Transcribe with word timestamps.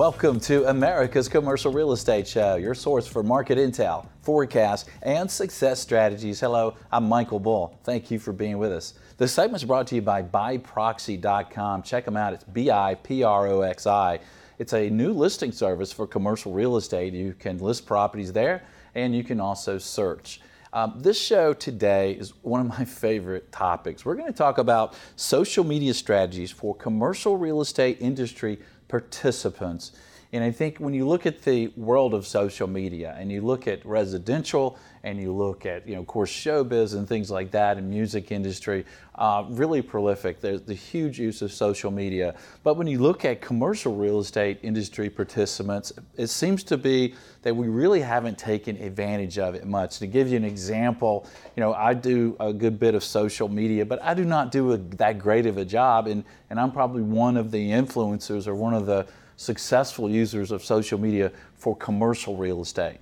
Welcome 0.00 0.40
to 0.40 0.64
America's 0.70 1.28
Commercial 1.28 1.70
Real 1.70 1.92
Estate 1.92 2.26
Show, 2.26 2.56
your 2.56 2.74
source 2.74 3.06
for 3.06 3.22
market 3.22 3.58
intel, 3.58 4.06
forecasts, 4.22 4.88
and 5.02 5.30
success 5.30 5.78
strategies. 5.78 6.40
Hello, 6.40 6.74
I'm 6.90 7.06
Michael 7.06 7.38
Bull. 7.38 7.78
Thank 7.84 8.10
you 8.10 8.18
for 8.18 8.32
being 8.32 8.56
with 8.56 8.72
us. 8.72 8.94
This 9.18 9.34
segment 9.34 9.62
is 9.62 9.66
brought 9.66 9.86
to 9.88 9.96
you 9.96 10.00
by 10.00 10.22
biproxi.com. 10.22 11.82
Check 11.82 12.06
them 12.06 12.16
out. 12.16 12.32
It's 12.32 12.44
B 12.44 12.70
I 12.70 12.94
P 12.94 13.22
R 13.22 13.48
O 13.48 13.60
X 13.60 13.86
I. 13.86 14.20
It's 14.58 14.72
a 14.72 14.88
new 14.88 15.12
listing 15.12 15.52
service 15.52 15.92
for 15.92 16.06
commercial 16.06 16.50
real 16.50 16.78
estate. 16.78 17.12
You 17.12 17.34
can 17.38 17.58
list 17.58 17.84
properties 17.84 18.32
there 18.32 18.62
and 18.94 19.14
you 19.14 19.22
can 19.22 19.38
also 19.38 19.76
search. 19.76 20.40
Um, 20.72 20.94
this 20.96 21.20
show 21.20 21.52
today 21.52 22.12
is 22.12 22.32
one 22.42 22.62
of 22.62 22.68
my 22.68 22.86
favorite 22.86 23.52
topics. 23.52 24.06
We're 24.06 24.14
going 24.14 24.32
to 24.32 24.38
talk 24.38 24.56
about 24.56 24.94
social 25.16 25.64
media 25.64 25.92
strategies 25.92 26.50
for 26.50 26.74
commercial 26.74 27.36
real 27.36 27.60
estate 27.60 27.98
industry 28.00 28.60
participants. 28.90 29.92
And 30.32 30.44
I 30.44 30.50
think 30.50 30.78
when 30.78 30.94
you 30.94 31.08
look 31.08 31.26
at 31.26 31.42
the 31.42 31.68
world 31.76 32.14
of 32.14 32.26
social 32.26 32.68
media 32.68 33.16
and 33.18 33.32
you 33.32 33.40
look 33.40 33.66
at 33.66 33.84
residential 33.84 34.78
and 35.02 35.18
you 35.18 35.32
look 35.32 35.64
at, 35.64 35.88
you 35.88 35.94
know, 35.94 36.00
of 36.00 36.06
course, 36.06 36.30
showbiz 36.30 36.94
and 36.94 37.08
things 37.08 37.30
like 37.30 37.50
that 37.52 37.78
and 37.78 37.88
music 37.88 38.30
industry, 38.30 38.84
uh, 39.14 39.44
really 39.48 39.80
prolific. 39.80 40.40
There's 40.40 40.62
the 40.62 40.74
huge 40.74 41.18
use 41.18 41.40
of 41.40 41.52
social 41.52 41.90
media. 41.90 42.34
But 42.62 42.76
when 42.76 42.86
you 42.86 42.98
look 42.98 43.24
at 43.24 43.40
commercial 43.40 43.96
real 43.96 44.20
estate 44.20 44.58
industry 44.62 45.08
participants, 45.08 45.92
it 46.16 46.26
seems 46.26 46.62
to 46.64 46.76
be 46.76 47.14
that 47.42 47.56
we 47.56 47.68
really 47.68 48.02
haven't 48.02 48.38
taken 48.38 48.76
advantage 48.76 49.38
of 49.38 49.54
it 49.54 49.66
much. 49.66 49.98
To 50.00 50.06
give 50.06 50.28
you 50.28 50.36
an 50.36 50.44
example, 50.44 51.26
you 51.56 51.62
know, 51.62 51.72
I 51.72 51.94
do 51.94 52.36
a 52.38 52.52
good 52.52 52.78
bit 52.78 52.94
of 52.94 53.02
social 53.02 53.48
media, 53.48 53.86
but 53.86 54.02
I 54.02 54.12
do 54.12 54.24
not 54.24 54.52
do 54.52 54.72
a, 54.72 54.76
that 54.76 55.18
great 55.18 55.46
of 55.46 55.56
a 55.56 55.64
job. 55.64 56.06
And, 56.08 56.24
and 56.50 56.60
I'm 56.60 56.72
probably 56.72 57.02
one 57.02 57.38
of 57.38 57.50
the 57.50 57.70
influencers 57.70 58.46
or 58.46 58.54
one 58.54 58.74
of 58.74 58.84
the 58.84 59.06
successful 59.36 60.10
users 60.10 60.50
of 60.50 60.62
social 60.62 60.98
media 60.98 61.32
for 61.56 61.74
commercial 61.74 62.36
real 62.36 62.60
estate. 62.60 62.98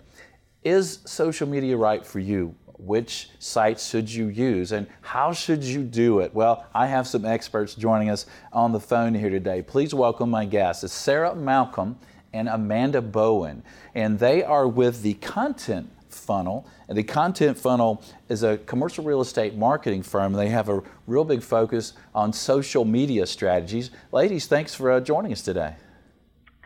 Is 0.68 0.98
social 1.06 1.48
media 1.48 1.78
right 1.78 2.04
for 2.04 2.18
you? 2.18 2.54
Which 2.76 3.30
sites 3.38 3.88
should 3.88 4.12
you 4.12 4.26
use 4.26 4.72
and 4.72 4.86
how 5.00 5.32
should 5.32 5.64
you 5.64 5.82
do 5.82 6.20
it? 6.20 6.34
Well, 6.34 6.66
I 6.74 6.88
have 6.88 7.06
some 7.06 7.24
experts 7.24 7.74
joining 7.74 8.10
us 8.10 8.26
on 8.52 8.72
the 8.72 8.78
phone 8.78 9.14
here 9.14 9.30
today. 9.30 9.62
Please 9.62 9.94
welcome 9.94 10.28
my 10.28 10.44
guests. 10.44 10.84
It's 10.84 10.92
Sarah 10.92 11.34
Malcolm 11.34 11.98
and 12.34 12.50
Amanda 12.50 13.00
Bowen, 13.00 13.62
and 13.94 14.18
they 14.18 14.42
are 14.42 14.68
with 14.68 15.00
the 15.00 15.14
Content 15.14 15.90
Funnel. 16.10 16.66
And 16.86 16.98
the 16.98 17.02
Content 17.02 17.56
Funnel 17.56 18.02
is 18.28 18.42
a 18.42 18.58
commercial 18.58 19.04
real 19.04 19.22
estate 19.22 19.54
marketing 19.54 20.02
firm. 20.02 20.34
They 20.34 20.50
have 20.50 20.68
a 20.68 20.82
real 21.06 21.24
big 21.24 21.42
focus 21.42 21.94
on 22.14 22.34
social 22.34 22.84
media 22.84 23.24
strategies. 23.26 23.90
Ladies, 24.12 24.46
thanks 24.46 24.74
for 24.74 24.92
uh, 24.92 25.00
joining 25.00 25.32
us 25.32 25.40
today. 25.40 25.76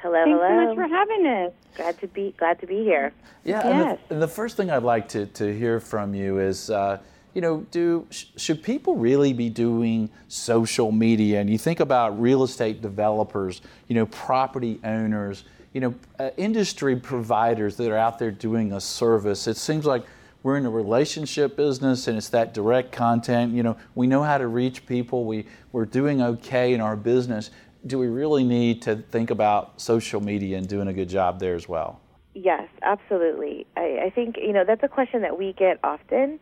Hello, 0.03 0.15
Thanks 0.25 0.41
hello. 0.43 0.49
so 0.49 0.67
much 0.67 0.75
for 0.75 0.95
having 0.95 1.27
us. 1.27 1.53
Glad 1.77 2.01
to 2.01 2.09
be 2.09 2.35
glad 2.37 2.59
to 2.61 2.67
be 2.67 2.79
here. 2.83 3.13
Yeah, 3.45 3.63
Yes. 3.63 3.65
and, 3.65 3.81
the, 3.81 4.15
and 4.15 4.23
the 4.23 4.29
first 4.29 4.57
thing 4.57 4.69
I'd 4.71 4.83
like 4.83 5.09
to, 5.11 5.27
to 5.27 5.57
hear 5.57 5.79
from 5.79 6.13
you 6.15 6.41
is, 6.41 6.71
uh, 6.71 6.99
you 7.35 7.41
know, 7.41 7.65
do 7.71 8.07
sh- 8.11 8.25
should 8.37 8.63
people 8.65 8.97
really 8.97 9.33
be 9.33 9.49
doing 9.49 10.11
social 10.29 10.91
media? 10.91 11.41
And 11.41 11.49
you 11.49 11.57
think 11.57 11.79
about 11.81 12.21
real 12.21 12.43
estate 12.43 12.83
developers, 12.83 13.63
you 13.87 13.95
know, 13.95 14.07
property 14.07 14.81
owners, 14.85 15.45
you 15.73 15.81
know, 15.81 15.95
uh, 16.19 16.31
industry 16.37 16.97
providers 16.97 17.77
that 17.77 17.89
are 17.91 17.97
out 17.97 18.19
there 18.19 18.33
doing 18.33 18.73
a 18.73 18.81
service. 18.81 19.47
It 19.47 19.57
seems 19.57 19.87
like 19.87 20.05
we're 20.43 20.57
in 20.59 20.67
a 20.67 20.71
relationship 20.71 21.57
business 21.57 22.09
and 22.09 22.19
it's 22.19 22.29
that 22.31 22.53
direct 22.53 22.91
content. 22.91 23.53
You 23.55 23.63
know, 23.63 23.77
we 23.95 24.09
know 24.09 24.25
how 24.25 24.37
to 24.39 24.49
reach 24.49 24.85
people. 24.85 25.25
We 25.25 25.47
we're 25.71 25.85
doing 25.87 26.21
okay 26.21 26.75
in 26.75 26.81
our 26.81 26.97
business. 26.97 27.51
Do 27.85 27.99
we 27.99 28.07
really 28.07 28.45
need 28.45 28.83
to 28.83 28.97
think 28.97 29.31
about 29.31 29.81
social 29.81 30.21
media 30.21 30.57
and 30.57 30.69
doing 30.69 30.87
a 30.87 30.93
good 30.93 31.09
job 31.09 31.41
there 31.41 31.57
as 31.57 31.69
well? 31.69 32.01
Yes, 32.35 32.69
absolutely. 32.83 33.67
I, 33.77 34.05
I 34.05 34.11
think 34.11 34.37
you 34.37 34.53
know 34.53 34.65
that's 34.65 34.83
a 34.83 34.89
question 34.89 35.23
that 35.23 35.37
we 35.37 35.53
get 35.53 35.79
often, 35.83 36.39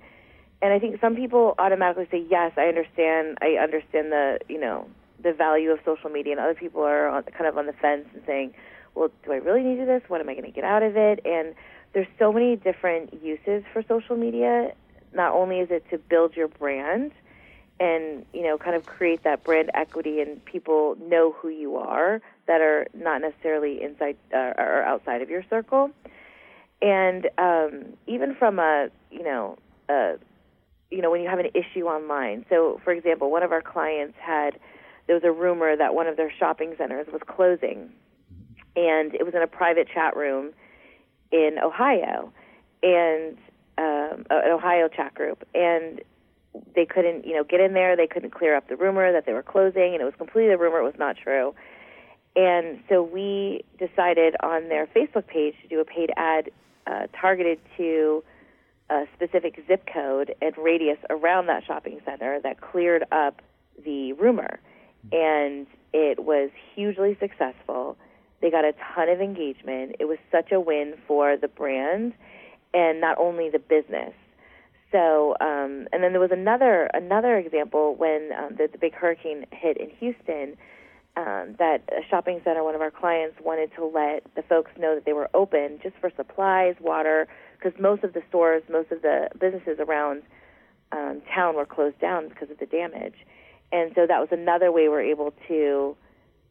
and 0.63 0.73
I 0.73 0.79
think 0.79 1.01
some 1.01 1.17
people 1.17 1.55
automatically 1.59 2.07
say, 2.11 2.25
"Yes, 2.31 2.53
I 2.57 2.67
understand. 2.67 3.39
I 3.41 3.57
understand 3.61 4.13
the 4.13 4.39
you 4.49 4.61
know 4.61 4.87
the 5.23 5.33
value 5.33 5.71
of 5.71 5.81
social 5.85 6.11
media," 6.11 6.33
and 6.33 6.41
other 6.41 6.55
people 6.55 6.83
are 6.83 7.09
on, 7.09 7.23
kind 7.25 7.47
of 7.47 7.57
on 7.57 7.67
the 7.67 7.73
fence 7.73 8.07
and 8.13 8.23
saying, 8.27 8.55
"Well, 8.95 9.11
do 9.25 9.33
I 9.33 9.37
really 9.37 9.63
need 9.63 9.77
to 9.77 9.81
do 9.81 9.87
this? 9.87 10.03
What 10.09 10.21
am 10.21 10.29
I 10.29 10.35
going 10.35 10.45
to 10.45 10.53
get 10.53 10.65
out 10.65 10.83
of 10.83 10.97
it?" 10.97 11.21
And 11.25 11.55
there's 11.93 12.09
so 12.19 12.33
many 12.33 12.55
different 12.55 13.23
uses 13.23 13.65
for 13.73 13.83
social 13.89 14.17
media. 14.17 14.73
Not 15.13 15.33
only 15.33 15.59
is 15.59 15.71
it 15.71 15.85
to 15.91 15.99
build 15.99 16.37
your 16.37 16.49
brand 16.49 17.11
and 17.81 18.27
you 18.33 18.43
know 18.43 18.59
kind 18.59 18.77
of 18.77 18.85
create 18.85 19.25
that 19.25 19.43
brand 19.43 19.71
equity 19.75 20.21
and 20.21 20.45
people 20.45 20.97
know 21.01 21.33
who 21.33 21.49
you 21.49 21.77
are 21.77 22.21
that 22.47 22.61
are 22.61 22.87
not 22.95 23.23
necessarily 23.23 23.83
inside 23.83 24.17
uh, 24.33 24.53
or 24.59 24.83
outside 24.83 25.23
of 25.23 25.31
your 25.31 25.43
circle. 25.49 25.91
And 26.83 27.29
um, 27.39 27.97
even 28.07 28.35
from 28.35 28.59
a 28.59 28.89
you 29.11 29.25
know 29.25 29.59
a 29.89 30.17
you 30.91 31.01
know 31.01 31.11
when 31.11 31.23
you 31.23 31.29
have 31.29 31.39
an 31.41 31.51
issue 31.55 31.87
online. 31.87 32.45
So 32.51 32.81
for 32.85 32.93
example 32.93 33.31
one 33.31 33.43
of 33.43 33.51
our 33.51 33.63
clients 33.63 34.17
had 34.21 34.59
there 35.07 35.17
was 35.17 35.25
a 35.25 35.33
rumor 35.33 35.75
that 35.77 35.93
one 35.95 36.07
of 36.07 36.17
their 36.17 36.33
shopping 36.39 36.75
centers 36.79 37.09
was 37.13 37.23
closing. 37.27 37.91
And 38.77 39.13
it 39.13 39.25
was 39.25 39.35
in 39.35 39.43
a 39.43 39.49
private 39.49 39.89
chat 39.93 40.17
room 40.17 40.53
in 41.33 41.57
ohio. 41.61 42.33
And 42.85 43.37
um, 43.77 44.25
an 44.31 44.53
ohio 44.53 44.87
chat 44.87 45.15
group. 45.15 45.45
And 45.53 46.01
they 46.75 46.87
couldn't, 46.87 47.27
you 47.27 47.35
know, 47.35 47.45
get 47.45 47.61
in 47.61 47.75
there. 47.75 47.97
They 47.97 48.07
couldn't 48.07 48.31
clear 48.31 48.57
up 48.57 48.69
the 48.69 48.77
rumor 48.77 49.13
that 49.13 49.27
they 49.27 49.33
were 49.33 49.43
closing, 49.43 49.93
and 49.93 50.01
it 50.01 50.05
was 50.05 50.15
completely 50.19 50.53
a 50.53 50.59
rumor. 50.59 50.79
It 50.79 50.85
was 50.85 50.99
not 50.99 51.17
true. 51.17 51.55
And 52.37 52.81
so 52.89 53.03
we 53.03 53.65
decided 53.79 54.37
on 54.43 54.69
their 54.69 54.87
Facebook 54.87 55.27
page 55.27 55.55
to 55.63 55.69
do 55.69 55.81
a 55.81 55.85
paid 55.85 56.11
ad 56.17 56.51
uh, 56.87 57.07
targeted 57.19 57.59
to 57.77 58.23
a 58.89 59.05
specific 59.15 59.63
zip 59.67 59.87
code 59.93 60.35
and 60.41 60.57
radius 60.57 60.99
around 61.11 61.47
that 61.47 61.65
shopping 61.65 62.01
center 62.05 62.41
that 62.41 62.61
cleared 62.61 63.05
up 63.13 63.41
the 63.85 64.13
rumor. 64.15 64.61
And 65.13 65.67
it 65.93 66.25
was 66.25 66.51
hugely 66.75 67.17
successful. 67.21 67.97
They 68.41 68.51
got 68.51 68.65
a 68.65 68.75
ton 68.95 69.09
of 69.09 69.21
engagement. 69.21 69.97
It 69.99 70.07
was 70.07 70.19
such 70.31 70.53
a 70.53 70.61
win 70.61 70.95
for 71.07 71.37
the 71.37 71.49
brand 71.49 72.15
and 72.73 73.01
not 73.01 73.19
only 73.19 73.51
the 73.51 73.59
business. 73.59 74.13
So, 74.93 75.37
um, 75.41 75.87
and 75.93 76.03
then 76.03 76.13
there 76.13 76.21
was 76.21 76.33
another 76.33 76.91
another 76.95 77.37
example 77.39 77.95
when 77.95 78.31
um, 78.37 78.57
the, 78.57 78.69
the 78.71 78.79
big 78.79 78.95
hurricane 78.95 79.47
hit 79.53 79.77
in 79.77 79.91
Houston. 79.99 80.57
Um, 81.17 81.57
that 81.59 81.83
a 81.91 82.09
shopping 82.09 82.41
center, 82.45 82.63
one 82.63 82.77
of 82.77 82.81
our 82.81 82.91
clients 82.93 83.37
wanted 83.45 83.75
to 83.75 83.85
let 83.85 84.23
the 84.37 84.43
folks 84.43 84.71
know 84.79 84.95
that 84.95 85.05
they 85.05 85.13
were 85.13 85.29
open 85.35 85.81
just 85.83 85.97
for 86.01 86.11
supplies, 86.17 86.77
water, 86.81 87.27
because 87.59 87.79
most 87.81 88.05
of 88.05 88.13
the 88.13 88.23
stores, 88.29 88.63
most 88.71 88.93
of 88.93 89.03
the 89.03 89.29
businesses 89.39 89.79
around 89.81 90.23
um, 90.93 91.21
town 91.35 91.57
were 91.57 91.67
closed 91.67 91.99
down 91.99 92.29
because 92.29 92.49
of 92.49 92.59
the 92.59 92.67
damage. 92.67 93.17
And 93.73 93.93
so 93.97 94.07
that 94.07 94.21
was 94.21 94.29
another 94.31 94.71
way 94.73 94.89
we're 94.89 95.03
able 95.03 95.35
to, 95.49 95.97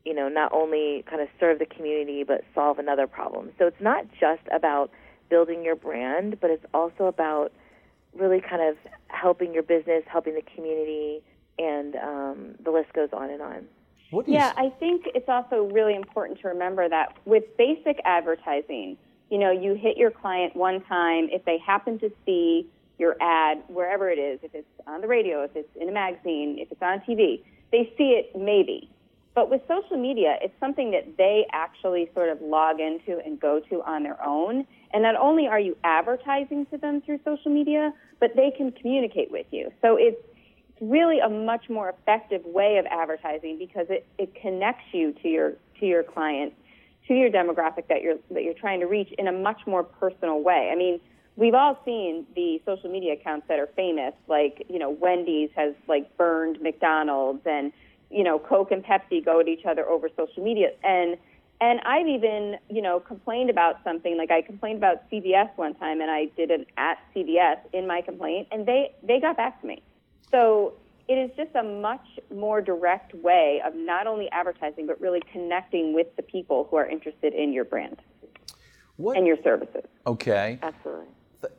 you 0.05 0.13
know, 0.13 0.27
not 0.27 0.51
only 0.53 1.03
kind 1.09 1.21
of 1.21 1.29
serve 1.39 1.59
the 1.59 1.65
community 1.65 2.23
but 2.23 2.43
solve 2.53 2.79
another 2.79 3.07
problem. 3.07 3.51
So 3.57 3.65
it's 3.65 3.81
not 3.81 4.05
just 4.19 4.43
about 4.51 4.91
building 5.29 5.63
your 5.63 5.75
brand, 5.75 6.39
but 6.39 6.49
it's 6.49 6.65
also 6.73 7.05
about 7.05 7.51
really 8.17 8.41
kind 8.41 8.61
of 8.61 8.77
helping 9.07 9.53
your 9.53 9.63
business, 9.63 10.03
helping 10.07 10.35
the 10.35 10.43
community, 10.55 11.21
and 11.57 11.95
um, 11.95 12.55
the 12.63 12.71
list 12.71 12.93
goes 12.93 13.09
on 13.13 13.29
and 13.29 13.41
on. 13.41 13.65
What 14.11 14.27
Yeah, 14.27 14.53
I 14.57 14.69
think 14.79 15.03
it's 15.13 15.29
also 15.29 15.69
really 15.71 15.95
important 15.95 16.39
to 16.41 16.47
remember 16.47 16.89
that 16.89 17.15
with 17.25 17.43
basic 17.57 17.99
advertising, 18.05 18.97
you 19.29 19.37
know, 19.37 19.51
you 19.51 19.75
hit 19.75 19.97
your 19.97 20.09
client 20.09 20.55
one 20.55 20.81
time. 20.85 21.29
If 21.31 21.45
they 21.45 21.59
happen 21.59 21.99
to 21.99 22.11
see 22.25 22.67
your 22.97 23.15
ad 23.21 23.63
wherever 23.67 24.09
it 24.09 24.17
is, 24.17 24.39
if 24.41 24.55
it's 24.55 24.67
on 24.87 25.01
the 25.01 25.07
radio, 25.07 25.43
if 25.43 25.55
it's 25.55 25.69
in 25.79 25.89
a 25.89 25.91
magazine, 25.91 26.57
if 26.59 26.71
it's 26.71 26.81
on 26.81 26.99
TV, 27.01 27.43
they 27.71 27.93
see 27.97 28.17
it 28.19 28.35
maybe. 28.35 28.89
But 29.35 29.49
with 29.49 29.61
social 29.67 29.97
media, 29.97 30.37
it's 30.41 30.53
something 30.59 30.91
that 30.91 31.17
they 31.17 31.45
actually 31.51 32.09
sort 32.13 32.29
of 32.29 32.41
log 32.41 32.79
into 32.79 33.19
and 33.23 33.39
go 33.39 33.61
to 33.69 33.81
on 33.83 34.03
their 34.03 34.21
own. 34.25 34.65
And 34.91 35.03
not 35.03 35.15
only 35.15 35.47
are 35.47 35.59
you 35.59 35.77
advertising 35.83 36.65
to 36.67 36.77
them 36.77 37.01
through 37.01 37.19
social 37.23 37.51
media, 37.51 37.93
but 38.19 38.35
they 38.35 38.51
can 38.55 38.71
communicate 38.71 39.31
with 39.31 39.45
you. 39.51 39.71
So 39.81 39.97
it's 39.97 40.17
really 40.81 41.19
a 41.19 41.29
much 41.29 41.69
more 41.69 41.89
effective 41.89 42.43
way 42.45 42.77
of 42.77 42.85
advertising 42.87 43.57
because 43.57 43.87
it, 43.89 44.05
it 44.17 44.33
connects 44.35 44.85
you 44.93 45.13
to 45.21 45.27
your 45.27 45.53
to 45.79 45.85
your 45.85 46.03
client, 46.03 46.53
to 47.07 47.13
your 47.13 47.29
demographic 47.29 47.87
that 47.87 48.01
you're 48.01 48.17
that 48.31 48.43
you're 48.43 48.53
trying 48.53 48.79
to 48.79 48.87
reach 48.87 49.13
in 49.17 49.27
a 49.27 49.31
much 49.31 49.61
more 49.67 49.83
personal 49.83 50.41
way. 50.41 50.69
I 50.71 50.75
mean, 50.75 50.99
we've 51.35 51.53
all 51.53 51.79
seen 51.85 52.25
the 52.35 52.61
social 52.65 52.89
media 52.89 53.13
accounts 53.13 53.47
that 53.47 53.59
are 53.59 53.69
famous, 53.75 54.13
like 54.27 54.65
you 54.69 54.79
know 54.79 54.89
Wendy's 54.89 55.49
has 55.55 55.73
like 55.87 56.15
burned 56.17 56.61
McDonald's, 56.61 57.41
and 57.45 57.71
you 58.09 58.23
know 58.23 58.39
Coke 58.39 58.71
and 58.71 58.83
Pepsi 58.83 59.23
go 59.23 59.39
at 59.39 59.47
each 59.47 59.65
other 59.65 59.87
over 59.87 60.09
social 60.15 60.43
media, 60.43 60.71
and 60.83 61.17
and 61.61 61.79
I've 61.81 62.07
even 62.07 62.57
you 62.69 62.81
know 62.81 62.99
complained 62.99 63.49
about 63.49 63.83
something 63.83 64.17
like 64.17 64.31
I 64.31 64.41
complained 64.41 64.77
about 64.77 65.09
CVS 65.09 65.49
one 65.55 65.75
time, 65.75 66.01
and 66.01 66.09
I 66.09 66.25
did 66.37 66.51
an 66.51 66.65
at 66.77 66.97
CVS 67.15 67.59
in 67.73 67.87
my 67.87 68.01
complaint, 68.01 68.47
and 68.51 68.65
they 68.65 68.93
they 69.03 69.19
got 69.19 69.37
back 69.37 69.59
to 69.61 69.67
me. 69.67 69.81
So 70.31 70.73
it 71.07 71.13
is 71.15 71.31
just 71.35 71.55
a 71.55 71.63
much 71.63 72.05
more 72.33 72.61
direct 72.61 73.15
way 73.15 73.61
of 73.65 73.73
not 73.75 74.05
only 74.05 74.29
advertising, 74.31 74.85
but 74.85 75.01
really 75.01 75.21
connecting 75.31 75.93
with 75.93 76.07
the 76.15 76.21
people 76.21 76.67
who 76.69 76.77
are 76.77 76.85
interested 76.85 77.33
in 77.33 77.51
your 77.51 77.65
brand 77.65 77.97
what? 78.97 79.17
and 79.17 79.25
your 79.25 79.37
services. 79.43 79.85
Okay. 80.05 80.59
Absolutely. 80.61 81.07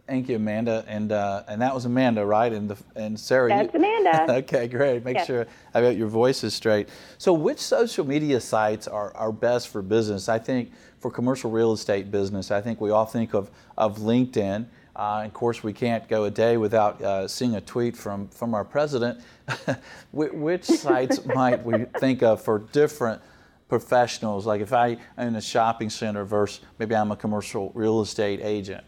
Thank 0.07 0.29
you, 0.29 0.37
Amanda, 0.37 0.85
and 0.89 1.11
uh, 1.11 1.45
and 1.49 1.63
that 1.63 1.75
was 1.75 1.87
Amanda, 1.87 2.27
right? 2.27 2.53
And 2.53 2.69
the, 2.69 2.77
and 2.97 3.19
Sarah. 3.19 3.49
That's 3.49 3.73
you, 3.73 3.79
Amanda. 3.79 4.33
okay, 4.39 4.69
great. 4.69 5.05
Make 5.05 5.17
yes. 5.17 5.27
sure 5.27 5.47
I 5.73 5.81
got 5.81 5.97
your 5.97 6.09
voices 6.09 6.53
straight. 6.53 6.89
So, 7.17 7.33
which 7.33 7.59
social 7.59 8.05
media 8.05 8.41
sites 8.41 8.87
are, 8.87 9.17
are 9.17 9.33
best 9.33 9.69
for 9.69 9.81
business? 9.81 10.29
I 10.29 10.39
think 10.39 10.73
for 10.99 11.11
commercial 11.11 11.51
real 11.51 11.73
estate 11.73 12.11
business, 12.11 12.51
I 12.51 12.61
think 12.61 12.81
we 12.81 12.91
all 12.91 13.07
think 13.07 13.35
of 13.35 13.51
of 13.79 13.99
LinkedIn. 13.99 14.67
Uh, 14.97 15.23
of 15.25 15.33
course, 15.33 15.63
we 15.63 15.73
can't 15.73 16.07
go 16.09 16.25
a 16.25 16.31
day 16.31 16.59
without 16.59 17.01
uh, 17.01 17.27
seeing 17.27 17.55
a 17.55 17.61
tweet 17.61 17.97
from, 17.97 18.29
from 18.29 18.55
our 18.55 18.65
president. 18.65 19.21
Which 20.13 20.65
sites 20.65 21.25
might 21.35 21.65
we 21.65 21.87
think 22.01 22.23
of 22.23 22.43
for 22.43 22.59
different 22.59 23.23
professionals? 23.69 24.45
Like 24.45 24.61
if 24.61 24.75
I 24.75 24.99
am 25.17 25.29
in 25.29 25.37
a 25.37 25.41
shopping 25.41 25.89
center 25.89 26.25
versus 26.25 26.61
maybe 26.79 26.95
I'm 26.95 27.13
a 27.13 27.17
commercial 27.17 27.71
real 27.75 28.03
estate 28.03 28.41
agent. 28.43 28.85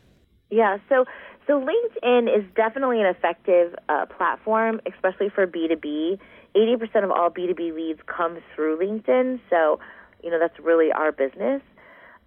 Yeah, 0.53 0.77
so 0.91 1.07
so 1.47 1.59
LinkedIn 1.59 2.29
is 2.29 2.45
definitely 2.55 3.01
an 3.01 3.07
effective 3.07 3.75
uh, 3.89 4.05
platform, 4.05 4.83
especially 4.85 5.31
for 5.31 5.47
B2B. 5.47 6.19
80% 6.55 7.05
of 7.05 7.11
all 7.11 7.31
B2B 7.31 7.75
leads 7.75 8.01
come 8.07 8.37
through 8.55 8.79
LinkedIn, 8.79 9.41
so 9.49 9.81
you 10.23 10.31
know 10.31 10.39
that's 10.39 10.59
really 10.61 10.93
our 10.93 11.11
business. 11.11 11.63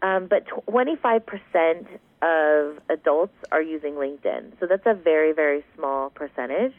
Um, 0.01 0.27
but 0.27 0.45
25% 0.47 1.85
of 2.23 2.79
adults 2.89 3.35
are 3.51 3.61
using 3.61 3.93
LinkedIn. 3.93 4.59
So 4.59 4.65
that's 4.65 4.85
a 4.87 4.95
very, 4.95 5.31
very 5.31 5.63
small 5.75 6.09
percentage. 6.09 6.73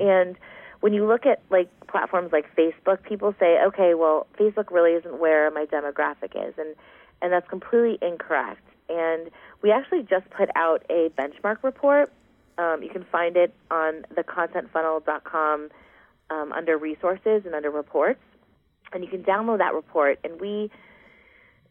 And 0.00 0.36
when 0.80 0.92
you 0.92 1.06
look 1.06 1.24
at 1.24 1.40
like 1.50 1.70
platforms 1.86 2.30
like 2.32 2.46
Facebook, 2.56 3.02
people 3.04 3.32
say, 3.38 3.58
okay, 3.68 3.94
well, 3.94 4.26
Facebook 4.38 4.72
really 4.72 4.92
isn't 4.92 5.18
where 5.20 5.50
my 5.52 5.66
demographic 5.66 6.34
is. 6.34 6.54
And, 6.58 6.74
and 7.22 7.32
that's 7.32 7.48
completely 7.48 7.98
incorrect. 8.02 8.67
And 8.88 9.30
we 9.62 9.70
actually 9.70 10.02
just 10.02 10.28
put 10.30 10.48
out 10.56 10.84
a 10.90 11.10
benchmark 11.18 11.62
report. 11.62 12.12
Um, 12.56 12.82
you 12.82 12.88
can 12.88 13.04
find 13.10 13.36
it 13.36 13.54
on 13.70 14.04
thecontentfunnel.com 14.14 15.68
um, 16.30 16.52
under 16.52 16.76
resources 16.76 17.42
and 17.44 17.54
under 17.54 17.70
reports. 17.70 18.20
And 18.92 19.04
you 19.04 19.10
can 19.10 19.22
download 19.22 19.58
that 19.58 19.74
report. 19.74 20.18
And 20.24 20.40
we, 20.40 20.70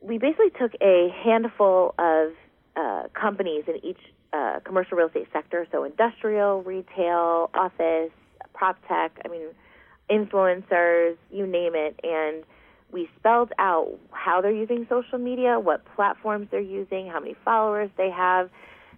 we 0.01 0.17
basically 0.17 0.51
took 0.59 0.73
a 0.81 1.09
handful 1.23 1.95
of 1.97 2.33
uh, 2.75 3.03
companies 3.13 3.63
in 3.67 3.83
each 3.83 3.99
uh, 4.33 4.59
commercial 4.63 4.97
real 4.97 5.07
estate 5.07 5.27
sector, 5.33 5.65
so 5.71 5.83
industrial, 5.83 6.61
retail, 6.61 7.49
office, 7.53 8.11
prop 8.53 8.77
tech, 8.87 9.17
I 9.25 9.29
mean, 9.29 9.47
influencers, 10.09 11.17
you 11.31 11.47
name 11.47 11.73
it, 11.75 11.99
and 12.03 12.43
we 12.91 13.09
spelled 13.19 13.51
out 13.59 13.93
how 14.11 14.41
they're 14.41 14.51
using 14.51 14.85
social 14.89 15.17
media, 15.17 15.59
what 15.59 15.83
platforms 15.95 16.47
they're 16.51 16.59
using, 16.61 17.07
how 17.07 17.19
many 17.19 17.35
followers 17.43 17.89
they 17.97 18.09
have, 18.09 18.49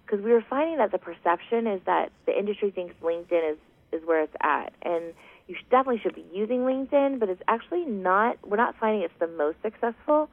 because 0.06 0.24
we 0.24 0.31
were 0.31 0.44
finding 0.50 0.77
that 0.77 0.91
the 0.91 0.97
perception 0.97 1.68
is 1.68 1.81
that 1.86 2.12
the 2.25 2.38
industry 2.38 2.71
thinks 2.71 2.95
LinkedIn 3.01 3.53
is 3.53 3.57
is 3.91 4.01
where 4.06 4.21
it's 4.21 4.36
at, 4.41 4.71
and 4.83 5.13
you 5.47 5.56
definitely 5.71 6.00
should 6.03 6.13
be 6.13 6.25
using 6.31 6.59
LinkedIn, 6.59 7.19
but 7.19 7.27
it's 7.27 7.41
actually 7.47 7.86
not. 7.86 8.38
We're 8.47 8.57
not 8.57 8.75
finding 8.80 9.01
it's 9.01 9.13
the 9.19 9.27
most 9.27 9.57
successful. 9.63 10.30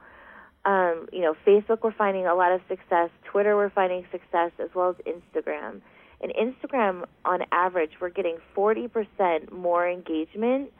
Um, 0.63 1.07
you 1.11 1.21
know, 1.21 1.35
Facebook, 1.45 1.79
we're 1.81 1.91
finding 1.91 2.27
a 2.27 2.35
lot 2.35 2.51
of 2.51 2.61
success. 2.67 3.09
Twitter, 3.23 3.55
we're 3.55 3.71
finding 3.71 4.05
success, 4.11 4.51
as 4.59 4.69
well 4.75 4.89
as 4.89 4.95
Instagram. 5.05 5.81
And 6.21 6.33
Instagram, 6.33 7.05
on 7.25 7.39
average, 7.51 7.91
we're 7.99 8.09
getting 8.09 8.37
40% 8.55 9.51
more 9.51 9.89
engagement 9.89 10.71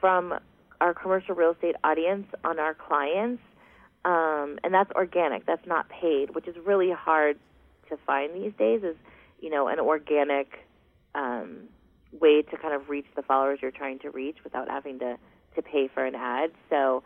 from 0.00 0.34
our 0.82 0.92
commercial 0.92 1.34
real 1.36 1.52
estate 1.52 1.76
audience 1.84 2.26
on 2.42 2.58
our 2.58 2.74
clients. 2.74 3.42
Um, 4.04 4.58
and 4.64 4.74
that's 4.74 4.90
organic, 4.92 5.46
that's 5.46 5.66
not 5.66 5.88
paid, 5.88 6.34
which 6.34 6.48
is 6.48 6.56
really 6.66 6.90
hard 6.90 7.38
to 7.88 7.96
find 8.04 8.34
these 8.34 8.52
days, 8.58 8.82
is, 8.82 8.96
you 9.38 9.48
know, 9.48 9.68
an 9.68 9.78
organic 9.78 10.48
um, 11.14 11.68
way 12.20 12.42
to 12.42 12.56
kind 12.56 12.74
of 12.74 12.88
reach 12.88 13.06
the 13.14 13.22
followers 13.22 13.60
you're 13.62 13.70
trying 13.70 14.00
to 14.00 14.10
reach 14.10 14.38
without 14.42 14.68
having 14.68 14.98
to, 14.98 15.16
to 15.54 15.62
pay 15.62 15.88
for 15.94 16.04
an 16.04 16.16
ad. 16.16 16.50
So, 16.68 17.04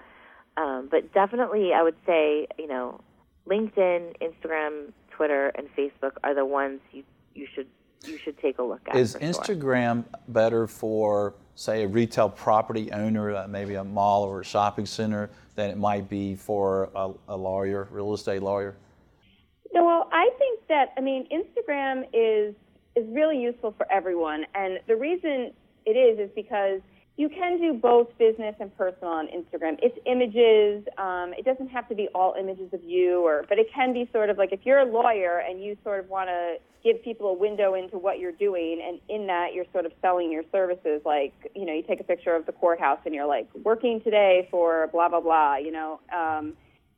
um, 0.56 0.88
but 0.90 1.12
definitely, 1.12 1.74
I 1.74 1.82
would 1.82 1.96
say, 2.06 2.46
you 2.58 2.66
know, 2.66 3.00
LinkedIn, 3.46 4.16
Instagram, 4.22 4.92
Twitter, 5.10 5.52
and 5.54 5.68
Facebook 5.76 6.12
are 6.24 6.34
the 6.34 6.46
ones 6.46 6.80
you 6.92 7.04
you 7.34 7.46
should 7.54 7.68
you 8.04 8.18
should 8.18 8.38
take 8.38 8.58
a 8.58 8.62
look 8.62 8.80
at. 8.88 8.96
Is 8.96 9.16
Instagram 9.16 10.04
sure. 10.04 10.20
better 10.28 10.66
for, 10.66 11.34
say, 11.54 11.84
a 11.84 11.88
retail 11.88 12.28
property 12.28 12.92
owner, 12.92 13.34
uh, 13.34 13.48
maybe 13.48 13.74
a 13.74 13.84
mall 13.84 14.24
or 14.24 14.40
a 14.40 14.44
shopping 14.44 14.86
center, 14.86 15.30
than 15.54 15.70
it 15.70 15.76
might 15.76 16.08
be 16.08 16.34
for 16.34 16.90
a, 16.94 17.12
a 17.28 17.36
lawyer, 17.36 17.88
real 17.90 18.12
estate 18.14 18.42
lawyer? 18.42 18.76
No, 19.72 19.84
well, 19.84 20.08
I 20.12 20.30
think 20.38 20.60
that 20.68 20.92
I 20.96 21.00
mean 21.00 21.26
Instagram 21.30 22.04
is 22.12 22.54
is 22.94 23.04
really 23.14 23.38
useful 23.38 23.74
for 23.76 23.90
everyone, 23.92 24.46
and 24.54 24.78
the 24.86 24.96
reason 24.96 25.52
it 25.84 25.90
is 25.90 26.18
is 26.18 26.30
because 26.34 26.80
you 27.16 27.30
can 27.30 27.58
do 27.58 27.72
both 27.72 28.08
business 28.18 28.54
and 28.60 28.76
personal 28.76 29.10
on 29.10 29.26
Instagram. 29.28 29.78
It's 29.82 29.96
images. 30.04 30.86
Um, 30.98 31.32
it 31.32 31.46
doesn't 31.46 31.68
have 31.68 31.88
to 31.88 31.94
be 31.94 32.08
all 32.14 32.34
images 32.38 32.72
of 32.74 32.84
you, 32.84 33.20
or 33.20 33.44
but 33.48 33.58
it 33.58 33.68
can 33.72 33.94
be 33.94 34.08
sort 34.12 34.28
of 34.28 34.36
like 34.36 34.52
if 34.52 34.60
you're 34.64 34.80
a 34.80 34.84
lawyer 34.84 35.38
and 35.38 35.62
you 35.62 35.78
sort 35.82 36.00
of 36.00 36.10
want 36.10 36.28
to 36.28 36.56
give 36.84 37.02
people 37.02 37.28
a 37.28 37.32
window 37.32 37.74
into 37.74 37.96
what 37.96 38.18
you're 38.18 38.32
doing, 38.32 38.82
and 38.86 39.00
in 39.08 39.26
that 39.28 39.54
you're 39.54 39.64
sort 39.72 39.86
of 39.86 39.92
selling 40.02 40.30
your 40.30 40.44
services. 40.52 41.00
Like 41.06 41.32
you 41.54 41.64
know, 41.64 41.72
you 41.72 41.82
take 41.82 42.00
a 42.00 42.04
picture 42.04 42.36
of 42.36 42.44
the 42.44 42.52
courthouse 42.52 43.00
and 43.06 43.14
you're 43.14 43.26
like 43.26 43.48
working 43.64 44.02
today 44.02 44.46
for 44.50 44.88
blah 44.92 45.08
blah 45.08 45.20
blah. 45.20 45.56
You 45.56 45.72
know. 45.72 46.00
Um, 46.14 46.52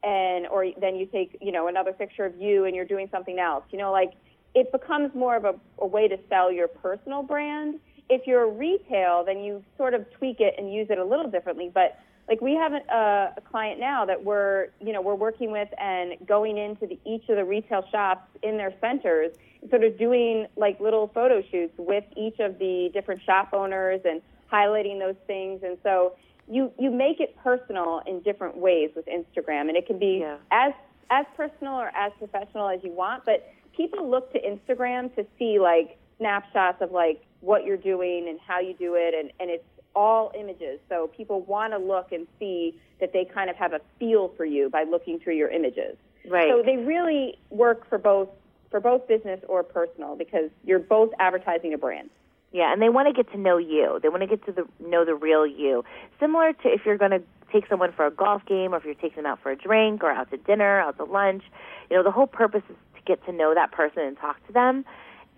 and 0.05 0.47
or 0.47 0.65
then 0.81 0.95
you 0.95 1.07
take 1.07 1.37
you 1.41 1.51
know 1.51 1.67
another 1.67 1.93
picture 1.93 2.25
of 2.25 2.41
you 2.41 2.67
and 2.67 2.77
you're 2.77 2.85
doing 2.85 3.09
something 3.11 3.41
else 3.41 3.65
you 3.73 3.79
know 3.79 3.91
like 3.91 4.13
it 4.55 4.71
becomes 4.71 5.13
more 5.13 5.37
of 5.37 5.45
a, 5.45 5.55
a 5.81 5.87
way 5.87 6.07
to 6.07 6.17
sell 6.29 6.53
your 6.53 6.69
personal 6.69 7.21
brand 7.21 7.81
if 8.09 8.27
you're 8.27 8.45
a 8.45 8.51
retail, 8.51 9.25
then 9.25 9.41
you 9.41 9.63
sort 9.77 9.95
of 9.95 10.11
tweak 10.13 10.41
it 10.41 10.55
and 10.59 10.73
use 10.73 10.89
it 10.91 10.99
a 10.99 11.05
little 11.05 11.31
differently. 11.31 11.71
But 11.73 11.99
like 12.29 12.41
we 12.41 12.55
have 12.55 12.73
a, 12.73 13.33
a 13.37 13.41
client 13.41 13.81
now 13.81 14.05
that 14.05 14.23
we're 14.23 14.69
you 14.81 14.93
know 14.93 15.01
we're 15.01 15.15
working 15.15 15.51
with 15.51 15.69
and 15.79 16.15
going 16.27 16.59
into 16.59 16.87
the, 16.87 16.99
each 17.05 17.29
of 17.29 17.37
the 17.37 17.45
retail 17.45 17.85
shops 17.91 18.29
in 18.43 18.57
their 18.57 18.75
centers, 18.81 19.33
sort 19.71 19.83
of 19.85 19.99
doing 19.99 20.47
like 20.57 20.79
little 20.81 21.09
photo 21.09 21.43
shoots 21.51 21.75
with 21.79 22.05
each 22.17 22.39
of 22.39 22.59
the 22.59 22.91
different 22.93 23.23
shop 23.23 23.51
owners 23.53 24.01
and 24.05 24.21
highlighting 24.53 24.99
those 24.99 25.17
things. 25.27 25.63
And 25.63 25.79
so 25.83 26.15
you 26.51 26.73
you 26.79 26.91
make 26.91 27.21
it 27.21 27.37
personal 27.43 28.03
in 28.07 28.21
different 28.21 28.57
ways 28.57 28.91
with 28.95 29.07
Instagram, 29.07 29.69
and 29.69 29.77
it 29.77 29.87
can 29.87 29.99
be 29.99 30.19
yeah. 30.21 30.37
as 30.51 30.73
as 31.11 31.25
personal 31.37 31.75
or 31.75 31.91
as 31.97 32.13
professional 32.19 32.69
as 32.69 32.81
you 32.83 32.93
want. 32.93 33.25
But 33.25 33.51
people 33.75 34.11
look 34.11 34.33
to 34.33 34.41
Instagram 34.41 35.15
to 35.17 35.27
see 35.39 35.59
like 35.59 35.99
snapshots 36.19 36.83
of 36.83 36.93
like 36.93 37.23
what 37.41 37.65
you're 37.65 37.77
doing 37.77 38.29
and 38.29 38.39
how 38.47 38.61
you 38.61 38.75
do 38.75 38.95
it, 38.97 39.15
and, 39.15 39.31
and 39.41 39.51
it's 39.51 39.65
all 39.95 40.33
images. 40.39 40.81
So 40.89 41.11
people 41.17 41.43
want 41.43 41.73
to 41.73 41.79
look 41.79 42.13
and 42.13 42.27
see 42.39 42.79
that 43.01 43.13
they 43.13 43.25
kind 43.25 43.49
of 43.49 43.57
have 43.57 43.73
a 43.73 43.81
feel 43.99 44.33
for 44.37 44.45
you 44.45 44.69
by 44.71 44.85
looking 44.85 45.19
through 45.19 45.37
your 45.37 45.49
images. 45.49 45.97
Right. 46.29 46.51
So 46.51 46.63
they 46.65 46.77
really 46.77 47.39
work 47.51 47.89
for 47.89 47.99
both 47.99 48.29
for 48.71 48.81
both 48.81 49.09
business 49.09 49.41
or 49.49 49.63
personal 49.63 50.15
because 50.15 50.51
you're 50.63 50.79
both 50.79 51.11
advertising 51.19 51.73
a 51.73 51.79
brand. 51.79 52.11
Yeah, 52.53 52.73
and 52.73 52.83
they 52.83 52.91
want 52.91 53.09
to 53.09 53.15
get 53.15 53.31
to 53.33 53.39
know 53.39 53.57
you. 53.57 53.99
They 54.03 54.09
want 54.09 54.23
to 54.23 54.27
get 54.27 54.45
to 54.47 54.53
the, 54.53 54.67
know 54.79 55.05
the 55.05 55.15
real 55.15 55.47
you. 55.47 55.85
Similar 56.21 56.53
to 56.53 56.69
if 56.69 56.83
you're 56.85 56.99
going 56.99 57.11
to 57.13 57.23
take 57.51 57.67
someone 57.69 57.93
for 57.93 58.07
a 58.07 58.11
golf 58.11 58.45
game 58.47 58.75
or 58.75 58.79
if 58.79 58.85
you're 58.85 58.95
taking 58.95 59.23
them 59.23 59.27
out 59.27 59.41
for 59.43 59.51
a 59.51 59.57
drink 59.57 60.03
or 60.03 60.11
out 60.11 60.31
to 60.31 60.37
dinner, 60.37 60.81
out 60.81 60.99
to 60.99 61.05
lunch. 61.05 61.45
You 61.91 61.97
know, 61.97 62.03
the 62.03 62.11
whole 62.11 62.27
purpose 62.27 62.63
is 62.69 62.77
to 62.97 63.03
get 63.07 63.25
to 63.25 63.33
know 63.33 63.55
that 63.55 63.73
person 63.73 64.03
and 64.03 64.19
talk 64.19 64.47
to 64.47 64.53
them 64.53 64.85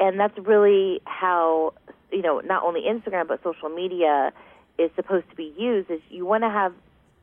and 0.00 0.18
that's 0.18 0.36
really 0.38 1.00
how 1.04 1.74
you 2.10 2.22
know 2.22 2.40
not 2.40 2.64
only 2.64 2.82
Instagram 2.82 3.28
but 3.28 3.42
social 3.44 3.68
media 3.68 4.32
is 4.78 4.90
supposed 4.96 5.28
to 5.30 5.36
be 5.36 5.52
used. 5.56 5.90
Is 5.90 6.00
you 6.08 6.26
want 6.26 6.42
to 6.42 6.50
have 6.50 6.72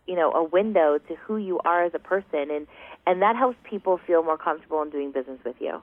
you 0.05 0.15
know 0.15 0.31
a 0.31 0.43
window 0.43 0.99
to 0.99 1.15
who 1.15 1.37
you 1.37 1.59
are 1.65 1.83
as 1.83 1.93
a 1.93 1.99
person, 1.99 2.51
and 2.51 2.67
and 3.05 3.21
that 3.21 3.35
helps 3.35 3.57
people 3.63 3.99
feel 4.05 4.23
more 4.23 4.37
comfortable 4.37 4.81
in 4.83 4.91
doing 4.91 5.11
business 5.11 5.39
with 5.43 5.55
you. 5.59 5.81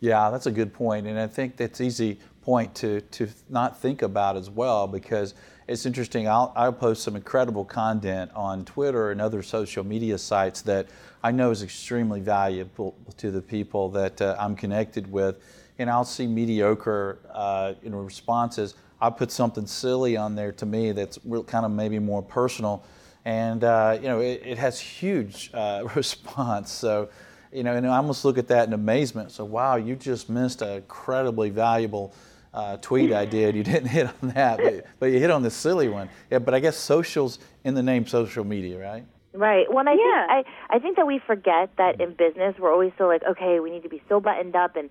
Yeah, 0.00 0.30
that's 0.30 0.46
a 0.46 0.52
good 0.52 0.72
point, 0.72 1.06
and 1.06 1.18
I 1.18 1.26
think 1.26 1.56
that's 1.56 1.80
easy 1.80 2.20
point 2.42 2.74
to 2.76 3.00
to 3.00 3.28
not 3.50 3.78
think 3.78 4.02
about 4.02 4.36
as 4.36 4.48
well 4.48 4.86
because 4.86 5.34
it's 5.68 5.84
interesting. 5.84 6.28
I'll, 6.28 6.52
I'll 6.54 6.72
post 6.72 7.02
some 7.02 7.16
incredible 7.16 7.64
content 7.64 8.30
on 8.34 8.64
Twitter 8.64 9.10
and 9.10 9.20
other 9.20 9.42
social 9.42 9.82
media 9.82 10.16
sites 10.16 10.62
that 10.62 10.86
I 11.24 11.32
know 11.32 11.50
is 11.50 11.64
extremely 11.64 12.20
valuable 12.20 12.94
to 13.16 13.32
the 13.32 13.42
people 13.42 13.88
that 13.90 14.22
uh, 14.22 14.36
I'm 14.38 14.54
connected 14.54 15.10
with 15.10 15.42
and 15.78 15.90
I'll 15.90 16.04
see 16.04 16.26
mediocre 16.26 17.18
uh, 17.32 17.74
you 17.82 17.90
know, 17.90 17.98
responses. 17.98 18.74
I'll 19.00 19.12
put 19.12 19.30
something 19.30 19.66
silly 19.66 20.16
on 20.16 20.34
there 20.34 20.52
to 20.52 20.66
me 20.66 20.92
that's 20.92 21.18
real, 21.24 21.44
kind 21.44 21.66
of 21.66 21.72
maybe 21.72 21.98
more 21.98 22.22
personal, 22.22 22.84
and 23.24 23.62
uh, 23.62 23.98
you 24.00 24.08
know 24.08 24.20
it, 24.20 24.42
it 24.44 24.58
has 24.58 24.80
huge 24.80 25.50
uh, 25.52 25.86
response. 25.94 26.72
So, 26.72 27.10
you 27.52 27.62
know, 27.62 27.74
and 27.74 27.86
I 27.86 27.96
almost 27.96 28.24
look 28.24 28.38
at 28.38 28.48
that 28.48 28.66
in 28.66 28.72
amazement. 28.72 29.32
So, 29.32 29.44
wow, 29.44 29.76
you 29.76 29.96
just 29.96 30.30
missed 30.30 30.62
a 30.62 30.76
incredibly 30.76 31.50
valuable 31.50 32.14
uh, 32.54 32.78
tweet 32.78 33.12
I 33.12 33.26
did. 33.26 33.54
You 33.54 33.62
didn't 33.74 33.88
hit 33.88 34.08
on 34.22 34.30
that, 34.30 34.58
but, 34.58 34.86
but 34.98 35.06
you 35.06 35.18
hit 35.18 35.30
on 35.30 35.42
the 35.42 35.50
silly 35.50 35.88
one. 35.88 36.08
Yeah, 36.30 36.38
but 36.38 36.54
I 36.54 36.60
guess 36.60 36.76
socials 36.76 37.38
in 37.64 37.74
the 37.74 37.82
name 37.82 38.06
social 38.06 38.44
media, 38.44 38.78
right? 38.78 39.04
Right. 39.34 39.70
Well, 39.70 39.86
I 39.86 39.92
yeah. 39.92 40.26
think 40.26 40.46
I 40.70 40.76
I 40.76 40.78
think 40.78 40.96
that 40.96 41.06
we 41.06 41.20
forget 41.26 41.70
that 41.76 42.00
in 42.00 42.14
business 42.14 42.54
we're 42.58 42.72
always 42.72 42.92
so 42.96 43.06
like, 43.06 43.22
okay, 43.22 43.60
we 43.60 43.70
need 43.70 43.82
to 43.82 43.90
be 43.90 44.02
so 44.08 44.18
buttoned 44.18 44.56
up 44.56 44.76
and 44.76 44.88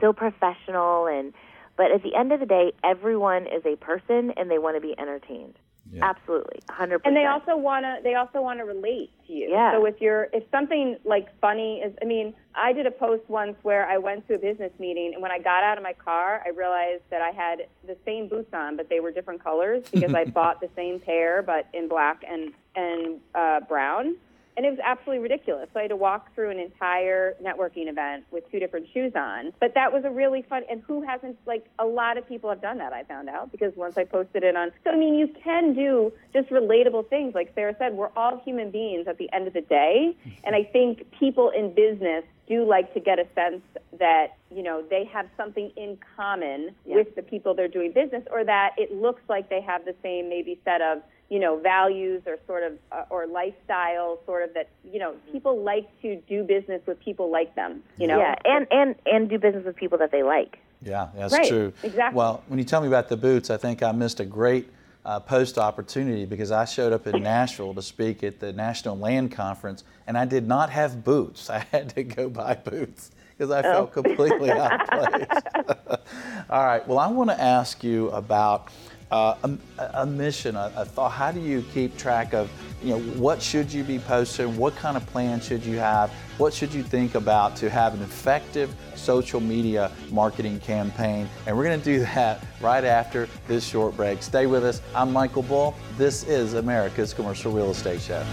so 0.00 0.12
professional 0.12 1.06
and 1.06 1.32
but 1.76 1.92
at 1.92 2.02
the 2.02 2.16
end 2.16 2.32
of 2.32 2.40
the 2.40 2.46
day, 2.46 2.72
everyone 2.82 3.46
is 3.46 3.64
a 3.64 3.76
person 3.76 4.32
and 4.36 4.50
they 4.50 4.58
want 4.58 4.76
to 4.76 4.80
be 4.80 4.98
entertained. 4.98 5.54
Yeah. 5.90 6.04
Absolutely, 6.04 6.60
hundred 6.68 6.98
percent. 6.98 7.16
And 7.16 7.24
they 7.24 7.26
also 7.26 7.56
wanna 7.56 8.00
they 8.02 8.14
also 8.14 8.42
wanna 8.42 8.66
relate 8.66 9.10
to 9.26 9.32
you. 9.32 9.48
Yeah. 9.50 9.72
So 9.72 9.86
if 9.86 10.00
you're 10.00 10.28
if 10.34 10.44
something 10.50 10.96
like 11.04 11.28
funny 11.40 11.78
is, 11.78 11.94
I 12.02 12.04
mean, 12.04 12.34
I 12.54 12.74
did 12.74 12.86
a 12.86 12.90
post 12.90 13.22
once 13.28 13.56
where 13.62 13.88
I 13.88 13.96
went 13.96 14.28
to 14.28 14.34
a 14.34 14.38
business 14.38 14.72
meeting, 14.78 15.12
and 15.14 15.22
when 15.22 15.30
I 15.30 15.38
got 15.38 15.64
out 15.64 15.78
of 15.78 15.84
my 15.84 15.94
car, 15.94 16.42
I 16.44 16.50
realized 16.50 17.04
that 17.10 17.22
I 17.22 17.30
had 17.30 17.68
the 17.86 17.96
same 18.04 18.28
boots 18.28 18.52
on, 18.52 18.76
but 18.76 18.90
they 18.90 19.00
were 19.00 19.10
different 19.10 19.42
colors 19.42 19.82
because 19.90 20.12
I 20.12 20.24
bought 20.26 20.60
the 20.60 20.68
same 20.76 21.00
pair, 21.00 21.42
but 21.42 21.66
in 21.72 21.88
black 21.88 22.22
and 22.28 22.52
and 22.76 23.20
uh, 23.34 23.60
brown 23.60 24.16
and 24.58 24.66
it 24.66 24.70
was 24.70 24.80
absolutely 24.82 25.22
ridiculous. 25.22 25.68
So 25.72 25.78
I 25.78 25.82
had 25.82 25.90
to 25.90 25.96
walk 25.96 26.34
through 26.34 26.50
an 26.50 26.58
entire 26.58 27.36
networking 27.40 27.88
event 27.88 28.24
with 28.32 28.50
two 28.50 28.58
different 28.58 28.88
shoes 28.92 29.12
on. 29.14 29.52
But 29.60 29.74
that 29.74 29.92
was 29.92 30.02
a 30.04 30.10
really 30.10 30.42
fun. 30.42 30.64
And 30.68 30.82
who 30.82 31.00
hasn't? 31.00 31.38
Like 31.46 31.66
a 31.78 31.86
lot 31.86 32.18
of 32.18 32.26
people 32.26 32.50
have 32.50 32.60
done 32.60 32.78
that. 32.78 32.92
I 32.92 33.04
found 33.04 33.28
out 33.28 33.52
because 33.52 33.72
once 33.76 33.96
I 33.96 34.02
posted 34.02 34.42
it 34.42 34.56
on. 34.56 34.72
So 34.82 34.90
I 34.90 34.96
mean, 34.96 35.14
you 35.14 35.28
can 35.44 35.74
do 35.74 36.12
just 36.32 36.50
relatable 36.50 37.08
things. 37.08 37.36
Like 37.36 37.52
Sarah 37.54 37.76
said, 37.78 37.94
we're 37.94 38.10
all 38.16 38.42
human 38.44 38.72
beings 38.72 39.06
at 39.06 39.16
the 39.16 39.32
end 39.32 39.46
of 39.46 39.54
the 39.54 39.60
day, 39.60 40.16
and 40.42 40.56
I 40.56 40.64
think 40.64 41.08
people 41.20 41.50
in 41.50 41.72
business 41.72 42.24
do 42.48 42.64
like 42.64 42.92
to 42.94 43.00
get 43.00 43.20
a 43.20 43.26
sense 43.36 43.62
that 44.00 44.38
you 44.50 44.64
know 44.64 44.82
they 44.90 45.04
have 45.04 45.28
something 45.36 45.70
in 45.76 45.98
common 46.16 46.74
yeah. 46.84 46.96
with 46.96 47.14
the 47.14 47.22
people 47.22 47.54
they're 47.54 47.68
doing 47.68 47.92
business, 47.92 48.24
or 48.32 48.44
that 48.44 48.74
it 48.76 48.92
looks 48.92 49.22
like 49.28 49.48
they 49.50 49.60
have 49.60 49.84
the 49.84 49.94
same 50.02 50.28
maybe 50.28 50.58
set 50.64 50.80
of 50.80 51.02
you 51.28 51.38
know 51.38 51.58
values 51.58 52.22
or 52.26 52.38
sort 52.46 52.62
of 52.62 52.72
uh, 52.92 53.04
or 53.10 53.26
lifestyle 53.26 54.18
sort 54.26 54.42
of 54.42 54.54
that 54.54 54.68
you 54.84 54.98
know 54.98 55.14
people 55.32 55.62
like 55.62 55.86
to 56.02 56.16
do 56.28 56.42
business 56.42 56.80
with 56.86 56.98
people 57.00 57.30
like 57.30 57.54
them 57.54 57.82
you 57.98 58.06
know 58.06 58.18
yeah 58.18 58.34
and 58.44 58.66
and 58.70 58.94
and 59.06 59.28
do 59.28 59.38
business 59.38 59.64
with 59.64 59.76
people 59.76 59.98
that 59.98 60.10
they 60.10 60.22
like 60.22 60.58
yeah 60.82 61.08
that's 61.14 61.34
right, 61.34 61.48
true 61.48 61.72
exactly 61.82 62.16
well 62.16 62.42
when 62.48 62.58
you 62.58 62.64
tell 62.64 62.80
me 62.80 62.88
about 62.88 63.08
the 63.08 63.16
boots 63.16 63.50
i 63.50 63.56
think 63.56 63.82
i 63.82 63.92
missed 63.92 64.20
a 64.20 64.24
great 64.24 64.68
uh, 65.04 65.18
post 65.18 65.56
opportunity 65.56 66.26
because 66.26 66.50
I 66.50 66.66
showed 66.66 66.92
up 66.92 67.06
in 67.06 67.22
Nashville 67.22 67.72
to 67.72 67.80
speak 67.80 68.22
at 68.22 68.40
the 68.40 68.52
National 68.52 68.98
Land 68.98 69.32
Conference 69.32 69.82
and 70.06 70.18
I 70.18 70.26
did 70.26 70.46
not 70.46 70.68
have 70.68 71.02
boots. 71.02 71.48
I 71.58 71.60
had 71.72 71.94
to 71.94 72.02
go 72.02 72.28
buy 72.28 72.54
boots 72.54 73.10
because 73.36 73.50
I 73.50 73.62
felt 73.62 73.90
oh. 73.96 74.02
completely 74.02 74.50
out 74.52 74.82
of 74.82 74.88
place. 74.88 76.06
All 76.50 76.64
right, 76.64 76.86
well, 76.86 76.98
I 76.98 77.06
want 77.08 77.30
to 77.30 77.40
ask 77.40 77.82
you 77.82 78.10
about 78.10 78.68
uh, 79.10 79.34
a, 79.42 79.90
a, 79.94 80.06
mission, 80.06 80.56
a, 80.56 80.72
a, 80.76 80.84
thought. 80.84 81.10
How 81.10 81.32
do 81.32 81.40
you 81.40 81.64
keep 81.72 81.96
track 81.96 82.34
of, 82.34 82.50
you 82.82 82.90
know, 82.90 83.00
what 83.18 83.42
should 83.42 83.72
you 83.72 83.82
be 83.84 83.98
posting? 83.98 84.56
What 84.56 84.76
kind 84.76 84.96
of 84.96 85.06
plan 85.06 85.40
should 85.40 85.64
you 85.64 85.78
have? 85.78 86.10
What 86.36 86.52
should 86.52 86.74
you 86.74 86.82
think 86.82 87.14
about 87.14 87.56
to 87.56 87.70
have 87.70 87.94
an 87.94 88.02
effective 88.02 88.74
social 88.94 89.40
media 89.40 89.90
marketing 90.10 90.60
campaign? 90.60 91.28
And 91.46 91.56
we're 91.56 91.64
going 91.64 91.80
to 91.80 91.84
do 91.84 91.98
that 92.14 92.44
right 92.60 92.84
after 92.84 93.28
this 93.46 93.64
short 93.64 93.96
break. 93.96 94.22
Stay 94.22 94.46
with 94.46 94.64
us. 94.64 94.82
I'm 94.94 95.12
Michael 95.12 95.42
Bull. 95.42 95.74
This 95.96 96.24
is 96.24 96.54
America's 96.54 97.14
Commercial 97.14 97.52
Real 97.52 97.70
Estate 97.70 98.00
Show. 98.00 98.24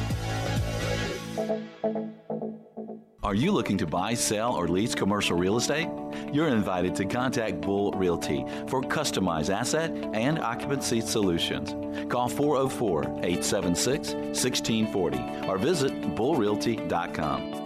Are 3.26 3.34
you 3.34 3.52
looking 3.52 3.76
to 3.80 3.88
buy, 3.88 4.14
sell, 4.14 4.54
or 4.54 4.68
lease 4.68 4.94
commercial 4.94 5.36
real 5.36 5.58
estate? 5.58 5.90
You're 6.32 6.50
invited 6.50 6.94
to 6.98 7.06
contact 7.06 7.60
Bull 7.60 7.92
Realty 7.94 8.46
for 8.68 8.84
customized 8.84 9.52
asset 9.52 9.90
and 10.14 10.38
occupancy 10.38 11.02
solutions. 11.02 11.72
Call 12.08 12.30
404 12.30 13.02
876 13.24 14.14
1640 14.14 15.48
or 15.48 15.58
visit 15.58 15.92
bullrealty.com. 16.16 17.64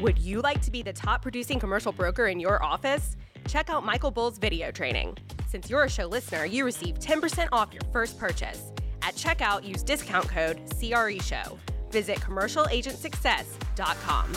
Would 0.00 0.18
you 0.20 0.40
like 0.40 0.62
to 0.62 0.70
be 0.70 0.84
the 0.84 0.92
top 0.92 1.22
producing 1.22 1.58
commercial 1.58 1.90
broker 1.90 2.28
in 2.28 2.38
your 2.38 2.62
office? 2.62 3.16
Check 3.48 3.70
out 3.70 3.84
Michael 3.84 4.12
Bull's 4.12 4.38
video 4.38 4.70
training. 4.70 5.18
Since 5.48 5.68
you're 5.68 5.82
a 5.82 5.90
show 5.90 6.06
listener, 6.06 6.44
you 6.44 6.64
receive 6.64 7.00
10% 7.00 7.48
off 7.50 7.72
your 7.72 7.82
first 7.92 8.20
purchase. 8.20 8.70
At 9.02 9.16
checkout, 9.16 9.66
use 9.66 9.82
discount 9.82 10.28
code 10.28 10.60
CRE 10.78 11.18
Show. 11.20 11.58
Visit 11.92 12.18
commercialagentsuccess.com. 12.20 14.32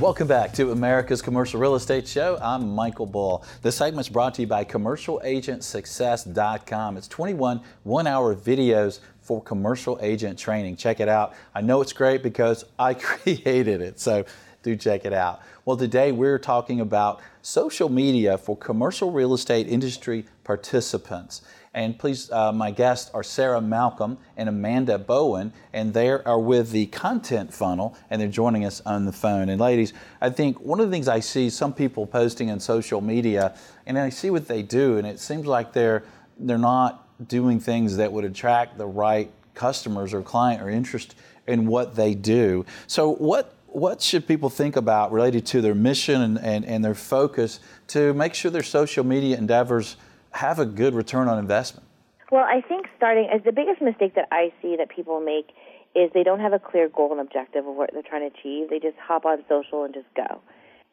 Welcome 0.00 0.28
back 0.28 0.52
to 0.52 0.70
America's 0.70 1.20
Commercial 1.20 1.58
Real 1.58 1.74
Estate 1.74 2.06
Show. 2.06 2.38
I'm 2.40 2.72
Michael 2.72 3.06
Bull. 3.06 3.44
This 3.62 3.74
segment's 3.74 4.08
brought 4.08 4.32
to 4.34 4.42
you 4.42 4.46
by 4.46 4.64
CommercialAgentSuccess.com. 4.64 6.96
It's 6.96 7.08
21 7.08 7.60
one 7.82 8.06
hour 8.06 8.36
videos 8.36 9.00
for 9.22 9.42
commercial 9.42 9.98
agent 10.00 10.38
training. 10.38 10.76
Check 10.76 11.00
it 11.00 11.08
out. 11.08 11.34
I 11.52 11.62
know 11.62 11.80
it's 11.80 11.92
great 11.92 12.22
because 12.22 12.64
I 12.78 12.94
created 12.94 13.80
it. 13.80 13.98
So 13.98 14.24
do 14.68 14.76
check 14.76 15.04
it 15.04 15.12
out. 15.12 15.40
Well, 15.64 15.76
today 15.76 16.12
we're 16.12 16.38
talking 16.38 16.80
about 16.80 17.20
social 17.42 17.88
media 17.88 18.36
for 18.36 18.56
commercial 18.56 19.10
real 19.10 19.34
estate 19.34 19.66
industry 19.68 20.26
participants. 20.44 21.42
And 21.74 21.98
please, 21.98 22.30
uh, 22.32 22.52
my 22.52 22.70
guests 22.70 23.10
are 23.14 23.22
Sarah 23.22 23.60
Malcolm 23.60 24.18
and 24.36 24.48
Amanda 24.48 24.98
Bowen, 24.98 25.52
and 25.72 25.92
they 25.92 26.08
are 26.10 26.38
with 26.38 26.70
the 26.70 26.86
Content 26.86 27.52
Funnel, 27.52 27.96
and 28.10 28.20
they're 28.20 28.28
joining 28.28 28.64
us 28.64 28.80
on 28.84 29.04
the 29.04 29.12
phone. 29.12 29.48
And 29.48 29.60
ladies, 29.60 29.92
I 30.20 30.30
think 30.30 30.60
one 30.60 30.80
of 30.80 30.86
the 30.86 30.92
things 30.92 31.08
I 31.08 31.20
see 31.20 31.50
some 31.50 31.72
people 31.72 32.06
posting 32.06 32.50
on 32.50 32.58
social 32.58 33.00
media, 33.00 33.56
and 33.86 33.98
I 33.98 34.08
see 34.08 34.30
what 34.30 34.48
they 34.48 34.62
do, 34.62 34.98
and 34.98 35.06
it 35.06 35.20
seems 35.20 35.46
like 35.46 35.72
they're 35.72 36.04
they're 36.40 36.56
not 36.56 37.04
doing 37.28 37.58
things 37.58 37.96
that 37.96 38.12
would 38.12 38.24
attract 38.24 38.78
the 38.78 38.86
right 38.86 39.30
customers 39.54 40.14
or 40.14 40.22
client 40.22 40.62
or 40.62 40.70
interest 40.70 41.16
in 41.48 41.66
what 41.66 41.96
they 41.96 42.14
do. 42.14 42.64
So, 42.86 43.14
what 43.14 43.57
what 43.70 44.00
should 44.00 44.26
people 44.26 44.48
think 44.48 44.76
about 44.76 45.12
related 45.12 45.44
to 45.46 45.60
their 45.60 45.74
mission 45.74 46.20
and, 46.20 46.38
and, 46.38 46.64
and 46.64 46.84
their 46.84 46.94
focus 46.94 47.60
to 47.88 48.14
make 48.14 48.34
sure 48.34 48.50
their 48.50 48.62
social 48.62 49.04
media 49.04 49.36
endeavors 49.36 49.96
have 50.32 50.58
a 50.58 50.66
good 50.66 50.94
return 50.94 51.28
on 51.28 51.38
investment? 51.38 51.86
Well, 52.30 52.44
I 52.44 52.60
think 52.60 52.86
starting 52.96 53.28
as 53.32 53.42
the 53.44 53.52
biggest 53.52 53.80
mistake 53.80 54.14
that 54.14 54.28
I 54.30 54.52
see 54.60 54.76
that 54.76 54.88
people 54.88 55.20
make 55.20 55.50
is 55.94 56.10
they 56.12 56.22
don't 56.22 56.40
have 56.40 56.52
a 56.52 56.58
clear 56.58 56.88
goal 56.88 57.12
and 57.12 57.20
objective 57.20 57.66
of 57.66 57.74
what 57.74 57.90
they're 57.92 58.02
trying 58.02 58.30
to 58.30 58.38
achieve. 58.38 58.68
They 58.68 58.78
just 58.78 58.96
hop 58.98 59.24
on 59.24 59.44
social 59.48 59.84
and 59.84 59.94
just 59.94 60.06
go. 60.14 60.40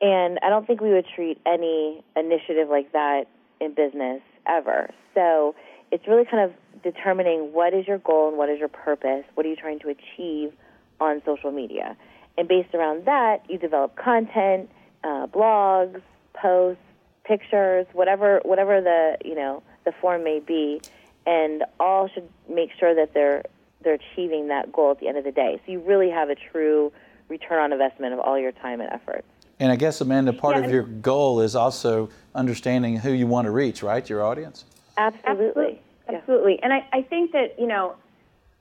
And 0.01 0.39
I 0.43 0.49
don't 0.49 0.65
think 0.65 0.81
we 0.81 0.91
would 0.91 1.05
treat 1.15 1.39
any 1.45 2.03
initiative 2.15 2.69
like 2.69 2.91
that 2.93 3.25
in 3.59 3.73
business 3.73 4.21
ever. 4.47 4.89
So 5.13 5.55
it's 5.91 6.07
really 6.07 6.25
kind 6.25 6.49
of 6.49 6.83
determining 6.83 7.53
what 7.53 7.73
is 7.73 7.87
your 7.87 7.97
goal 7.99 8.29
and 8.29 8.37
what 8.37 8.49
is 8.49 8.59
your 8.59 8.69
purpose. 8.69 9.23
What 9.33 9.45
are 9.45 9.49
you 9.49 9.55
trying 9.55 9.79
to 9.79 9.89
achieve 9.89 10.53
on 10.99 11.21
social 11.25 11.51
media? 11.51 11.97
And 12.37 12.47
based 12.47 12.73
around 12.73 13.05
that, 13.05 13.49
you 13.49 13.57
develop 13.57 13.95
content, 13.95 14.69
uh, 15.03 15.27
blogs, 15.27 16.01
posts, 16.33 16.81
pictures, 17.23 17.87
whatever 17.93 18.41
whatever 18.43 18.81
the 18.81 19.17
you 19.23 19.35
know 19.35 19.63
the 19.85 19.91
form 19.91 20.23
may 20.23 20.39
be, 20.39 20.81
and 21.25 21.63
all 21.79 22.07
should 22.09 22.27
make 22.49 22.71
sure 22.77 22.93
that 22.93 23.13
they're 23.13 23.43
they're 23.83 23.99
achieving 24.13 24.49
that 24.49 24.71
goal 24.71 24.91
at 24.91 24.99
the 24.99 25.07
end 25.07 25.17
of 25.17 25.23
the 25.23 25.31
day. 25.31 25.61
So 25.65 25.71
you 25.71 25.79
really 25.79 26.09
have 26.09 26.29
a 26.29 26.35
true 26.35 26.91
return 27.29 27.59
on 27.59 27.71
investment 27.71 28.13
of 28.13 28.19
all 28.19 28.37
your 28.37 28.51
time 28.51 28.81
and 28.81 28.91
effort. 28.91 29.23
And 29.59 29.71
I 29.71 29.77
guess 29.77 30.01
Amanda, 30.01 30.33
part 30.33 30.57
yeah, 30.57 30.65
of 30.65 30.71
your 30.71 30.83
goal 30.83 31.39
is 31.39 31.55
also 31.55 32.09
understanding 32.33 32.97
who 32.97 33.11
you 33.11 33.25
want 33.25 33.45
to 33.45 33.51
reach, 33.51 33.81
right? 33.81 34.07
Your 34.07 34.23
audience. 34.23 34.65
Absolutely. 34.97 35.29
Absolutely. 35.29 35.81
Absolutely. 36.07 36.59
And 36.61 36.73
I, 36.73 36.87
I 36.93 37.01
think 37.01 37.31
that, 37.31 37.55
you 37.57 37.67
know, 37.67 37.95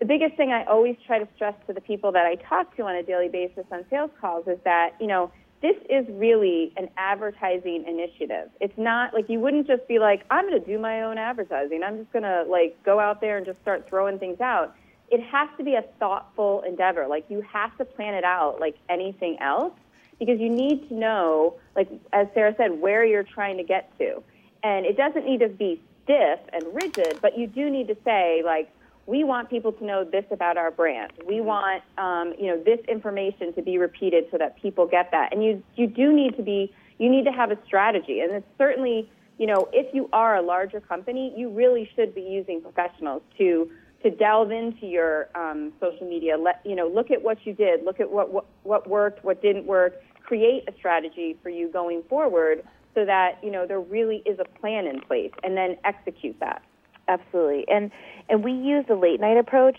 the 0.05 0.09
biggest 0.09 0.37
thing 0.37 0.53
I 0.53 0.65
always 0.65 0.97
try 1.07 1.19
to 1.19 1.27
stress 1.35 1.55
to 1.67 1.73
the 1.73 1.81
people 1.81 2.13
that 2.13 2.27
I 2.27 2.35
talk 2.35 2.77
to 2.77 2.83
on 2.83 2.95
a 2.95 3.03
daily 3.03 3.31
basis 3.31 3.65
on 3.73 3.87
sales 3.89 4.11
calls 4.21 4.47
is 4.47 4.59
that, 4.65 4.91
you 5.01 5.07
know, 5.07 5.33
this 5.63 5.77
is 5.89 6.05
really 6.11 6.75
an 6.77 6.91
advertising 6.99 7.87
initiative. 7.89 8.51
It's 8.61 8.77
not 8.77 9.15
like 9.15 9.31
you 9.31 9.41
wouldn't 9.41 9.67
just 9.67 9.89
be 9.89 9.99
like, 9.99 10.27
I'm 10.31 10.47
going 10.47 10.61
to 10.61 10.67
do 10.67 10.79
my 10.79 11.05
own 11.05 11.17
advertising. 11.17 11.83
I'm 11.83 11.97
just 11.97 12.13
going 12.13 12.25
to 12.25 12.45
like 12.47 12.77
go 12.85 13.01
out 13.01 13.23
there 13.23 13.39
and 13.39 13.47
just 13.47 13.59
start 13.63 13.89
throwing 13.89 14.19
things 14.19 14.43
out. 14.43 14.77
It 15.11 15.23
has 15.23 15.49
to 15.57 15.65
be 15.65 15.75
a 15.75 15.85
thoughtful 15.99 16.63
endeavor. 16.69 17.07
Like 17.07 17.25
you 17.31 17.41
have 17.51 17.75
to 17.79 17.87
plan 17.87 18.13
it 18.13 18.25
out 18.25 18.61
like 18.61 18.77
anything 18.91 19.39
else 19.41 19.73
because 20.19 20.39
you 20.39 20.51
need 20.51 20.87
to 20.91 20.95
know, 20.95 21.55
like 21.75 21.89
as 22.13 22.27
Sarah 22.35 22.55
said, 22.59 22.79
where 22.79 23.07
you're 23.07 23.23
trying 23.23 23.57
to 23.57 23.65
get 23.65 23.91
to. 24.01 24.23
And 24.63 24.85
it 24.85 24.99
doesn't 24.99 25.25
need 25.25 25.41
to 25.41 25.49
be 25.49 25.81
stiff 26.03 26.41
and 26.53 26.63
rigid, 26.75 27.21
but 27.23 27.39
you 27.39 27.47
do 27.47 27.71
need 27.71 27.89
to 27.89 27.97
say 28.05 28.43
like, 28.45 28.71
we 29.07 29.25
want 29.25 29.51
people 29.51 29.73
to 29.73 29.85
know 29.85 30.05
this 30.05 30.25
about 30.31 30.57
our 30.57 30.71
brand. 30.71 31.13
We 31.27 31.37
mm-hmm. 31.37 31.47
want, 31.47 31.83
um, 31.99 32.35
you 32.39 32.47
know, 32.47 32.63
this 32.63 32.81
information 32.89 33.53
to 33.55 33.63
be 33.63 33.79
repeated 33.79 34.25
so 34.31 34.39
that 34.39 34.61
people 34.61 34.87
get 34.87 35.11
that. 35.11 35.33
And 35.33 35.45
you, 35.45 35.63
you 35.77 35.87
do 35.87 36.13
need 36.13 36.37
to 36.37 36.43
be, 36.43 36.73
you 36.99 37.11
need 37.11 37.25
to 37.25 37.33
have 37.33 37.51
a 37.51 37.59
strategy. 37.67 38.21
And 38.21 38.33
it's 38.33 38.47
certainly, 38.57 39.11
you 39.39 39.47
know, 39.47 39.69
if 39.73 39.93
you 39.95 40.09
are 40.13 40.37
a 40.37 40.43
larger 40.43 40.81
company, 40.81 41.35
you 41.37 41.51
really 41.51 41.91
should 41.95 42.15
be 42.15 42.23
using 42.23 42.63
professionals 42.63 43.23
to, 43.39 43.71
to 44.03 44.11
delve 44.11 44.53
into 44.53 44.87
your 44.87 45.29
um, 45.35 45.73
social 45.81 46.09
media. 46.09 46.37
Let 46.37 46.61
you 46.65 46.77
know, 46.77 46.87
look 46.87 47.11
at 47.11 47.23
what 47.23 47.45
you 47.45 47.53
did, 47.53 47.85
look 47.85 48.01
at 48.01 48.11
what, 48.11 48.33
what 48.33 48.47
what 48.63 48.89
worked, 48.89 49.25
what 49.25 49.43
didn't 49.43 49.67
work. 49.67 50.01
Create 50.23 50.65
a 50.69 50.73
strategy 50.77 51.37
for 51.43 51.49
you 51.49 51.69
going 51.69 52.03
forward, 52.09 52.63
so 52.95 53.05
that 53.05 53.39
you 53.43 53.51
know 53.51 53.67
there 53.67 53.81
really 53.81 54.23
is 54.25 54.39
a 54.39 54.45
plan 54.61 54.87
in 54.87 55.01
place, 55.01 55.33
and 55.43 55.57
then 55.57 55.77
execute 55.85 56.39
that. 56.41 56.63
Absolutely, 57.07 57.67
and 57.69 57.91
and 58.29 58.43
we 58.43 58.53
use 58.53 58.87
the 58.89 58.95
late 58.95 59.21
night 59.21 59.37
approach, 59.37 59.77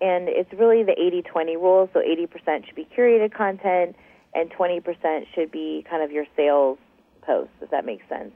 and 0.00 0.28
it's 0.28 0.52
really 0.52 0.82
the 0.84 0.94
80-20 1.34 1.54
rule. 1.56 1.90
So 1.92 2.00
80% 2.00 2.66
should 2.66 2.76
be 2.76 2.86
curated 2.96 3.34
content, 3.34 3.96
and 4.34 4.50
20% 4.52 5.26
should 5.34 5.50
be 5.50 5.84
kind 5.90 6.02
of 6.02 6.12
your 6.12 6.26
sales 6.36 6.78
posts. 7.22 7.52
If 7.60 7.70
that 7.70 7.84
makes 7.84 8.08
sense. 8.08 8.32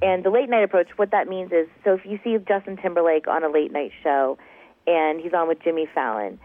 And 0.00 0.24
the 0.24 0.30
late 0.30 0.48
night 0.48 0.64
approach, 0.64 0.88
what 0.96 1.10
that 1.12 1.28
means 1.28 1.52
is, 1.52 1.68
so 1.84 1.94
if 1.94 2.04
you 2.04 2.18
see 2.24 2.36
Justin 2.46 2.76
Timberlake 2.76 3.28
on 3.28 3.44
a 3.44 3.48
late 3.48 3.72
night 3.72 3.92
show 4.02 4.38
and 4.86 5.20
he's 5.20 5.32
on 5.32 5.48
with 5.48 5.62
Jimmy 5.62 5.86
Fallon. 5.92 6.38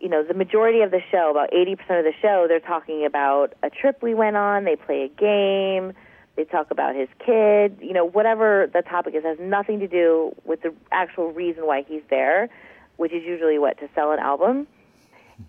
You 0.00 0.08
know, 0.08 0.24
the 0.24 0.34
majority 0.34 0.80
of 0.80 0.90
the 0.90 1.00
show, 1.10 1.30
about 1.30 1.50
80% 1.52 1.72
of 1.98 2.04
the 2.04 2.14
show, 2.20 2.46
they're 2.48 2.58
talking 2.58 3.04
about 3.06 3.54
a 3.62 3.70
trip 3.70 4.02
we 4.02 4.14
went 4.14 4.36
on, 4.36 4.64
they 4.64 4.76
play 4.76 5.02
a 5.02 5.08
game, 5.08 5.92
they 6.36 6.44
talk 6.44 6.70
about 6.70 6.94
his 6.94 7.08
kid, 7.24 7.78
you 7.80 7.92
know, 7.92 8.04
whatever 8.04 8.70
the 8.72 8.82
topic 8.82 9.14
is 9.14 9.22
has 9.24 9.38
nothing 9.38 9.80
to 9.80 9.88
do 9.88 10.34
with 10.44 10.62
the 10.62 10.72
actual 10.90 11.32
reason 11.32 11.66
why 11.66 11.84
he's 11.86 12.02
there, 12.08 12.48
which 12.96 13.12
is 13.12 13.22
usually 13.22 13.58
what 13.58 13.78
to 13.78 13.88
sell 13.94 14.12
an 14.12 14.18
album. 14.18 14.66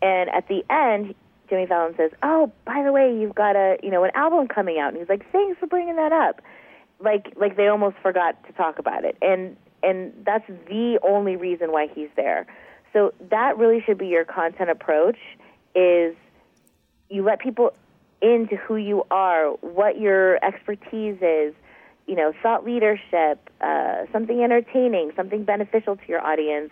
And 0.02 0.30
at 0.30 0.48
the 0.48 0.63
end, 0.70 1.16
Jimmy 1.50 1.68
Fallon 1.68 1.96
says, 1.96 2.12
"Oh, 2.22 2.52
by 2.66 2.84
the 2.84 2.92
way, 2.92 3.16
you've 3.16 3.36
got 3.36 3.56
a, 3.56 3.78
you 3.84 3.92
know, 3.92 4.04
an 4.04 4.12
album 4.16 4.48
coming 4.48 4.80
out." 4.80 4.90
And 4.90 4.98
he's 4.98 5.10
like, 5.10 5.30
"Thanks 5.32 5.60
for 5.60 5.68
bringing 5.68 5.96
that 5.96 6.12
up." 6.12 6.42
Like 7.00 7.34
like 7.36 7.56
they 7.56 7.68
almost 7.68 7.98
forgot 8.02 8.44
to 8.48 8.54
talk 8.54 8.80
about 8.80 9.06
it. 9.06 9.18
And 9.22 9.56
and 9.84 10.13
that's 10.25 10.48
the 10.48 11.00
only 11.04 11.36
reason 11.36 11.72
why 11.72 11.88
he's 11.88 12.10
there. 12.16 12.46
So 12.92 13.13
that 13.30 13.58
really 13.58 13.82
should 13.82 13.98
be 13.98 14.08
your 14.08 14.25
content 14.25 14.70
approach 14.70 15.18
is 15.75 16.16
you 17.10 17.24
let 17.24 17.40
people 17.40 17.74
into 18.24 18.56
who 18.56 18.77
you 18.77 19.03
are, 19.12 19.50
what 19.62 20.00
your 20.00 20.44
expertise 20.44 21.18
is, 21.22 21.53
you 22.08 22.15
know, 22.15 22.34
thought 22.42 22.65
leadership, 22.65 23.50
uh, 23.62 24.06
something 24.12 24.42
entertaining, 24.42 25.12
something 25.15 25.44
beneficial 25.44 25.96
to 25.98 26.03
your 26.08 26.22
audience, 26.22 26.72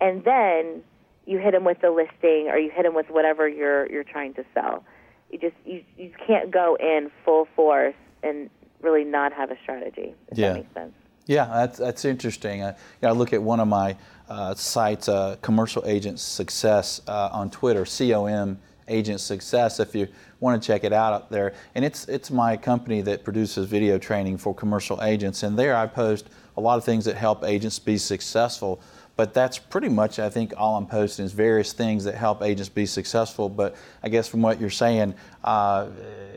and 0.00 0.24
then 0.24 0.82
you 1.24 1.38
hit 1.38 1.52
them 1.52 1.64
with 1.64 1.80
the 1.80 1.90
listing 1.90 2.48
or 2.48 2.58
you 2.58 2.70
hit 2.70 2.82
them 2.82 2.94
with 2.94 3.10
whatever 3.10 3.48
you're 3.48 3.90
you're 3.90 4.04
trying 4.04 4.34
to 4.34 4.44
sell. 4.54 4.84
You 5.30 5.38
just 5.38 5.56
you 5.64 5.84
you 5.96 6.10
can't 6.26 6.50
go 6.50 6.76
in 6.80 7.10
full 7.24 7.46
force 7.54 7.94
and 8.22 8.50
really 8.82 9.04
not 9.04 9.32
have 9.32 9.50
a 9.50 9.56
strategy. 9.62 10.14
If 10.28 10.38
yeah. 10.38 10.48
that 10.48 10.54
makes 10.54 10.74
sense. 10.74 10.92
Yeah, 11.26 11.44
that's, 11.46 11.78
that's 11.78 12.04
interesting. 12.06 12.64
I, 12.64 12.70
you 12.70 12.74
know, 13.02 13.08
I 13.10 13.12
look 13.12 13.34
at 13.34 13.42
one 13.42 13.60
of 13.60 13.68
my 13.68 13.96
uh, 14.30 14.54
sites, 14.54 15.10
uh, 15.10 15.36
Commercial 15.42 15.82
Agent 15.84 16.18
Success 16.18 17.02
uh, 17.06 17.28
on 17.30 17.50
Twitter, 17.50 17.84
COM 17.84 18.58
Agent 18.88 19.20
Success, 19.20 19.78
if 19.78 19.94
you 19.94 20.08
want 20.40 20.60
to 20.60 20.66
check 20.66 20.84
it 20.84 20.92
out 20.92 21.12
up 21.12 21.30
there. 21.30 21.54
And 21.74 21.84
it's, 21.84 22.06
it's 22.08 22.30
my 22.30 22.56
company 22.56 23.00
that 23.02 23.24
produces 23.24 23.66
video 23.66 23.98
training 23.98 24.38
for 24.38 24.54
commercial 24.54 25.02
agents. 25.02 25.42
And 25.42 25.58
there 25.58 25.76
I 25.76 25.86
post 25.86 26.28
a 26.56 26.60
lot 26.60 26.78
of 26.78 26.84
things 26.84 27.04
that 27.06 27.16
help 27.16 27.44
agents 27.44 27.78
be 27.78 27.98
successful. 27.98 28.80
But 29.16 29.34
that's 29.34 29.58
pretty 29.58 29.88
much, 29.88 30.20
I 30.20 30.30
think, 30.30 30.54
all 30.56 30.76
I'm 30.76 30.86
posting 30.86 31.24
is 31.24 31.32
various 31.32 31.72
things 31.72 32.04
that 32.04 32.14
help 32.14 32.42
agents 32.42 32.68
be 32.68 32.86
successful. 32.86 33.48
But 33.48 33.74
I 34.02 34.08
guess 34.08 34.28
from 34.28 34.42
what 34.42 34.60
you're 34.60 34.70
saying, 34.70 35.14
uh, 35.42 35.88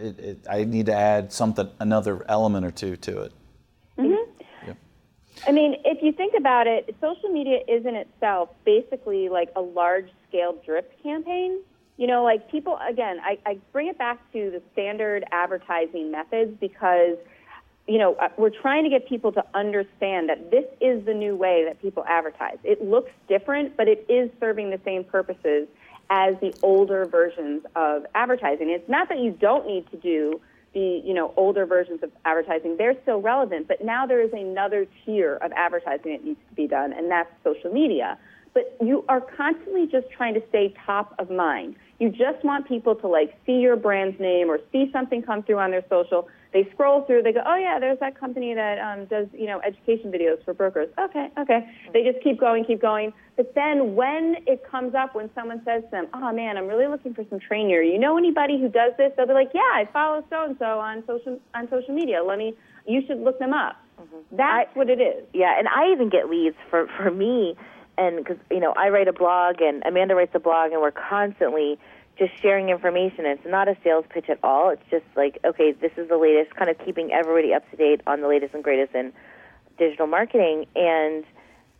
it, 0.02 0.20
it, 0.20 0.40
I 0.50 0.64
need 0.64 0.88
to 0.88 0.94
add 0.94 1.32
something, 1.32 1.70
another 1.80 2.26
element 2.28 2.66
or 2.66 2.72
two 2.72 2.96
to 2.98 3.22
it. 3.22 3.34
I 5.48 5.52
mean, 5.52 5.76
if 5.86 6.04
you 6.04 6.12
think 6.12 6.34
about 6.38 6.68
it, 6.68 6.96
social 7.02 7.30
media 7.30 7.60
is 7.68 7.86
in 7.86 7.96
itself 7.96 8.50
basically 8.64 9.28
like 9.30 9.50
a 9.56 9.62
large 9.62 10.10
scale 10.28 10.56
drip 10.64 11.02
campaign. 11.02 11.62
You 12.02 12.08
know, 12.08 12.24
like 12.24 12.50
people, 12.50 12.80
again, 12.90 13.20
I, 13.24 13.38
I 13.46 13.60
bring 13.72 13.86
it 13.86 13.96
back 13.96 14.20
to 14.34 14.50
the 14.50 14.60
standard 14.74 15.24
advertising 15.32 16.10
methods 16.10 16.58
because, 16.60 17.16
you 17.88 18.00
know, 18.00 18.16
uh, 18.16 18.30
we're 18.38 18.50
trying 18.50 18.86
to 18.86 18.90
get 18.90 19.08
people 19.08 19.32
to 19.34 19.46
understand 19.54 20.28
that 20.30 20.50
this 20.50 20.66
is 20.82 21.06
the 21.06 21.14
new 21.14 21.36
way 21.36 21.64
that 21.64 21.80
people 21.80 22.04
advertise. 22.08 22.58
It 22.64 22.84
looks 22.84 23.12
different, 23.28 23.78
but 23.78 23.88
it 23.88 24.04
is 24.10 24.32
serving 24.40 24.72
the 24.72 24.80
same 24.84 25.04
purposes 25.04 25.68
as 26.10 26.34
the 26.42 26.56
older 26.64 27.06
versions 27.06 27.66
of 27.76 28.08
advertising. 28.16 28.72
It's 28.72 28.90
not 28.90 29.08
that 29.10 29.20
you 29.20 29.30
don't 29.40 29.68
need 29.68 29.88
to 29.92 29.98
do 29.98 30.42
the 30.74 31.04
you 31.06 31.14
know 31.14 31.34
older 31.38 31.66
versions 31.66 32.02
of 32.02 32.10
advertising 32.24 32.78
they're 32.78 32.96
still 33.02 33.20
relevant 33.20 33.68
but 33.68 33.84
now 33.84 34.08
there 34.08 34.22
is 34.22 34.32
another 34.32 34.88
tier 35.04 35.36
of 35.42 35.52
advertising 35.52 36.14
that 36.14 36.24
needs 36.24 36.40
to 36.48 36.56
be 36.56 36.66
done 36.66 36.94
and 36.94 37.12
that's 37.12 37.30
social 37.44 37.70
media 37.74 38.18
but 38.54 38.78
you 38.82 39.04
are 39.10 39.20
constantly 39.20 39.86
just 39.86 40.10
trying 40.12 40.34
to 40.34 40.42
stay 40.48 40.74
top 40.86 41.14
of 41.20 41.30
mind 41.30 41.76
you 42.02 42.10
just 42.10 42.44
want 42.44 42.68
people 42.68 42.96
to 42.96 43.08
like 43.08 43.38
see 43.46 43.60
your 43.60 43.76
brand's 43.76 44.20
name 44.20 44.50
or 44.50 44.60
see 44.72 44.90
something 44.92 45.22
come 45.22 45.44
through 45.44 45.60
on 45.60 45.70
their 45.70 45.86
social. 45.88 46.28
They 46.52 46.68
scroll 46.74 47.06
through 47.06 47.22
they 47.22 47.32
go 47.32 47.42
oh 47.46 47.56
yeah 47.56 47.78
there's 47.80 48.00
that 48.00 48.20
company 48.20 48.56
that 48.56 48.80
um, 48.80 49.06
does 49.06 49.28
you 49.34 49.46
know 49.46 49.62
education 49.62 50.12
videos 50.12 50.44
for 50.44 50.56
brokers. 50.56 50.90
Okay 51.00 51.30
okay. 51.38 51.70
They 51.94 52.02
just 52.02 52.24
keep 52.24 52.40
going 52.40 52.66
keep 52.66 52.82
going. 52.82 53.14
But 53.38 53.54
then 53.54 53.94
when 53.94 54.38
it 54.48 54.64
comes 54.70 54.96
up 54.96 55.14
when 55.14 55.30
someone 55.36 55.62
says 55.64 55.84
to 55.84 55.92
them 55.92 56.08
oh 56.16 56.34
man 56.34 56.58
i'm 56.58 56.66
really 56.66 56.88
looking 56.88 57.14
for 57.14 57.24
some 57.30 57.40
training 57.40 57.70
you 57.70 58.00
know 58.00 58.18
anybody 58.18 58.60
who 58.60 58.68
does 58.68 58.94
this? 58.98 59.12
They'll 59.16 59.28
be 59.28 59.34
like 59.34 59.52
yeah 59.54 59.62
i 59.62 59.88
follow 59.94 60.26
so 60.32 60.44
and 60.44 60.56
so 60.58 60.80
on 60.80 61.04
social 61.06 61.40
on 61.54 61.70
social 61.70 61.94
media. 61.94 62.24
Let 62.24 62.40
me 62.40 62.56
you 62.88 63.02
should 63.06 63.20
look 63.20 63.38
them 63.38 63.54
up. 63.54 63.78
Mm-hmm. 64.02 64.38
that's 64.38 64.72
I, 64.74 64.78
what 64.78 64.90
it 64.90 65.00
is. 65.00 65.24
Yeah 65.34 65.54
and 65.60 65.68
i 65.68 65.92
even 65.92 66.10
get 66.10 66.32
leads 66.32 66.56
for 66.72 66.88
for 66.98 67.12
me 67.12 67.56
and 68.00 68.18
because 68.18 68.38
you 68.50 68.60
know 68.60 68.74
i 68.76 68.90
write 68.90 69.08
a 69.08 69.14
blog 69.14 69.62
and 69.62 69.84
amanda 69.86 70.16
writes 70.16 70.32
a 70.34 70.40
blog 70.40 70.72
and 70.72 70.82
we're 70.82 70.92
constantly 70.92 71.78
just 72.18 72.32
sharing 72.42 72.70
information. 72.70 73.26
It's 73.26 73.46
not 73.46 73.68
a 73.68 73.76
sales 73.84 74.06
pitch 74.10 74.30
at 74.30 74.40
all. 74.44 74.70
It's 74.70 74.84
just 74.90 75.06
like, 75.16 75.40
okay, 75.46 75.72
this 75.72 75.92
is 75.98 76.10
the 76.10 76.18
latest, 76.18 76.56
kind 76.56 76.70
of 76.70 76.78
keeping 76.86 77.12
everybody 77.12 77.54
up 77.54 77.70
to 77.72 77.78
date 77.78 78.02
on 78.06 78.22
the 78.22 78.28
latest 78.28 78.54
and 78.54 78.64
greatest 78.64 78.94
in 78.94 79.14
digital 79.78 80.08
marketing. 80.08 80.66
And 80.76 81.24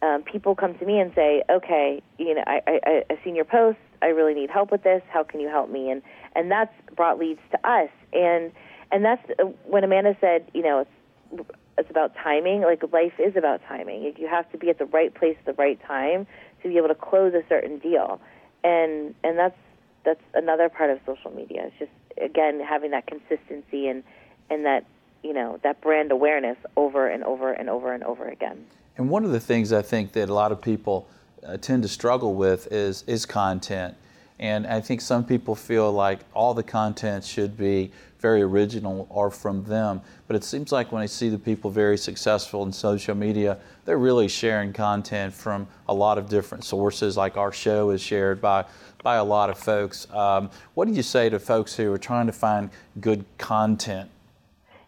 um, 0.02 0.24
people 0.24 0.56
come 0.56 0.78
to 0.78 0.86
me 0.86 1.00
and 1.00 1.14
say, 1.14 1.44
okay, 1.50 2.02
you 2.18 2.34
know, 2.34 2.44
I, 2.48 2.62
I, 2.68 3.04
I've 3.10 3.20
seen 3.24 3.36
your 3.36 3.46
post. 3.46 3.78
I 4.02 4.08
really 4.08 4.34
need 4.34 4.50
help 4.50 4.72
with 4.72 4.84
this. 4.84 5.04
How 5.10 5.24
can 5.24 5.40
you 5.40 5.48
help 5.48 5.70
me? 5.70 5.92
And 5.92 6.02
and 6.36 6.50
that's 6.50 6.74
brought 6.96 7.20
leads 7.20 7.42
to 7.52 7.70
us. 7.70 7.90
And 8.14 8.52
and 8.92 9.06
that's 9.06 9.22
uh, 9.40 9.46
when 9.66 9.84
Amanda 9.84 10.18
said, 10.20 10.50
you 10.54 10.64
know, 10.64 10.80
it's 10.80 11.48
it's 11.78 11.90
about 11.90 12.16
timing. 12.16 12.62
Like 12.62 12.82
life 12.92 13.14
is 13.20 13.36
about 13.36 13.62
timing. 13.68 14.14
You 14.18 14.28
have 14.28 14.52
to 14.52 14.58
be 14.58 14.70
at 14.70 14.80
the 14.80 14.86
right 14.86 15.14
place 15.14 15.36
at 15.40 15.46
the 15.46 15.62
right 15.62 15.80
time 15.86 16.26
to 16.64 16.70
be 16.70 16.78
able 16.78 16.88
to 16.88 16.96
close 16.96 17.34
a 17.34 17.44
certain 17.48 17.78
deal. 17.78 18.20
And 18.64 19.14
and 19.24 19.38
that's 19.38 19.58
that's 20.04 20.22
another 20.34 20.70
part 20.70 20.90
of 20.90 21.00
social 21.06 21.32
media. 21.32 21.66
It's 21.68 21.80
just 21.80 21.92
again 22.22 22.60
having 22.60 22.92
that 22.92 23.08
consistency 23.08 23.88
and 23.88 24.04
and 24.50 24.66
that 24.66 24.86
you 25.24 25.34
know 25.34 25.60
that 25.64 25.82
brand 25.82 26.12
awareness 26.12 26.58
over 26.76 27.08
and 27.08 27.24
over 27.24 27.52
and 27.52 27.70
over 27.70 27.94
and 27.94 28.04
over 28.04 28.28
again. 28.28 28.66
And 28.98 29.10
one 29.10 29.24
of 29.24 29.32
the 29.32 29.40
things 29.40 29.72
I 29.72 29.82
think 29.82 30.14
that 30.14 30.30
a 30.30 30.34
lot 30.34 30.52
of 30.52 30.62
people 30.62 31.08
uh, 31.46 31.58
tend 31.58 31.84
to 31.84 31.90
struggle 31.90 32.36
with 32.36 32.68
is 32.72 33.04
is 33.08 33.26
content. 33.26 33.96
And 34.42 34.66
I 34.66 34.82
think 34.82 35.02
some 35.02 35.24
people 35.24 35.54
feel 35.54 35.92
like 35.92 36.22
all 36.34 36.56
the 36.56 36.64
content 36.64 37.24
should 37.24 37.56
be 37.56 37.92
very 38.20 38.42
original 38.42 39.06
or 39.12 39.30
from 39.30 39.64
them. 39.66 40.02
But 40.28 40.36
it 40.36 40.44
seems 40.44 40.72
like 40.72 40.92
when 40.92 41.04
I 41.04 41.06
see 41.06 41.30
the 41.30 41.38
people 41.38 41.70
very 41.70 41.98
successful 41.98 42.64
in 42.64 42.74
social 42.74 43.14
media, 43.14 43.60
they're 43.86 44.00
really 44.00 44.28
sharing 44.28 44.74
content 44.74 45.32
from 45.34 45.68
a 45.88 45.94
lot 45.94 46.18
of 46.18 46.28
different 46.28 46.64
sources, 46.64 47.16
like 47.16 47.38
our 47.38 47.52
show 47.52 47.92
is 47.92 48.02
shared 48.02 48.42
by 48.42 48.66
by 49.04 49.16
a 49.16 49.24
lot 49.24 49.50
of 49.50 49.58
folks. 49.58 50.08
Um, 50.12 50.52
what 50.76 50.88
do 50.88 50.94
you 50.94 51.02
say 51.02 51.30
to 51.30 51.40
folks 51.40 51.76
who 51.76 51.92
are 51.92 51.98
trying 51.98 52.28
to 52.28 52.34
find 52.34 52.70
good 53.00 53.26
content? 53.40 54.10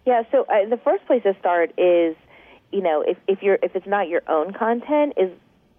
Yeah, 0.06 0.24
so 0.32 0.44
uh, 0.44 0.68
the 0.70 0.78
first 0.78 1.06
place 1.06 1.24
to 1.24 1.36
start 1.40 1.72
is, 1.80 2.16
you 2.72 2.82
know, 2.82 3.02
if, 3.02 3.18
if 3.28 3.42
you're 3.42 3.58
if 3.62 3.76
it's 3.76 3.88
not 3.88 4.10
your 4.10 4.22
own 4.28 4.54
content, 4.54 5.14
is 5.18 5.32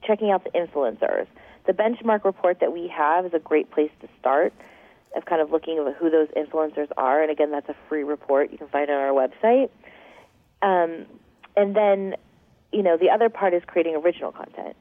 checking 0.05 0.31
out 0.31 0.45
the 0.45 0.51
influencers. 0.51 1.27
The 1.67 1.73
benchmark 1.73 2.25
report 2.25 2.61
that 2.61 2.73
we 2.73 2.89
have 2.89 3.27
is 3.27 3.35
a 3.35 3.39
great 3.39 3.71
place 3.71 3.91
to 4.01 4.09
start 4.21 4.53
of 5.17 5.25
kind 5.25 5.41
of 5.41 5.51
looking 5.51 5.79
at 5.79 5.95
who 5.95 6.11
those 6.11 6.29
influencers 6.37 6.89
are. 6.97 7.23
And 7.23 7.31
again, 7.31 7.51
that's 7.51 7.69
a 7.69 7.77
free 7.89 8.03
report 8.03 8.51
you 8.51 8.59
can 8.59 8.69
find 8.69 8.91
on 8.91 8.97
our 8.97 9.13
website. 9.13 9.71
Um, 10.61 11.07
and 11.57 11.75
then, 11.77 12.17
you 12.73 12.83
know, 12.83 12.97
the 12.97 13.11
other 13.11 13.29
part 13.29 13.55
is 13.55 13.63
creating 13.67 13.95
original 13.97 14.33
content. 14.33 14.77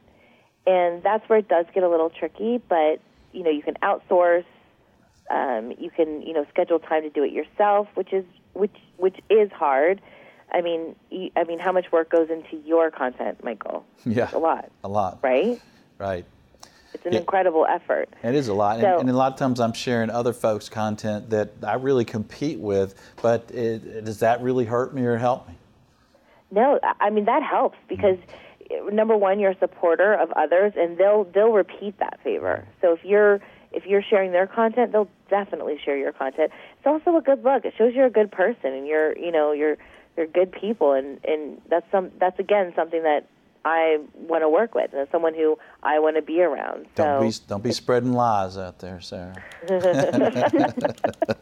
And 0.65 1.03
that's 1.03 1.27
where 1.29 1.39
it 1.39 1.47
does 1.47 1.65
get 1.73 1.83
a 1.83 1.89
little 1.89 2.09
tricky, 2.09 2.61
but 2.69 2.99
you 3.33 3.43
know 3.43 3.49
you 3.49 3.61
can 3.61 3.75
outsource. 3.83 4.45
Um, 5.29 5.73
you 5.77 5.89
can 5.89 6.21
you 6.21 6.33
know 6.33 6.45
schedule 6.49 6.79
time 6.79 7.03
to 7.03 7.09
do 7.09 7.23
it 7.23 7.33
yourself, 7.33 7.87
which 7.95 8.13
is 8.13 8.23
which 8.53 8.75
which 8.97 9.17
is 9.29 9.51
hard. 9.51 10.01
I 10.51 10.61
mean, 10.61 10.95
you, 11.09 11.31
I 11.35 11.43
mean, 11.43 11.59
how 11.59 11.71
much 11.71 11.91
work 11.91 12.09
goes 12.09 12.29
into 12.29 12.57
your 12.65 12.91
content, 12.91 13.43
Michael? 13.43 13.85
Yeah, 14.05 14.29
a 14.33 14.37
lot. 14.37 14.71
A 14.83 14.87
lot. 14.87 15.19
Right. 15.21 15.59
Right. 15.97 16.25
It's 16.93 17.05
an 17.05 17.13
yeah. 17.13 17.19
incredible 17.19 17.65
effort. 17.65 18.09
It 18.23 18.35
is 18.35 18.47
a 18.47 18.53
lot, 18.53 18.79
so, 18.79 18.99
and, 18.99 19.01
and, 19.01 19.09
a 19.09 19.13
lot 19.13 19.33
of 19.33 19.39
times 19.39 19.59
I'm 19.59 19.73
sharing 19.73 20.09
other 20.09 20.33
folks' 20.33 20.69
content 20.69 21.29
that 21.31 21.51
I 21.65 21.75
really 21.75 22.05
compete 22.05 22.59
with. 22.59 22.95
But 23.21 23.49
it, 23.51 24.05
does 24.05 24.19
that 24.19 24.41
really 24.41 24.65
hurt 24.65 24.93
me 24.93 25.03
or 25.03 25.17
help 25.17 25.47
me? 25.47 25.55
No, 26.51 26.79
I 26.99 27.09
mean 27.09 27.25
that 27.25 27.41
helps 27.43 27.77
mm-hmm. 27.77 27.95
because 27.95 28.17
number 28.91 29.15
one, 29.15 29.39
you're 29.39 29.51
a 29.51 29.59
supporter 29.59 30.13
of 30.13 30.31
others, 30.33 30.73
and 30.75 30.97
they'll 30.97 31.25
they'll 31.25 31.51
repeat 31.51 31.97
that 31.99 32.19
favor. 32.23 32.63
Mm-hmm. 32.63 32.71
So 32.81 32.93
if 32.93 33.03
you're 33.03 33.41
if 33.71 33.85
you're 33.85 34.03
sharing 34.03 34.31
their 34.31 34.47
content, 34.47 34.91
they'll 34.91 35.09
definitely 35.29 35.79
share 35.83 35.97
your 35.97 36.11
content. 36.11 36.51
It's 36.77 36.85
also 36.85 37.17
a 37.17 37.21
good 37.21 37.43
look. 37.43 37.65
It 37.65 37.73
shows 37.77 37.93
you're 37.93 38.05
a 38.05 38.11
good 38.11 38.31
person, 38.31 38.73
and 38.73 38.87
you're 38.87 39.17
you 39.17 39.31
know 39.31 39.51
you're 39.51 39.77
you're 40.15 40.27
good 40.27 40.51
people, 40.51 40.93
and 40.93 41.19
and 41.25 41.61
that's 41.69 41.89
some 41.91 42.11
that's 42.19 42.39
again 42.39 42.73
something 42.75 43.03
that 43.03 43.25
I 43.65 43.99
want 44.13 44.43
to 44.43 44.49
work 44.49 44.75
with, 44.75 44.93
and 44.93 45.07
someone 45.11 45.33
who 45.33 45.57
I 45.81 45.99
want 45.99 46.17
to 46.17 46.21
be 46.21 46.41
around. 46.41 46.87
Don't 46.95 47.21
be 47.21 47.33
don't 47.47 47.63
be 47.63 47.71
spreading 47.71 48.13
lies 48.13 48.57
out 48.57 48.79
there, 48.79 48.99
Sarah. 48.99 49.41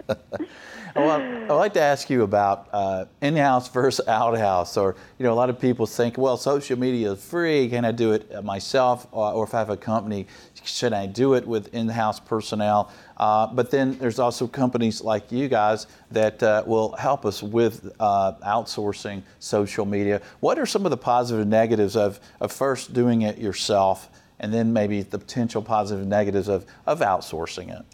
well, 0.95 1.21
I'd 1.21 1.49
like 1.49 1.73
to 1.73 1.81
ask 1.81 2.09
you 2.09 2.23
about 2.23 2.67
uh, 2.71 3.05
in-house 3.21 3.69
versus 3.69 4.07
out-house, 4.07 4.77
or 4.77 4.95
you 5.17 5.23
know, 5.23 5.33
a 5.33 5.35
lot 5.35 5.49
of 5.49 5.59
people 5.59 5.85
think, 5.85 6.17
well, 6.17 6.37
social 6.37 6.77
media 6.77 7.13
is 7.13 7.23
free. 7.23 7.69
Can 7.69 7.85
I 7.85 7.91
do 7.91 8.11
it 8.11 8.43
myself, 8.43 9.07
or, 9.11 9.33
or 9.33 9.43
if 9.45 9.53
I 9.53 9.59
have 9.59 9.69
a 9.69 9.77
company, 9.77 10.27
should 10.63 10.93
I 10.93 11.05
do 11.05 11.33
it 11.33 11.47
with 11.47 11.73
in-house 11.73 12.19
personnel? 12.19 12.91
Uh, 13.17 13.47
but 13.47 13.71
then 13.71 13.97
there's 13.97 14.19
also 14.19 14.47
companies 14.47 15.01
like 15.01 15.31
you 15.31 15.47
guys 15.47 15.87
that 16.11 16.41
uh, 16.41 16.63
will 16.65 16.93
help 16.93 17.25
us 17.25 17.43
with 17.43 17.93
uh, 17.99 18.33
outsourcing 18.45 19.21
social 19.39 19.85
media. 19.85 20.21
What 20.39 20.59
are 20.59 20.65
some 20.65 20.85
of 20.85 20.91
the 20.91 20.97
positive 20.97 21.41
and 21.41 21.51
negatives 21.51 21.95
of, 21.95 22.19
of 22.39 22.51
first 22.51 22.93
doing 22.93 23.23
it 23.23 23.37
yourself, 23.37 24.09
and 24.39 24.53
then 24.53 24.73
maybe 24.73 25.01
the 25.03 25.19
potential 25.19 25.61
positive 25.61 26.01
and 26.01 26.09
negatives 26.09 26.47
of, 26.47 26.65
of 26.85 26.99
outsourcing 26.99 27.77
it? 27.77 27.85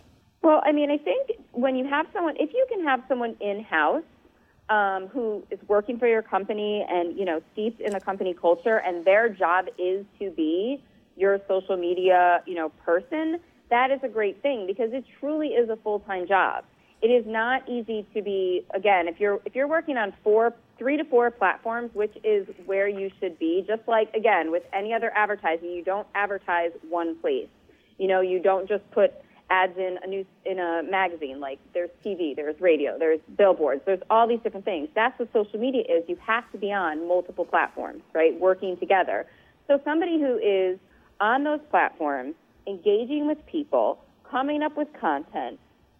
Well, 0.42 0.62
I 0.64 0.72
mean, 0.72 0.90
I 0.92 0.98
think 0.98 1.32
when 1.52 1.76
you 1.76 1.86
have 1.88 2.08
someone, 2.14 2.36
if 2.38 2.54
you 2.54 2.66
can 2.70 2.84
have 2.86 3.02
someone 3.10 3.36
in 3.42 3.64
house 3.64 4.04
um, 4.70 5.08
who 5.08 5.44
is 5.50 5.60
working 5.68 5.98
for 5.98 6.08
your 6.08 6.22
company 6.22 6.86
and 6.90 7.18
you 7.18 7.26
know 7.26 7.42
steeped 7.54 7.82
in 7.82 7.92
the 7.92 8.00
company 8.00 8.34
culture, 8.34 8.78
and 8.78 9.04
their 9.04 9.30
job 9.30 9.68
is 9.78 10.06
to 10.20 10.30
be 10.32 10.82
your 11.18 11.40
social 11.48 11.78
media, 11.78 12.42
you 12.46 12.56
know, 12.56 12.70
person, 12.86 13.40
that 13.70 13.92
is 13.92 14.00
a 14.04 14.08
great 14.08 14.42
thing 14.42 14.66
because 14.68 14.94
it 14.94 15.04
truly 15.20 15.50
is 15.50 15.70
a 15.70 15.76
full-time 15.78 16.28
job. 16.28 16.64
It 17.02 17.08
is 17.08 17.26
not 17.28 17.68
easy 17.70 18.08
to 18.16 18.22
be 18.24 18.66
again 18.74 19.08
if 19.08 19.20
you're 19.20 19.40
if 19.46 19.54
you're 19.54 19.68
working 19.68 19.98
on 19.98 20.14
four 20.24 20.56
three 20.80 20.98
to 20.98 21.04
four 21.04 21.30
platforms, 21.30 21.92
which 21.94 22.16
is 22.24 22.48
where 22.66 22.88
you 22.88 23.12
should 23.20 23.38
be. 23.38 23.64
Just 23.68 23.88
like 23.88 24.12
again 24.16 24.52
with 24.52 24.64
any 24.74 24.94
other 24.94 25.12
advertising, 25.14 25.70
you 25.70 25.84
don't 25.84 26.08
advertise 26.16 26.72
one 26.90 27.16
place. 27.18 27.50
You 28.00 28.08
know, 28.08 28.22
you 28.22 28.40
don't 28.40 28.68
just 28.68 28.90
put 28.92 29.14
ads 29.50 29.78
in 29.78 29.98
a 30.04 30.08
news 30.08 30.26
in 30.46 30.60
a 30.60 30.82
magazine. 30.90 31.40
Like 31.40 31.60
there's 31.76 31.92
TV, 32.04 32.36
there's 32.36 32.60
radio, 32.60 32.98
there's 32.98 33.20
billboards, 33.38 33.82
there's 33.86 34.02
all 34.10 34.28
these 34.28 34.40
different 34.44 34.66
things. 34.66 34.90
That's 34.96 35.18
what 35.20 35.32
social 35.34 35.60
media 35.60 35.84
is. 35.88 36.04
You 36.08 36.18
have 36.26 36.52
to 36.52 36.58
be 36.58 36.74
on 36.74 37.08
multiple 37.08 37.46
platforms, 37.46 38.02
right? 38.14 38.38
Working 38.40 38.76
together. 38.78 39.28
So 39.68 39.80
somebody 39.86 40.20
who 40.20 40.38
is 40.38 40.80
on 41.20 41.44
those 41.44 41.60
platforms, 41.70 42.36
engaging 42.68 43.28
with 43.28 43.38
people, 43.46 44.00
coming 44.30 44.62
up 44.62 44.76
with 44.76 44.88
content, 45.00 45.60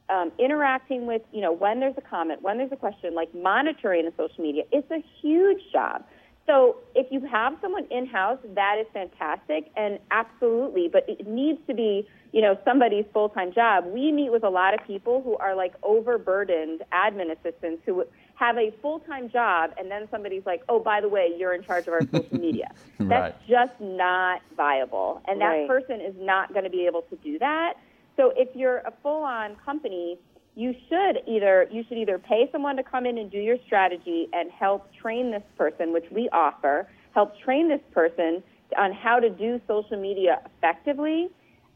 um, 0.10 0.32
interacting 0.40 1.06
with, 1.06 1.22
you 1.32 1.42
know, 1.42 1.52
when 1.52 1.80
there's 1.80 1.98
a 1.98 2.02
comment, 2.02 2.42
when 2.42 2.58
there's 2.58 2.72
a 2.72 2.78
question, 2.78 3.14
like 3.14 3.34
monitoring 3.34 4.06
the 4.06 4.14
social 4.18 4.44
media, 4.44 4.64
it's 4.72 4.90
a 4.92 5.04
huge 5.22 5.62
job. 5.72 6.04
So 6.46 6.78
if 6.96 7.08
you 7.12 7.20
have 7.26 7.58
someone 7.62 7.86
in 7.92 8.06
house, 8.06 8.40
that 8.56 8.78
is 8.80 8.88
fantastic 8.94 9.70
and 9.76 10.00
absolutely, 10.12 10.88
but 10.88 11.04
it 11.10 11.28
needs 11.28 11.60
to 11.68 11.74
be, 11.74 12.08
you 12.32 12.42
know, 12.42 12.58
somebody's 12.64 13.04
full 13.12 13.28
time 13.28 13.52
job. 13.54 13.86
We 13.88 14.14
meet 14.14 14.32
with 14.32 14.46
a 14.46 14.50
lot 14.50 14.74
of 14.74 14.80
people 14.88 15.22
who 15.22 15.36
are 15.38 15.56
like 15.56 15.74
overburdened 15.84 16.84
admin 16.94 17.32
assistants 17.32 17.84
who 17.86 18.06
have 18.38 18.58
a 18.58 18.72
full 18.82 19.00
time 19.00 19.30
job, 19.30 19.72
and 19.78 19.90
then 19.90 20.08
somebody's 20.12 20.46
like, 20.46 20.62
oh, 20.70 20.80
by 20.80 21.02
the 21.02 21.10
way, 21.10 21.30
you're 21.38 21.54
in 21.56 21.64
charge 21.64 21.88
of 21.88 21.94
our 21.94 22.06
social 22.12 22.38
media. 22.38 22.70
Right. 23.00 23.10
That's 23.10 23.38
just 23.50 23.82
not 23.82 24.42
viable, 24.56 25.22
and 25.28 25.42
that 25.42 25.48
Right. 25.48 25.68
person 25.68 26.02
is 26.02 26.14
not 26.18 26.54
going 26.54 26.64
to 26.64 26.70
be 26.70 26.86
able 26.86 27.02
to 27.04 27.16
do 27.18 27.40
that. 27.40 27.74
So 28.16 28.34
if 28.36 28.50
you're 28.56 28.78
a 28.80 28.94
full 29.04 29.24
on 29.24 29.56
company, 29.66 30.18
you 30.56 30.74
should 30.90 31.20
either 31.28 31.68
you 31.72 31.84
should 31.88 31.98
either 32.00 32.18
pay 32.18 32.50
someone 32.52 32.76
to 32.78 32.84
come 32.84 33.06
in 33.06 33.18
and 33.18 33.30
do 33.30 33.38
your 33.40 33.58
strategy 33.66 34.28
and 34.34 34.52
help 34.52 34.90
train 35.02 35.32
this 35.32 35.44
person, 35.58 35.94
which 35.94 36.06
we 36.12 36.30
offer, 36.32 36.88
help 37.14 37.38
train 37.40 37.70
this 37.70 37.82
person 37.94 38.42
on 38.78 38.92
how 38.92 39.20
to 39.20 39.30
do 39.30 39.62
social 39.68 39.98
media 40.02 40.42
effectively, 40.46 41.30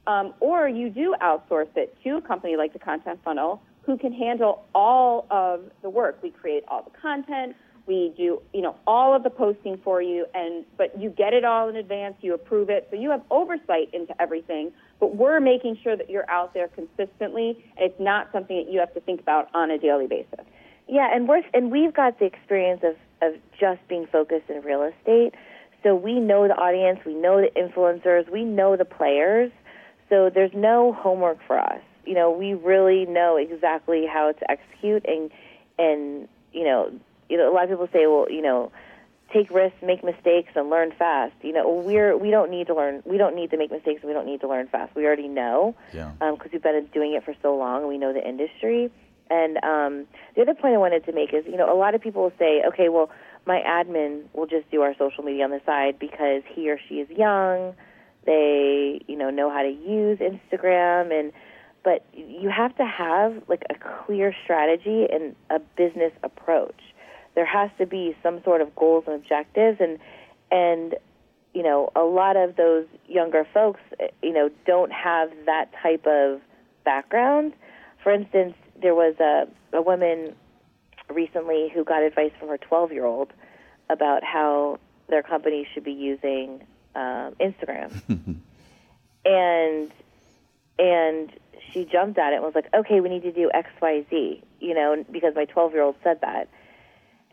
um, 0.07 0.33
or 0.39 0.67
you 0.67 0.89
do 0.89 1.15
outsource 1.21 1.69
it 1.75 1.95
to 2.03 2.17
a 2.17 2.21
company 2.21 2.55
like 2.57 2.73
the 2.73 2.79
Content 2.79 3.19
Funnel, 3.23 3.61
who 3.83 3.97
can 3.97 4.13
handle 4.13 4.65
all 4.75 5.25
of 5.29 5.61
the 5.81 5.89
work. 5.89 6.19
We 6.21 6.29
create 6.29 6.63
all 6.67 6.83
the 6.83 6.97
content, 6.99 7.55
we 7.87 8.13
do 8.15 8.41
you 8.53 8.61
know 8.61 8.75
all 8.85 9.15
of 9.15 9.23
the 9.23 9.29
posting 9.29 9.77
for 9.83 10.01
you, 10.01 10.25
and 10.33 10.65
but 10.77 10.99
you 10.99 11.09
get 11.09 11.33
it 11.33 11.43
all 11.43 11.67
in 11.69 11.75
advance, 11.75 12.15
you 12.21 12.33
approve 12.33 12.69
it, 12.69 12.87
so 12.89 12.95
you 12.95 13.09
have 13.09 13.21
oversight 13.31 13.93
into 13.93 14.19
everything. 14.21 14.71
But 14.99 15.15
we're 15.15 15.39
making 15.39 15.77
sure 15.83 15.97
that 15.97 16.09
you're 16.09 16.29
out 16.29 16.53
there 16.53 16.67
consistently, 16.69 17.63
and 17.77 17.91
it's 17.91 17.99
not 17.99 18.29
something 18.31 18.55
that 18.55 18.71
you 18.71 18.79
have 18.79 18.93
to 18.93 19.01
think 19.01 19.19
about 19.19 19.49
on 19.53 19.71
a 19.71 19.77
daily 19.77 20.07
basis. 20.07 20.45
Yeah, 20.87 21.09
and 21.13 21.27
we're 21.27 21.41
and 21.53 21.71
we've 21.71 21.93
got 21.93 22.19
the 22.19 22.25
experience 22.25 22.81
of 22.83 22.95
of 23.21 23.39
just 23.59 23.85
being 23.87 24.07
focused 24.11 24.49
in 24.49 24.61
real 24.61 24.83
estate. 24.83 25.33
So 25.83 25.95
we 25.95 26.19
know 26.19 26.47
the 26.47 26.53
audience, 26.53 26.99
we 27.05 27.15
know 27.15 27.41
the 27.41 27.49
influencers, 27.59 28.31
we 28.31 28.43
know 28.43 28.77
the 28.77 28.85
players. 28.85 29.51
So 30.09 30.29
there's 30.33 30.53
no 30.53 30.93
homework 30.93 31.39
for 31.47 31.59
us. 31.59 31.81
You 32.05 32.15
know, 32.15 32.31
we 32.31 32.53
really 32.53 33.05
know 33.05 33.37
exactly 33.37 34.05
how 34.05 34.31
to 34.31 34.51
execute 34.51 35.05
and 35.07 35.29
and 35.79 36.27
you 36.53 36.63
know, 36.65 36.91
you 37.29 37.37
know, 37.37 37.51
a 37.51 37.53
lot 37.53 37.63
of 37.63 37.69
people 37.69 37.87
say, 37.93 38.07
well, 38.07 38.27
you 38.29 38.41
know, 38.41 38.71
take 39.31 39.49
risks, 39.49 39.77
make 39.81 40.03
mistakes, 40.03 40.51
and 40.55 40.69
learn 40.69 40.91
fast. 40.91 41.33
You 41.41 41.53
know, 41.53 41.69
we're 41.85 42.17
we 42.17 42.29
don't 42.31 42.51
need 42.51 42.67
to 42.67 42.75
learn. 42.75 43.01
We 43.05 43.17
don't 43.17 43.35
need 43.35 43.51
to 43.51 43.57
make 43.57 43.71
mistakes. 43.71 44.01
And 44.01 44.09
we 44.09 44.13
don't 44.13 44.25
need 44.25 44.41
to 44.41 44.47
learn 44.49 44.67
fast. 44.67 44.93
We 44.95 45.05
already 45.05 45.27
know 45.29 45.75
Yeah. 45.93 46.11
because 46.19 46.51
we've 46.51 46.61
been 46.61 46.85
doing 46.93 47.13
it 47.13 47.23
for 47.23 47.33
so 47.41 47.55
long. 47.55 47.79
and 47.81 47.87
We 47.87 47.97
know 47.97 48.11
the 48.13 48.27
industry. 48.27 48.91
And 49.29 49.55
um, 49.63 50.07
the 50.35 50.41
other 50.41 50.53
point 50.53 50.73
I 50.73 50.77
wanted 50.77 51.05
to 51.05 51.13
make 51.13 51.33
is, 51.33 51.45
you 51.45 51.55
know, 51.55 51.71
a 51.73 51.77
lot 51.77 51.95
of 51.95 52.01
people 52.01 52.23
will 52.23 52.33
say, 52.37 52.63
okay, 52.67 52.89
well, 52.89 53.09
my 53.45 53.61
admin 53.65 54.23
will 54.33 54.45
just 54.45 54.69
do 54.69 54.81
our 54.81 54.93
social 54.97 55.23
media 55.23 55.45
on 55.45 55.51
the 55.51 55.61
side 55.65 55.97
because 55.97 56.43
he 56.53 56.69
or 56.69 56.77
she 56.89 56.95
is 56.95 57.09
young. 57.09 57.73
They, 58.25 59.01
you 59.07 59.15
know, 59.17 59.29
know 59.29 59.49
how 59.49 59.61
to 59.63 59.69
use 59.69 60.19
Instagram 60.19 61.17
and 61.17 61.31
but 61.83 62.05
you 62.13 62.49
have 62.49 62.75
to 62.77 62.85
have 62.85 63.41
like 63.47 63.63
a 63.69 63.75
clear 64.05 64.35
strategy 64.43 65.07
and 65.11 65.35
a 65.49 65.59
business 65.77 66.13
approach. 66.23 66.79
There 67.33 67.45
has 67.45 67.71
to 67.77 67.85
be 67.85 68.15
some 68.21 68.43
sort 68.43 68.61
of 68.61 68.75
goals 68.75 69.05
and 69.07 69.15
objectives 69.15 69.79
and 69.79 69.99
and 70.51 70.95
you 71.53 71.63
know, 71.63 71.89
a 71.95 72.01
lot 72.01 72.37
of 72.37 72.55
those 72.55 72.85
younger 73.07 73.45
folks, 73.53 73.81
you 74.21 74.31
know, 74.31 74.49
don't 74.65 74.91
have 74.91 75.29
that 75.45 75.69
type 75.81 76.05
of 76.07 76.39
background. 76.85 77.53
For 78.03 78.11
instance, 78.11 78.53
there 78.81 78.95
was 78.95 79.15
a, 79.19 79.47
a 79.75 79.81
woman 79.81 80.35
recently 81.09 81.69
who 81.73 81.83
got 81.83 82.03
advice 82.03 82.31
from 82.39 82.47
her 82.49 82.57
12 82.57 82.93
year 82.93 83.05
old 83.05 83.33
about 83.89 84.23
how 84.23 84.79
their 85.09 85.21
company 85.21 85.67
should 85.73 85.83
be 85.83 85.91
using 85.91 86.61
um, 86.95 87.35
Instagram. 87.39 87.91
and 89.25 89.91
and 90.81 91.31
she 91.71 91.85
jumped 91.85 92.17
at 92.17 92.33
it 92.33 92.37
and 92.37 92.43
was 92.43 92.55
like, 92.55 92.67
okay, 92.73 92.99
we 92.99 93.09
need 93.09 93.21
to 93.21 93.31
do 93.31 93.49
X, 93.53 93.69
Y, 93.81 94.05
Z, 94.09 94.43
you 94.59 94.73
know, 94.73 95.05
because 95.11 95.35
my 95.35 95.45
12 95.45 95.73
year 95.73 95.83
old 95.83 95.95
said 96.03 96.19
that. 96.21 96.49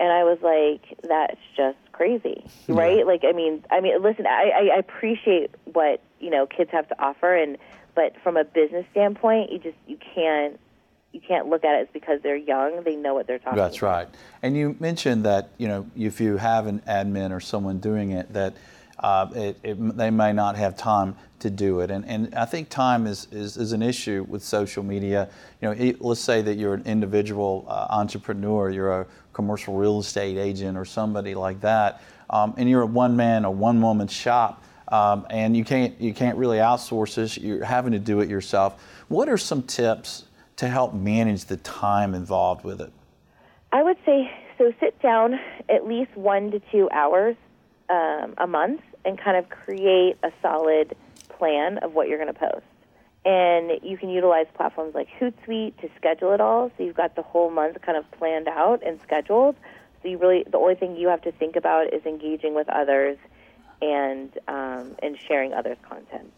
And 0.00 0.12
I 0.12 0.22
was 0.22 0.38
like, 0.42 0.96
that's 1.02 1.40
just 1.56 1.78
crazy, 1.90 2.44
right? 2.68 3.04
Like, 3.04 3.24
I 3.24 3.32
mean, 3.32 3.64
I 3.68 3.80
mean, 3.80 4.00
listen, 4.00 4.28
I, 4.28 4.70
I 4.72 4.78
appreciate 4.78 5.50
what 5.72 6.00
you 6.20 6.30
know 6.30 6.46
kids 6.46 6.70
have 6.70 6.88
to 6.90 7.02
offer, 7.02 7.34
and 7.34 7.58
but 7.96 8.14
from 8.22 8.36
a 8.36 8.44
business 8.44 8.86
standpoint, 8.92 9.50
you 9.50 9.58
just 9.58 9.76
you 9.88 9.98
can't 10.14 10.60
you 11.10 11.20
can't 11.20 11.48
look 11.48 11.64
at 11.64 11.80
it 11.80 11.82
as 11.82 11.88
because 11.92 12.20
they're 12.22 12.36
young, 12.36 12.84
they 12.84 12.94
know 12.94 13.14
what 13.14 13.26
they're 13.26 13.40
talking. 13.40 13.58
That's 13.58 13.78
about. 13.78 13.88
right. 13.88 14.08
And 14.40 14.56
you 14.56 14.76
mentioned 14.78 15.24
that 15.24 15.50
you 15.58 15.66
know 15.66 15.90
if 15.96 16.20
you 16.20 16.36
have 16.36 16.68
an 16.68 16.78
admin 16.86 17.32
or 17.32 17.40
someone 17.40 17.80
doing 17.80 18.12
it, 18.12 18.32
that 18.34 18.54
uh, 19.00 19.28
it, 19.34 19.58
it, 19.62 19.96
they 19.96 20.10
may 20.10 20.32
not 20.32 20.56
have 20.56 20.76
time 20.76 21.16
to 21.40 21.50
do 21.50 21.80
it. 21.80 21.90
And, 21.90 22.04
and 22.06 22.34
I 22.34 22.44
think 22.44 22.68
time 22.68 23.06
is, 23.06 23.28
is, 23.30 23.56
is 23.56 23.72
an 23.72 23.82
issue 23.82 24.26
with 24.28 24.42
social 24.42 24.82
media. 24.82 25.28
You 25.60 25.68
know, 25.68 25.74
it- 25.78 26.00
let's 26.00 26.20
say 26.20 26.42
that 26.42 26.56
you're 26.56 26.74
an 26.74 26.82
individual 26.84 27.64
uh, 27.68 27.86
entrepreneur, 27.90 28.70
you're 28.70 29.02
a 29.02 29.06
commercial 29.32 29.74
real 29.74 30.00
estate 30.00 30.36
agent 30.36 30.76
or 30.76 30.84
somebody 30.84 31.34
like 31.34 31.60
that, 31.60 32.02
um, 32.30 32.54
and 32.56 32.68
you're 32.68 32.82
a 32.82 32.86
one 32.86 33.16
man 33.16 33.44
or 33.44 33.54
one 33.54 33.80
woman 33.80 34.08
shop. 34.08 34.64
Um, 34.90 35.26
and 35.28 35.54
you 35.54 35.64
can't 35.66 36.00
you 36.00 36.14
can't 36.14 36.38
really 36.38 36.56
outsource 36.56 37.16
this. 37.16 37.36
You're 37.36 37.62
having 37.62 37.92
to 37.92 37.98
do 37.98 38.20
it 38.20 38.28
yourself. 38.30 38.82
What 39.08 39.28
are 39.28 39.36
some 39.36 39.62
tips 39.62 40.24
to 40.56 40.66
help 40.66 40.94
manage 40.94 41.44
the 41.44 41.58
time 41.58 42.14
involved 42.14 42.64
with 42.64 42.80
it? 42.80 42.90
I 43.70 43.82
would 43.82 43.98
say 44.06 44.30
so. 44.56 44.72
Sit 44.80 44.98
down 45.02 45.38
at 45.68 45.86
least 45.86 46.16
one 46.16 46.50
to 46.52 46.60
two 46.72 46.88
hours 46.90 47.36
um, 47.90 48.32
a 48.38 48.46
month 48.46 48.80
and 49.04 49.18
kind 49.18 49.36
of 49.36 49.48
create 49.48 50.16
a 50.22 50.30
solid 50.42 50.96
plan 51.28 51.78
of 51.78 51.94
what 51.94 52.08
you're 52.08 52.18
going 52.18 52.32
to 52.32 52.38
post. 52.38 52.64
And 53.24 53.72
you 53.82 53.98
can 53.98 54.08
utilize 54.08 54.46
platforms 54.54 54.94
like 54.94 55.08
Hootsuite 55.20 55.76
to 55.80 55.90
schedule 55.96 56.32
it 56.32 56.40
all. 56.40 56.70
So 56.76 56.84
you've 56.84 56.96
got 56.96 57.14
the 57.16 57.22
whole 57.22 57.50
month 57.50 57.80
kind 57.82 57.98
of 57.98 58.10
planned 58.12 58.48
out 58.48 58.82
and 58.86 59.00
scheduled. 59.02 59.56
So 60.02 60.08
you 60.08 60.18
really, 60.18 60.44
the 60.50 60.56
only 60.58 60.76
thing 60.76 60.96
you 60.96 61.08
have 61.08 61.22
to 61.22 61.32
think 61.32 61.56
about 61.56 61.92
is 61.92 62.04
engaging 62.06 62.54
with 62.54 62.68
others 62.68 63.18
and 63.82 64.36
um, 64.48 64.96
and 65.02 65.16
sharing 65.26 65.52
others' 65.52 65.78
content. 65.82 66.32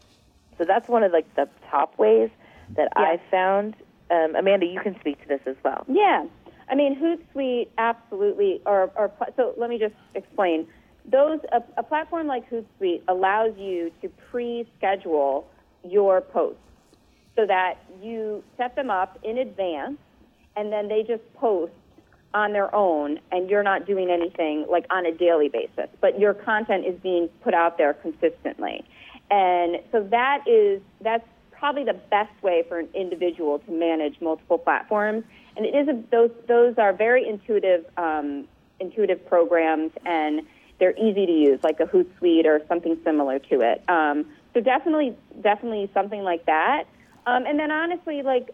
So 0.58 0.64
that's 0.64 0.88
one 0.88 1.02
of 1.02 1.12
like 1.12 1.32
the 1.36 1.48
top 1.70 1.98
ways 1.98 2.30
that 2.76 2.88
Yeah. 2.96 3.02
I've 3.02 3.20
found. 3.30 3.76
Um, 4.10 4.34
Amanda, 4.34 4.66
you 4.66 4.80
can 4.80 4.98
speak 5.00 5.20
to 5.22 5.28
this 5.28 5.40
as 5.46 5.56
well. 5.64 5.84
Yeah, 5.88 6.24
I 6.68 6.74
mean 6.74 6.96
Hootsuite 7.00 7.68
absolutely. 7.78 8.60
Or, 8.66 8.90
or 8.96 9.12
so 9.36 9.54
let 9.56 9.70
me 9.70 9.78
just 9.78 9.94
explain. 10.14 10.66
Those 11.10 11.40
a, 11.52 11.62
a 11.76 11.82
platform 11.82 12.26
like 12.26 12.48
Hootsuite 12.50 13.02
allows 13.08 13.56
you 13.58 13.90
to 14.02 14.08
pre-schedule 14.30 15.46
your 15.88 16.20
posts 16.20 16.60
so 17.36 17.46
that 17.46 17.74
you 18.02 18.44
set 18.56 18.76
them 18.76 18.90
up 18.90 19.18
in 19.22 19.38
advance, 19.38 19.98
and 20.56 20.72
then 20.72 20.88
they 20.88 21.02
just 21.02 21.22
post 21.34 21.72
on 22.32 22.52
their 22.52 22.72
own, 22.74 23.18
and 23.32 23.50
you're 23.50 23.62
not 23.62 23.86
doing 23.86 24.10
anything 24.10 24.66
like 24.70 24.86
on 24.90 25.04
a 25.06 25.12
daily 25.12 25.48
basis, 25.48 25.88
but 26.00 26.18
your 26.20 26.34
content 26.34 26.86
is 26.86 26.98
being 27.00 27.28
put 27.42 27.54
out 27.54 27.76
there 27.76 27.94
consistently. 27.94 28.84
And 29.30 29.78
so 29.90 30.02
that 30.10 30.44
is 30.46 30.80
that's 31.00 31.26
probably 31.50 31.84
the 31.84 31.98
best 32.10 32.42
way 32.42 32.64
for 32.68 32.78
an 32.78 32.88
individual 32.94 33.58
to 33.60 33.70
manage 33.70 34.20
multiple 34.20 34.58
platforms. 34.58 35.24
And 35.56 35.66
it 35.66 35.74
is 35.74 35.88
a, 35.88 36.02
those 36.10 36.30
those 36.46 36.74
are 36.78 36.92
very 36.92 37.28
intuitive 37.28 37.84
um, 37.96 38.46
intuitive 38.78 39.26
programs, 39.26 39.92
and 40.06 40.42
they're 40.80 40.96
easy 40.96 41.26
to 41.26 41.32
use, 41.32 41.60
like 41.62 41.78
a 41.78 41.84
Hootsuite 41.84 42.46
or 42.46 42.60
something 42.66 42.98
similar 43.04 43.38
to 43.38 43.60
it. 43.60 43.88
Um, 43.88 44.26
so 44.52 44.60
definitely 44.60 45.14
definitely 45.40 45.88
something 45.94 46.24
like 46.24 46.46
that. 46.46 46.84
Um, 47.26 47.46
and 47.46 47.58
then 47.58 47.70
honestly, 47.70 48.22
like 48.22 48.50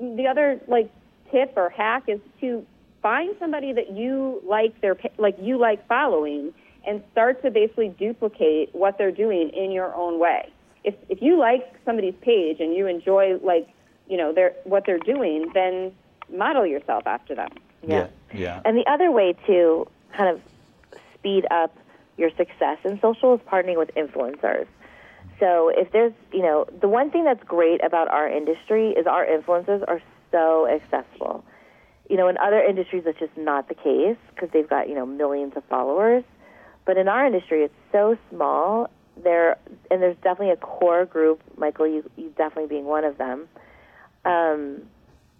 the 0.00 0.28
other 0.28 0.60
like 0.68 0.90
tip 1.32 1.54
or 1.56 1.70
hack 1.70 2.04
is 2.06 2.20
to 2.40 2.64
find 3.02 3.34
somebody 3.40 3.72
that 3.72 3.90
you 3.90 4.40
like 4.46 4.80
their 4.80 4.96
like 5.18 5.36
you 5.40 5.58
like 5.58 5.86
following 5.88 6.54
and 6.86 7.02
start 7.12 7.42
to 7.42 7.50
basically 7.50 7.88
duplicate 7.88 8.74
what 8.74 8.98
they're 8.98 9.10
doing 9.10 9.48
in 9.50 9.72
your 9.72 9.92
own 9.94 10.20
way. 10.20 10.48
If 10.84 10.94
if 11.08 11.22
you 11.22 11.38
like 11.38 11.74
somebody's 11.84 12.14
page 12.20 12.60
and 12.60 12.74
you 12.74 12.86
enjoy 12.86 13.38
like 13.42 13.68
you 14.08 14.16
know 14.16 14.32
their 14.32 14.54
what 14.64 14.84
they're 14.86 14.98
doing, 14.98 15.50
then 15.54 15.92
model 16.30 16.66
yourself 16.66 17.06
after 17.06 17.34
them. 17.34 17.50
Yeah. 17.82 18.08
Yeah. 18.32 18.62
And 18.64 18.76
the 18.76 18.86
other 18.86 19.10
way 19.10 19.34
to 19.46 19.88
kind 20.16 20.28
of 20.28 20.40
speed 21.22 21.46
up 21.50 21.76
your 22.18 22.30
success 22.36 22.78
in 22.84 23.00
social 23.00 23.34
is 23.34 23.40
partnering 23.50 23.78
with 23.78 23.90
influencers. 23.94 24.66
So 25.38 25.70
if 25.74 25.90
there's, 25.92 26.12
you 26.32 26.42
know, 26.42 26.66
the 26.80 26.88
one 26.88 27.10
thing 27.10 27.24
that's 27.24 27.42
great 27.44 27.82
about 27.84 28.08
our 28.08 28.28
industry 28.28 28.90
is 28.90 29.06
our 29.06 29.24
influencers 29.24 29.82
are 29.88 30.02
so 30.30 30.68
accessible. 30.68 31.44
You 32.10 32.16
know, 32.16 32.28
in 32.28 32.36
other 32.36 32.60
industries 32.60 33.04
that's 33.04 33.18
just 33.18 33.36
not 33.36 33.68
the 33.68 33.74
case 33.74 34.16
because 34.34 34.50
they've 34.52 34.68
got, 34.68 34.88
you 34.88 34.94
know, 34.94 35.06
millions 35.06 35.54
of 35.56 35.64
followers. 35.64 36.24
But 36.84 36.96
in 36.98 37.08
our 37.08 37.24
industry 37.26 37.62
it's 37.62 37.74
so 37.92 38.18
small. 38.30 38.90
There 39.22 39.58
and 39.90 40.00
there's 40.00 40.16
definitely 40.16 40.50
a 40.50 40.56
core 40.56 41.04
group, 41.04 41.42
Michael, 41.56 41.86
you 41.86 42.10
you 42.16 42.32
definitely 42.36 42.68
being 42.68 42.86
one 42.86 43.04
of 43.04 43.18
them. 43.18 43.48
Um, 44.24 44.82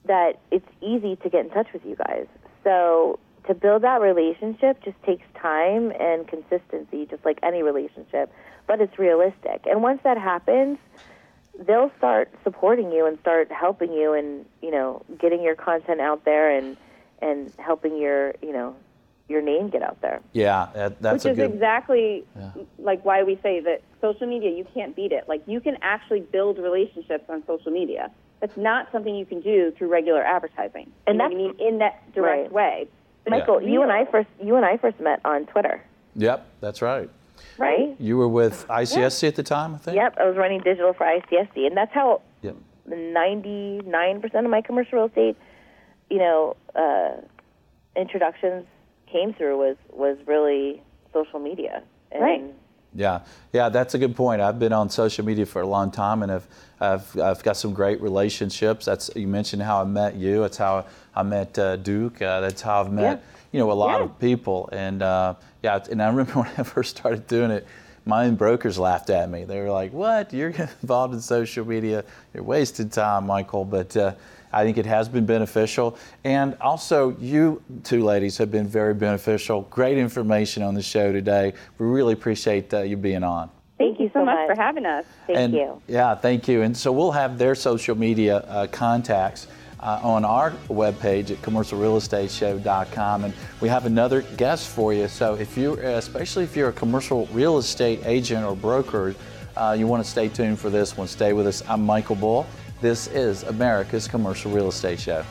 that 0.04 0.40
it's 0.50 0.66
easy 0.80 1.16
to 1.16 1.30
get 1.30 1.44
in 1.44 1.50
touch 1.50 1.68
with 1.72 1.84
you 1.84 1.96
guys. 1.96 2.26
So 2.64 3.18
to 3.46 3.54
build 3.54 3.82
that 3.82 4.00
relationship 4.00 4.82
just 4.84 5.00
takes 5.02 5.24
time 5.40 5.92
and 5.98 6.26
consistency, 6.28 7.06
just 7.06 7.24
like 7.24 7.38
any 7.42 7.62
relationship, 7.62 8.32
but 8.66 8.80
it's 8.80 8.98
realistic. 8.98 9.62
And 9.66 9.82
once 9.82 10.00
that 10.04 10.16
happens, 10.18 10.78
they'll 11.58 11.90
start 11.98 12.30
supporting 12.44 12.92
you 12.92 13.06
and 13.06 13.18
start 13.20 13.50
helping 13.50 13.92
you 13.92 14.12
and, 14.12 14.46
you 14.62 14.70
know, 14.70 15.02
getting 15.18 15.42
your 15.42 15.54
content 15.56 16.00
out 16.00 16.24
there 16.24 16.56
and 16.56 16.76
and 17.20 17.52
helping 17.58 17.96
your, 17.98 18.34
you 18.42 18.52
know, 18.52 18.74
your 19.28 19.42
name 19.42 19.70
get 19.70 19.82
out 19.82 20.00
there. 20.02 20.20
Yeah, 20.32 20.68
that, 20.74 21.00
that's 21.00 21.24
Which 21.24 21.30
a 21.30 21.30
is 21.30 21.36
good. 21.36 21.54
exactly 21.54 22.24
like 22.78 23.04
why 23.04 23.22
we 23.22 23.38
say 23.42 23.60
that 23.60 23.82
social 24.00 24.26
media 24.26 24.50
you 24.50 24.66
can't 24.74 24.94
beat 24.96 25.12
it. 25.12 25.28
Like 25.28 25.42
you 25.46 25.60
can 25.60 25.76
actually 25.82 26.20
build 26.20 26.58
relationships 26.58 27.24
on 27.28 27.42
social 27.46 27.70
media. 27.72 28.10
That's 28.40 28.56
not 28.56 28.88
something 28.90 29.14
you 29.14 29.26
can 29.26 29.40
do 29.40 29.72
through 29.76 29.88
regular 29.88 30.22
advertising. 30.22 30.90
And 31.06 31.14
you 31.14 31.18
know 31.18 31.24
what 31.24 31.32
I 31.32 31.36
mean 31.36 31.54
in 31.60 31.78
that 31.78 32.12
direct 32.12 32.52
Right. 32.52 32.52
way. 32.52 32.88
But 33.24 33.30
Michael, 33.30 33.58
it's 33.58 33.66
you 33.66 33.82
and 33.82 33.92
I 33.92 34.04
first 34.06 34.28
you 34.42 34.56
and 34.56 34.64
I 34.64 34.76
first 34.76 34.98
met 35.00 35.20
on 35.24 35.46
Twitter, 35.46 35.82
Yep, 36.16 36.46
that's 36.60 36.82
right. 36.82 37.08
right? 37.58 37.94
You 37.98 38.16
were 38.16 38.28
with 38.28 38.66
ICSC 38.68 39.28
at 39.28 39.36
the 39.36 39.42
time, 39.42 39.74
I 39.74 39.78
think. 39.78 39.96
Yep, 39.96 40.16
I 40.18 40.24
was 40.28 40.36
running 40.36 40.60
digital 40.60 40.92
for 40.92 41.04
ICSC, 41.06 41.66
and 41.66 41.76
that's 41.76 41.92
how 41.92 42.22
Yep. 42.42 42.56
99% 42.88 44.44
of 44.44 44.50
my 44.50 44.60
commercial 44.60 44.98
real 44.98 45.06
estate, 45.06 45.36
you 46.10 46.18
know, 46.18 46.56
uh, 46.74 47.20
introductions 47.96 48.64
came 49.06 49.34
through 49.34 49.58
was 49.58 49.76
was 49.90 50.16
really 50.26 50.82
social 51.12 51.38
media. 51.38 51.82
And 52.10 52.22
Right. 52.22 52.44
Yeah, 52.94 53.20
yeah, 53.54 53.70
that's 53.70 53.94
a 53.94 53.98
good 53.98 54.14
point. 54.14 54.42
I've 54.42 54.58
been 54.58 54.72
on 54.74 54.90
social 54.90 55.24
media 55.24 55.46
for 55.46 55.62
a 55.62 55.66
long 55.66 55.90
time, 55.90 56.22
and 56.22 56.30
I've, 56.30 56.46
I've, 56.78 57.18
I've 57.18 57.42
got 57.42 57.56
some 57.56 57.72
great 57.72 58.02
relationships. 58.02 58.84
That's 58.84 59.10
you 59.16 59.26
mentioned 59.26 59.62
how 59.62 59.80
I 59.80 59.84
met 59.84 60.16
you. 60.16 60.40
That's 60.42 60.58
how 60.58 60.84
I 61.14 61.22
met 61.22 61.58
uh, 61.58 61.76
Duke. 61.76 62.22
Uh, 62.22 62.40
that's 62.40 62.62
how 62.62 62.80
I've 62.80 62.92
met 62.92 63.18
Yeah. 63.18 63.48
you 63.52 63.58
know 63.60 63.70
a 63.70 63.74
lot 63.74 63.98
Yeah. 63.98 64.04
of 64.04 64.18
people. 64.18 64.68
And 64.72 65.02
uh, 65.02 65.34
yeah, 65.62 65.78
and 65.90 66.02
I 66.02 66.08
remember 66.08 66.32
when 66.40 66.50
I 66.58 66.62
first 66.62 66.96
started 66.98 67.26
doing 67.26 67.50
it, 67.50 67.66
my 68.04 68.24
own 68.26 68.34
brokers 68.34 68.78
laughed 68.78 69.10
at 69.10 69.30
me. 69.30 69.44
They 69.44 69.60
were 69.60 69.70
like, 69.70 69.92
"What? 69.92 70.32
You're 70.32 70.50
involved 70.82 71.14
in 71.14 71.20
social 71.20 71.64
media? 71.66 72.04
You're 72.34 72.42
wasting 72.42 72.88
time, 72.90 73.26
Michael." 73.26 73.64
But 73.64 73.96
uh, 73.96 74.14
I 74.52 74.64
think 74.64 74.76
it 74.76 74.86
has 74.86 75.08
been 75.08 75.24
beneficial, 75.24 75.96
and 76.24 76.56
also 76.60 77.16
you 77.20 77.62
two 77.84 78.04
ladies 78.04 78.36
have 78.38 78.50
been 78.50 78.66
very 78.66 78.92
beneficial. 78.94 79.62
Great 79.70 79.98
information 79.98 80.62
on 80.62 80.74
the 80.74 80.82
show 80.82 81.12
today. 81.12 81.52
We 81.78 81.86
really 81.86 82.12
appreciate 82.14 82.72
uh, 82.74 82.80
you 82.82 82.96
being 82.96 83.22
on. 83.24 83.50
thank 83.78 83.98
you 84.00 84.10
so 84.12 84.24
much 84.24 84.46
for 84.46 84.54
having 84.60 84.84
us. 84.86 85.04
Thank 85.26 85.38
and, 85.38 85.52
you. 85.54 85.80
Yeah, 85.88 86.14
thank 86.14 86.46
you. 86.48 86.62
And 86.62 86.76
so 86.76 86.92
we'll 86.92 87.12
have 87.12 87.38
their 87.38 87.54
social 87.54 87.96
media 87.96 88.36
uh, 88.38 88.66
contacts 88.68 89.46
uh, 89.82 90.00
on 90.02 90.24
our 90.24 90.52
webpage 90.68 91.30
at 91.30 91.42
commercialrealestateshow.com. 91.42 93.24
And 93.24 93.34
we 93.60 93.68
have 93.68 93.86
another 93.86 94.22
guest 94.22 94.68
for 94.68 94.92
you. 94.94 95.08
So 95.08 95.34
if 95.34 95.56
you, 95.56 95.74
especially 95.74 96.44
if 96.44 96.56
you're 96.56 96.68
a 96.68 96.72
commercial 96.72 97.26
real 97.32 97.58
estate 97.58 98.00
agent 98.04 98.44
or 98.44 98.54
broker, 98.54 99.14
uh, 99.56 99.76
you 99.78 99.86
want 99.86 100.02
to 100.02 100.08
stay 100.08 100.28
tuned 100.28 100.58
for 100.58 100.70
this 100.70 100.96
one. 100.96 101.08
Stay 101.08 101.32
with 101.32 101.46
us. 101.46 101.62
I'm 101.68 101.84
Michael 101.84 102.16
Bull. 102.16 102.46
This 102.80 103.06
is 103.08 103.42
America's 103.44 104.08
Commercial 104.08 104.50
Real 104.50 104.68
Estate 104.68 104.98
Show. 104.98 105.24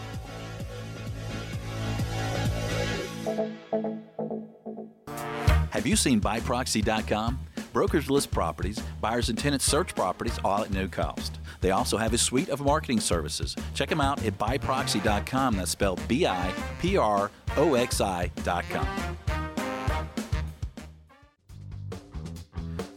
Have 5.71 5.87
you 5.87 5.95
seen 5.95 6.21
biproxi.com? 6.21 7.39
Brokers 7.73 8.09
list 8.09 8.31
properties, 8.31 8.79
buyers 8.99 9.29
and 9.29 9.37
tenants 9.37 9.65
search 9.65 9.95
properties 9.95 10.37
all 10.43 10.61
at 10.61 10.71
no 10.71 10.87
cost. 10.87 11.40
They 11.61 11.71
also 11.71 11.97
have 11.97 12.13
a 12.13 12.17
suite 12.17 12.49
of 12.49 12.59
marketing 12.61 12.99
services. 12.99 13.55
Check 13.73 13.89
them 13.89 14.01
out 14.01 14.23
at 14.25 14.37
biproxi.com. 14.37 15.57
That's 15.57 15.71
spelled 15.71 16.05
B 16.07 16.25
I 16.25 16.53
P 16.81 16.97
R 16.97 17.31
O 17.55 17.75
X 17.75 18.01
I.com. 18.01 19.17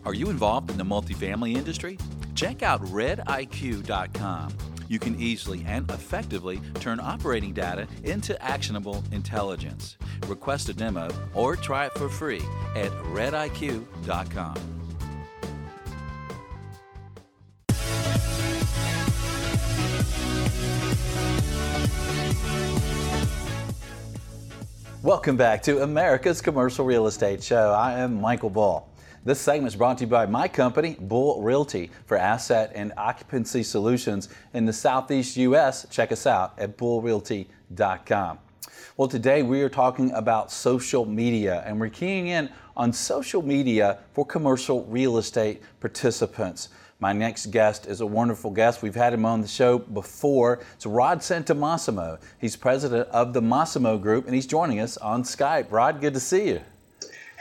Are 0.04 0.14
you 0.14 0.28
involved 0.28 0.70
in 0.70 0.76
the 0.76 0.84
multifamily 0.84 1.56
industry? 1.56 1.98
Check 2.34 2.62
out 2.62 2.82
rediq.com. 2.84 4.54
You 4.86 4.98
can 4.98 5.18
easily 5.18 5.64
and 5.66 5.90
effectively 5.90 6.60
turn 6.74 7.00
operating 7.00 7.54
data 7.54 7.88
into 8.02 8.40
actionable 8.42 9.02
intelligence. 9.12 9.96
Request 10.26 10.68
a 10.68 10.74
demo 10.74 11.08
or 11.32 11.56
try 11.56 11.86
it 11.86 11.92
for 11.94 12.10
free 12.10 12.42
at 12.74 12.90
rediq.com. 13.12 14.83
Welcome 25.04 25.36
back 25.36 25.62
to 25.64 25.82
America's 25.82 26.40
Commercial 26.40 26.86
Real 26.86 27.06
Estate 27.06 27.42
Show. 27.42 27.72
I 27.72 27.98
am 27.98 28.22
Michael 28.22 28.48
Bull. 28.48 28.88
This 29.22 29.38
segment 29.38 29.66
is 29.66 29.76
brought 29.76 29.98
to 29.98 30.04
you 30.04 30.08
by 30.08 30.24
my 30.24 30.48
company, 30.48 30.96
Bull 30.98 31.42
Realty, 31.42 31.90
for 32.06 32.16
asset 32.16 32.72
and 32.74 32.90
occupancy 32.96 33.62
solutions 33.62 34.30
in 34.54 34.64
the 34.64 34.72
Southeast 34.72 35.36
U.S. 35.36 35.86
Check 35.90 36.10
us 36.10 36.26
out 36.26 36.58
at 36.58 36.78
bullrealty.com. 36.78 38.38
Well, 38.96 39.06
today 39.06 39.42
we 39.42 39.60
are 39.60 39.68
talking 39.68 40.10
about 40.12 40.50
social 40.50 41.04
media, 41.04 41.62
and 41.66 41.78
we're 41.78 41.90
keying 41.90 42.28
in 42.28 42.48
on 42.74 42.90
social 42.90 43.42
media 43.42 43.98
for 44.14 44.24
commercial 44.24 44.86
real 44.86 45.18
estate 45.18 45.60
participants. 45.80 46.70
My 47.00 47.12
next 47.12 47.46
guest 47.46 47.86
is 47.86 48.00
a 48.00 48.06
wonderful 48.06 48.50
guest. 48.50 48.82
We've 48.82 48.94
had 48.94 49.12
him 49.12 49.26
on 49.26 49.40
the 49.40 49.48
show 49.48 49.78
before. 49.78 50.60
It's 50.74 50.86
Rod 50.86 51.18
Santomassimo. 51.20 52.18
He's 52.38 52.56
president 52.56 53.08
of 53.08 53.32
the 53.32 53.42
Massimo 53.42 53.98
Group, 53.98 54.26
and 54.26 54.34
he's 54.34 54.46
joining 54.46 54.80
us 54.80 54.96
on 54.96 55.24
Skype. 55.24 55.70
Rod, 55.70 56.00
good 56.00 56.14
to 56.14 56.20
see 56.20 56.48
you. 56.48 56.60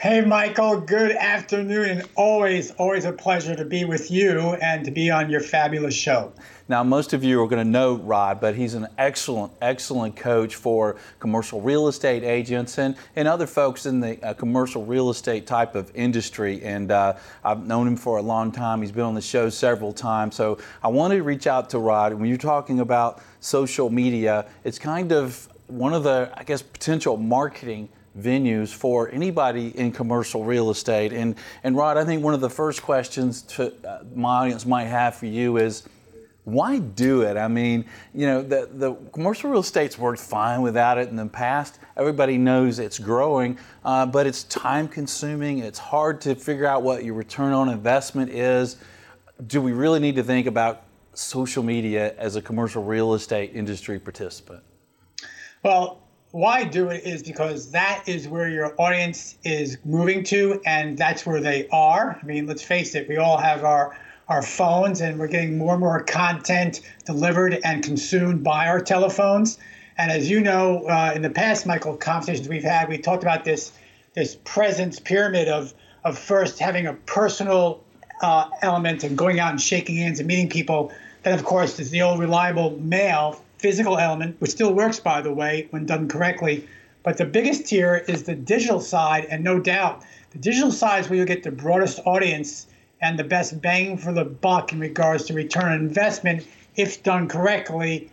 Hey, 0.04 0.20
Michael, 0.20 0.82
good 0.82 1.12
afternoon, 1.12 1.88
and 1.88 2.08
always, 2.14 2.72
always 2.72 3.06
a 3.06 3.12
pleasure 3.12 3.56
to 3.56 3.64
be 3.64 3.86
with 3.86 4.10
you 4.10 4.38
and 4.38 4.84
to 4.84 4.90
be 4.90 5.10
on 5.10 5.30
your 5.30 5.40
fabulous 5.40 5.94
show. 5.94 6.30
Now, 6.68 6.84
most 6.84 7.14
of 7.14 7.24
you 7.24 7.42
are 7.42 7.48
going 7.48 7.64
to 7.64 7.70
know 7.70 7.94
Rod, 7.94 8.38
but 8.38 8.54
he's 8.54 8.74
an 8.74 8.86
excellent, 8.98 9.54
excellent 9.62 10.14
coach 10.14 10.56
for 10.56 10.96
commercial 11.20 11.62
real 11.62 11.88
estate 11.88 12.22
agents 12.22 12.76
and, 12.76 12.96
and 13.16 13.26
other 13.26 13.46
folks 13.46 13.86
in 13.86 14.00
the 14.00 14.22
uh, 14.22 14.34
commercial 14.34 14.84
real 14.84 15.08
estate 15.08 15.46
type 15.46 15.74
of 15.74 15.90
industry. 15.94 16.62
And 16.62 16.90
uh, 16.90 17.16
I've 17.42 17.66
known 17.66 17.86
him 17.86 17.96
for 17.96 18.18
a 18.18 18.22
long 18.22 18.52
time. 18.52 18.82
He's 18.82 18.92
been 18.92 19.04
on 19.04 19.14
the 19.14 19.22
show 19.22 19.48
several 19.48 19.94
times. 19.94 20.36
So 20.36 20.58
I 20.82 20.88
wanted 20.88 21.16
to 21.16 21.22
reach 21.22 21.46
out 21.46 21.70
to 21.70 21.78
Rod. 21.78 22.12
When 22.12 22.28
you're 22.28 22.36
talking 22.36 22.80
about 22.80 23.22
social 23.40 23.88
media, 23.88 24.44
it's 24.64 24.78
kind 24.78 25.12
of 25.12 25.48
one 25.68 25.94
of 25.94 26.02
the, 26.02 26.30
I 26.34 26.44
guess, 26.44 26.60
potential 26.60 27.16
marketing 27.16 27.88
venues 28.18 28.72
for 28.72 29.10
anybody 29.10 29.76
in 29.78 29.92
commercial 29.92 30.44
real 30.44 30.70
estate. 30.70 31.12
And, 31.12 31.34
and 31.62 31.76
Rod, 31.76 31.96
I 31.96 32.04
think 32.04 32.22
one 32.22 32.34
of 32.34 32.40
the 32.40 32.50
first 32.50 32.82
questions 32.82 33.42
to, 33.42 33.72
uh, 33.86 34.04
my 34.14 34.42
audience 34.42 34.64
might 34.66 34.84
have 34.84 35.16
for 35.16 35.26
you 35.26 35.56
is, 35.56 35.88
why 36.44 36.78
do 36.78 37.22
it? 37.22 37.38
I 37.38 37.48
mean, 37.48 37.86
you 38.12 38.26
know, 38.26 38.42
the, 38.42 38.68
the 38.70 38.94
commercial 39.12 39.50
real 39.50 39.60
estate's 39.60 39.98
worked 39.98 40.20
fine 40.20 40.60
without 40.60 40.98
it 40.98 41.08
in 41.08 41.16
the 41.16 41.26
past. 41.26 41.78
Everybody 41.96 42.36
knows 42.36 42.78
it's 42.78 42.98
growing, 42.98 43.58
uh, 43.82 44.04
but 44.04 44.26
it's 44.26 44.44
time 44.44 44.86
consuming. 44.86 45.60
It's 45.60 45.78
hard 45.78 46.20
to 46.20 46.34
figure 46.34 46.66
out 46.66 46.82
what 46.82 47.02
your 47.02 47.14
return 47.14 47.54
on 47.54 47.70
investment 47.70 48.30
is. 48.30 48.76
Do 49.46 49.62
we 49.62 49.72
really 49.72 50.00
need 50.00 50.16
to 50.16 50.22
think 50.22 50.46
about 50.46 50.82
social 51.14 51.62
media 51.62 52.14
as 52.18 52.36
a 52.36 52.42
commercial 52.42 52.84
real 52.84 53.14
estate 53.14 53.52
industry 53.54 53.98
participant? 53.98 54.62
Well, 55.62 56.03
why 56.34 56.64
do 56.64 56.88
it 56.88 57.04
is 57.04 57.22
because 57.22 57.70
that 57.70 58.02
is 58.08 58.26
where 58.26 58.48
your 58.48 58.74
audience 58.80 59.38
is 59.44 59.78
moving 59.84 60.24
to 60.24 60.60
and 60.66 60.98
that's 60.98 61.24
where 61.24 61.40
they 61.40 61.68
are. 61.68 62.18
I 62.20 62.26
mean, 62.26 62.48
let's 62.48 62.60
face 62.64 62.96
it, 62.96 63.08
we 63.08 63.18
all 63.18 63.36
have 63.38 63.62
our 63.62 63.96
our 64.26 64.42
phones 64.42 65.00
and 65.00 65.20
we're 65.20 65.28
getting 65.28 65.56
more 65.56 65.74
and 65.74 65.80
more 65.80 66.02
content 66.02 66.80
delivered 67.04 67.60
and 67.62 67.84
consumed 67.84 68.42
by 68.42 68.66
our 68.66 68.80
telephones. 68.80 69.58
And 69.96 70.10
as 70.10 70.28
you 70.28 70.40
know, 70.40 70.88
uh, 70.88 71.12
in 71.14 71.22
the 71.22 71.30
past, 71.30 71.66
Michael, 71.66 71.96
conversations 71.96 72.48
we've 72.48 72.64
had, 72.64 72.88
we 72.88 72.98
talked 72.98 73.22
about 73.22 73.44
this 73.44 73.70
this 74.14 74.36
presence 74.42 74.98
pyramid 74.98 75.46
of 75.46 75.72
of 76.02 76.18
first 76.18 76.58
having 76.58 76.88
a 76.88 76.94
personal 76.94 77.84
uh, 78.22 78.48
element 78.60 79.04
and 79.04 79.16
going 79.16 79.38
out 79.38 79.52
and 79.52 79.60
shaking 79.60 79.98
hands 79.98 80.18
and 80.18 80.26
meeting 80.26 80.48
people. 80.48 80.90
Then, 81.22 81.38
of 81.38 81.44
course, 81.44 81.76
there's 81.76 81.90
the 81.90 82.02
old 82.02 82.18
reliable 82.18 82.76
mail 82.80 83.43
physical 83.64 83.96
element, 83.96 84.38
which 84.42 84.50
still 84.50 84.74
works, 84.74 85.00
by 85.00 85.22
the 85.22 85.32
way, 85.32 85.66
when 85.70 85.86
done 85.86 86.06
correctly. 86.06 86.68
But 87.02 87.16
the 87.16 87.24
biggest 87.24 87.64
tier 87.64 88.04
is 88.06 88.24
the 88.24 88.34
digital 88.34 88.78
side, 88.78 89.24
and 89.30 89.42
no 89.42 89.58
doubt, 89.58 90.04
the 90.32 90.38
digital 90.38 90.70
side 90.70 91.00
is 91.00 91.08
where 91.08 91.18
you 91.18 91.24
get 91.24 91.44
the 91.44 91.50
broadest 91.50 91.98
audience 92.04 92.66
and 93.00 93.18
the 93.18 93.24
best 93.24 93.62
bang 93.62 93.96
for 93.96 94.12
the 94.12 94.26
buck 94.26 94.74
in 94.74 94.80
regards 94.80 95.24
to 95.24 95.32
return 95.32 95.72
on 95.72 95.80
investment 95.80 96.46
if 96.76 97.02
done 97.02 97.26
correctly. 97.26 98.10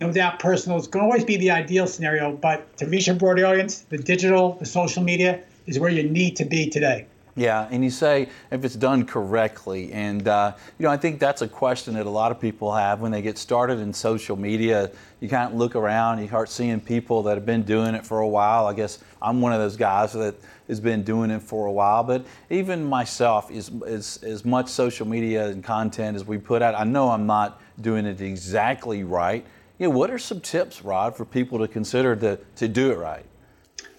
No 0.00 0.10
doubt, 0.10 0.38
personal 0.38 0.78
is 0.78 0.86
going 0.86 1.02
to 1.02 1.06
always 1.06 1.24
be 1.24 1.36
the 1.36 1.50
ideal 1.50 1.86
scenario, 1.86 2.32
but 2.32 2.74
to 2.78 2.86
reach 2.86 3.06
a 3.06 3.12
broad 3.12 3.38
audience, 3.42 3.80
the 3.80 3.98
digital, 3.98 4.54
the 4.54 4.64
social 4.64 5.02
media 5.02 5.40
is 5.66 5.78
where 5.78 5.90
you 5.90 6.04
need 6.04 6.36
to 6.36 6.46
be 6.46 6.70
today. 6.70 7.04
Yeah, 7.36 7.66
and 7.68 7.82
you 7.82 7.90
say 7.90 8.28
if 8.52 8.64
it's 8.64 8.76
done 8.76 9.06
correctly, 9.06 9.92
and 9.92 10.28
uh, 10.28 10.54
you 10.78 10.84
know 10.84 10.90
I 10.90 10.96
think 10.96 11.18
that's 11.18 11.42
a 11.42 11.48
question 11.48 11.94
that 11.94 12.06
a 12.06 12.10
lot 12.10 12.30
of 12.30 12.40
people 12.40 12.72
have 12.72 13.00
when 13.00 13.10
they 13.10 13.22
get 13.22 13.38
started 13.38 13.80
in 13.80 13.92
social 13.92 14.36
media. 14.36 14.92
You 15.18 15.28
kind 15.28 15.50
of 15.52 15.58
look 15.58 15.74
around, 15.74 16.20
you 16.20 16.28
start 16.28 16.48
seeing 16.48 16.80
people 16.80 17.24
that 17.24 17.34
have 17.36 17.46
been 17.46 17.64
doing 17.64 17.96
it 17.96 18.06
for 18.06 18.20
a 18.20 18.28
while. 18.28 18.66
I 18.66 18.72
guess 18.74 19.00
I'm 19.20 19.40
one 19.40 19.52
of 19.52 19.58
those 19.58 19.76
guys 19.76 20.12
that 20.12 20.36
has 20.68 20.78
been 20.78 21.02
doing 21.02 21.30
it 21.30 21.42
for 21.42 21.66
a 21.66 21.72
while. 21.72 22.04
But 22.04 22.24
even 22.50 22.84
myself, 22.84 23.50
is 23.50 23.72
as 23.84 24.18
as 24.22 24.44
much 24.44 24.68
social 24.68 25.06
media 25.06 25.48
and 25.48 25.64
content 25.64 26.14
as 26.14 26.24
we 26.24 26.38
put 26.38 26.62
out, 26.62 26.76
I 26.76 26.84
know 26.84 27.10
I'm 27.10 27.26
not 27.26 27.60
doing 27.80 28.06
it 28.06 28.20
exactly 28.20 29.02
right. 29.02 29.44
You 29.78 29.88
know, 29.88 29.96
what 29.96 30.08
are 30.08 30.20
some 30.20 30.40
tips, 30.40 30.82
Rod, 30.82 31.16
for 31.16 31.24
people 31.24 31.58
to 31.58 31.66
consider 31.66 32.14
to 32.14 32.38
to 32.56 32.68
do 32.68 32.92
it 32.92 32.98
right? 32.98 33.24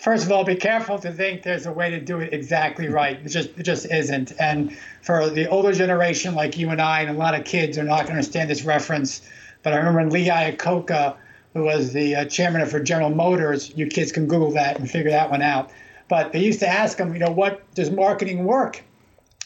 First 0.06 0.24
of 0.24 0.32
all, 0.32 0.44
be 0.44 0.56
careful 0.56 1.00
to 1.00 1.12
think 1.12 1.42
there's 1.42 1.66
a 1.66 1.72
way 1.72 1.90
to 1.90 2.00
do 2.00 2.20
it 2.20 2.32
exactly 2.32 2.88
right. 2.88 3.20
It 3.26 3.30
just 3.30 3.50
it 3.58 3.64
just 3.64 3.88
isn't. 3.92 4.34
And 4.40 4.78
for 5.02 5.32
the 5.32 5.50
older 5.50 5.74
generation 5.74 6.36
like 6.36 6.60
you 6.60 6.70
and 6.70 6.80
I, 6.80 7.02
and 7.02 7.10
a 7.10 7.20
lot 7.20 7.34
of 7.34 7.44
kids 7.44 7.76
are 7.80 7.84
not 7.84 8.02
going 8.02 8.10
to 8.10 8.12
understand 8.14 8.48
this 8.48 8.64
reference. 8.64 9.28
But 9.64 9.74
I 9.74 9.78
remember 9.78 10.02
when 10.02 10.12
Lee 10.12 10.28
Iacocca, 10.28 11.16
who 11.56 11.64
was 11.64 11.92
the 11.92 12.18
uh, 12.18 12.26
chairman 12.26 12.64
for 12.68 12.80
General 12.80 13.10
Motors, 13.10 13.76
you 13.76 13.88
kids 13.88 14.12
can 14.12 14.28
Google 14.28 14.52
that 14.52 14.78
and 14.80 14.90
figure 14.90 15.10
that 15.10 15.32
one 15.32 15.42
out. 15.42 15.72
But 16.08 16.34
they 16.34 16.40
used 16.40 16.60
to 16.60 16.68
ask 16.68 17.00
him, 17.00 17.12
you 17.12 17.20
know, 17.20 17.32
what 17.32 17.64
does 17.74 17.90
marketing 17.90 18.46
work? 18.46 18.84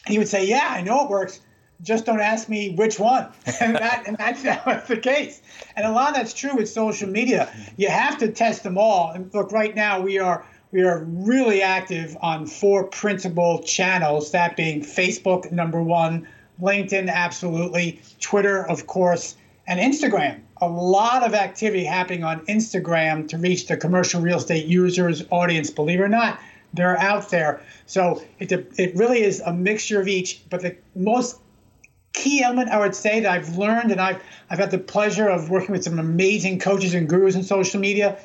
And 0.04 0.12
he 0.12 0.18
would 0.18 0.28
say, 0.28 0.46
Yeah, 0.46 0.68
I 0.70 0.82
know 0.82 1.04
it 1.04 1.10
works. 1.10 1.40
Just 1.82 2.06
don't 2.06 2.20
ask 2.20 2.48
me 2.48 2.74
which 2.74 2.98
one. 2.98 3.28
and 3.60 3.76
that 3.76 4.04
and 4.06 4.16
that's, 4.16 4.42
that's 4.42 4.88
the 4.88 4.96
case. 4.96 5.40
And 5.76 5.86
a 5.86 5.90
lot 5.90 6.10
of 6.10 6.14
that's 6.16 6.34
true 6.34 6.54
with 6.56 6.68
social 6.68 7.08
media. 7.08 7.52
You 7.76 7.88
have 7.88 8.18
to 8.18 8.30
test 8.30 8.62
them 8.62 8.78
all. 8.78 9.10
And 9.10 9.32
look, 9.32 9.52
right 9.52 9.74
now 9.74 10.00
we 10.00 10.18
are 10.18 10.44
we 10.72 10.82
are 10.82 11.04
really 11.04 11.62
active 11.62 12.16
on 12.20 12.46
four 12.46 12.84
principal 12.84 13.62
channels, 13.62 14.30
that 14.30 14.56
being 14.56 14.82
Facebook, 14.82 15.50
number 15.50 15.82
one, 15.82 16.28
LinkedIn, 16.60 17.10
absolutely, 17.10 18.00
Twitter, 18.20 18.68
of 18.68 18.86
course, 18.86 19.36
and 19.66 19.80
Instagram. 19.80 20.40
A 20.58 20.68
lot 20.68 21.24
of 21.24 21.34
activity 21.34 21.84
happening 21.84 22.22
on 22.22 22.44
Instagram 22.46 23.26
to 23.28 23.38
reach 23.38 23.66
the 23.66 23.76
commercial 23.76 24.20
real 24.20 24.38
estate 24.38 24.66
users 24.66 25.24
audience. 25.30 25.70
Believe 25.70 26.00
it 26.00 26.02
or 26.02 26.08
not, 26.08 26.38
they're 26.74 26.98
out 26.98 27.30
there. 27.30 27.62
So 27.86 28.22
it, 28.38 28.52
it 28.52 28.94
really 28.94 29.22
is 29.22 29.40
a 29.40 29.52
mixture 29.52 30.00
of 30.00 30.06
each. 30.06 30.42
But 30.50 30.62
the 30.62 30.76
most 30.94 31.38
key 32.12 32.42
element 32.42 32.70
I 32.70 32.78
would 32.78 32.94
say 32.94 33.20
that 33.20 33.30
I've 33.30 33.56
learned, 33.56 33.92
and 33.92 34.00
I've, 34.00 34.22
I've 34.50 34.58
had 34.58 34.70
the 34.70 34.78
pleasure 34.78 35.28
of 35.28 35.50
working 35.50 35.72
with 35.72 35.84
some 35.84 35.98
amazing 35.98 36.58
coaches 36.58 36.94
and 36.94 37.08
gurus 37.08 37.34
in 37.34 37.42
social 37.42 37.80
media, 37.80 38.18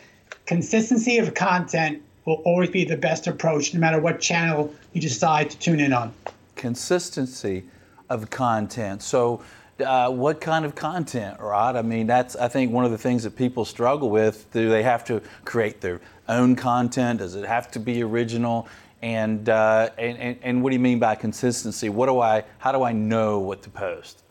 consistency 0.45 1.17
of 1.17 1.33
content 1.33 2.01
will 2.25 2.41
always 2.45 2.69
be 2.69 2.85
the 2.85 2.97
best 2.97 3.27
approach, 3.27 3.73
no 3.73 3.79
matter 3.79 3.99
what 3.99 4.19
channel 4.19 4.73
you 4.93 5.01
decide 5.01 5.51
to 5.51 5.59
tune 5.59 5.79
in 5.79 5.93
on. 5.93 6.13
Consistency 6.55 7.63
of 8.09 8.29
content. 8.29 9.01
So, 9.01 9.43
uh, 9.85 10.09
what 10.09 10.39
kind 10.39 10.63
of 10.63 10.73
content, 10.73 11.39
Rod? 11.39 11.75
I 11.75 11.81
mean, 11.81 12.07
that's 12.07 12.35
I 12.35 12.47
think 12.47 12.71
one 12.71 12.85
of 12.85 12.91
the 12.91 12.97
things 12.97 13.23
that 13.23 13.35
people 13.35 13.65
struggle 13.65 14.09
with. 14.09 14.49
Do 14.53 14.69
they 14.69 14.83
have 14.83 15.03
to 15.05 15.21
create 15.43 15.81
their 15.81 15.99
own 16.29 16.55
content? 16.55 17.19
Does 17.19 17.35
it 17.35 17.45
have 17.45 17.69
to 17.71 17.79
be 17.79 18.01
original? 18.01 18.67
And, 19.05 19.49
uh, 19.49 19.91
and, 19.99 20.17
and, 20.17 20.39
and 20.41 20.63
what 20.63 20.71
do 20.71 20.73
you 20.73 20.79
mean 20.79 20.97
by 20.97 21.13
consistency? 21.13 21.89
What 21.89 22.07
do 22.07 22.19
I? 22.21 22.43
How 22.57 22.71
do 22.71 22.81
I 22.81 22.91
know 22.91 23.37
what 23.37 23.61
to 23.61 23.69
post? 23.69 24.23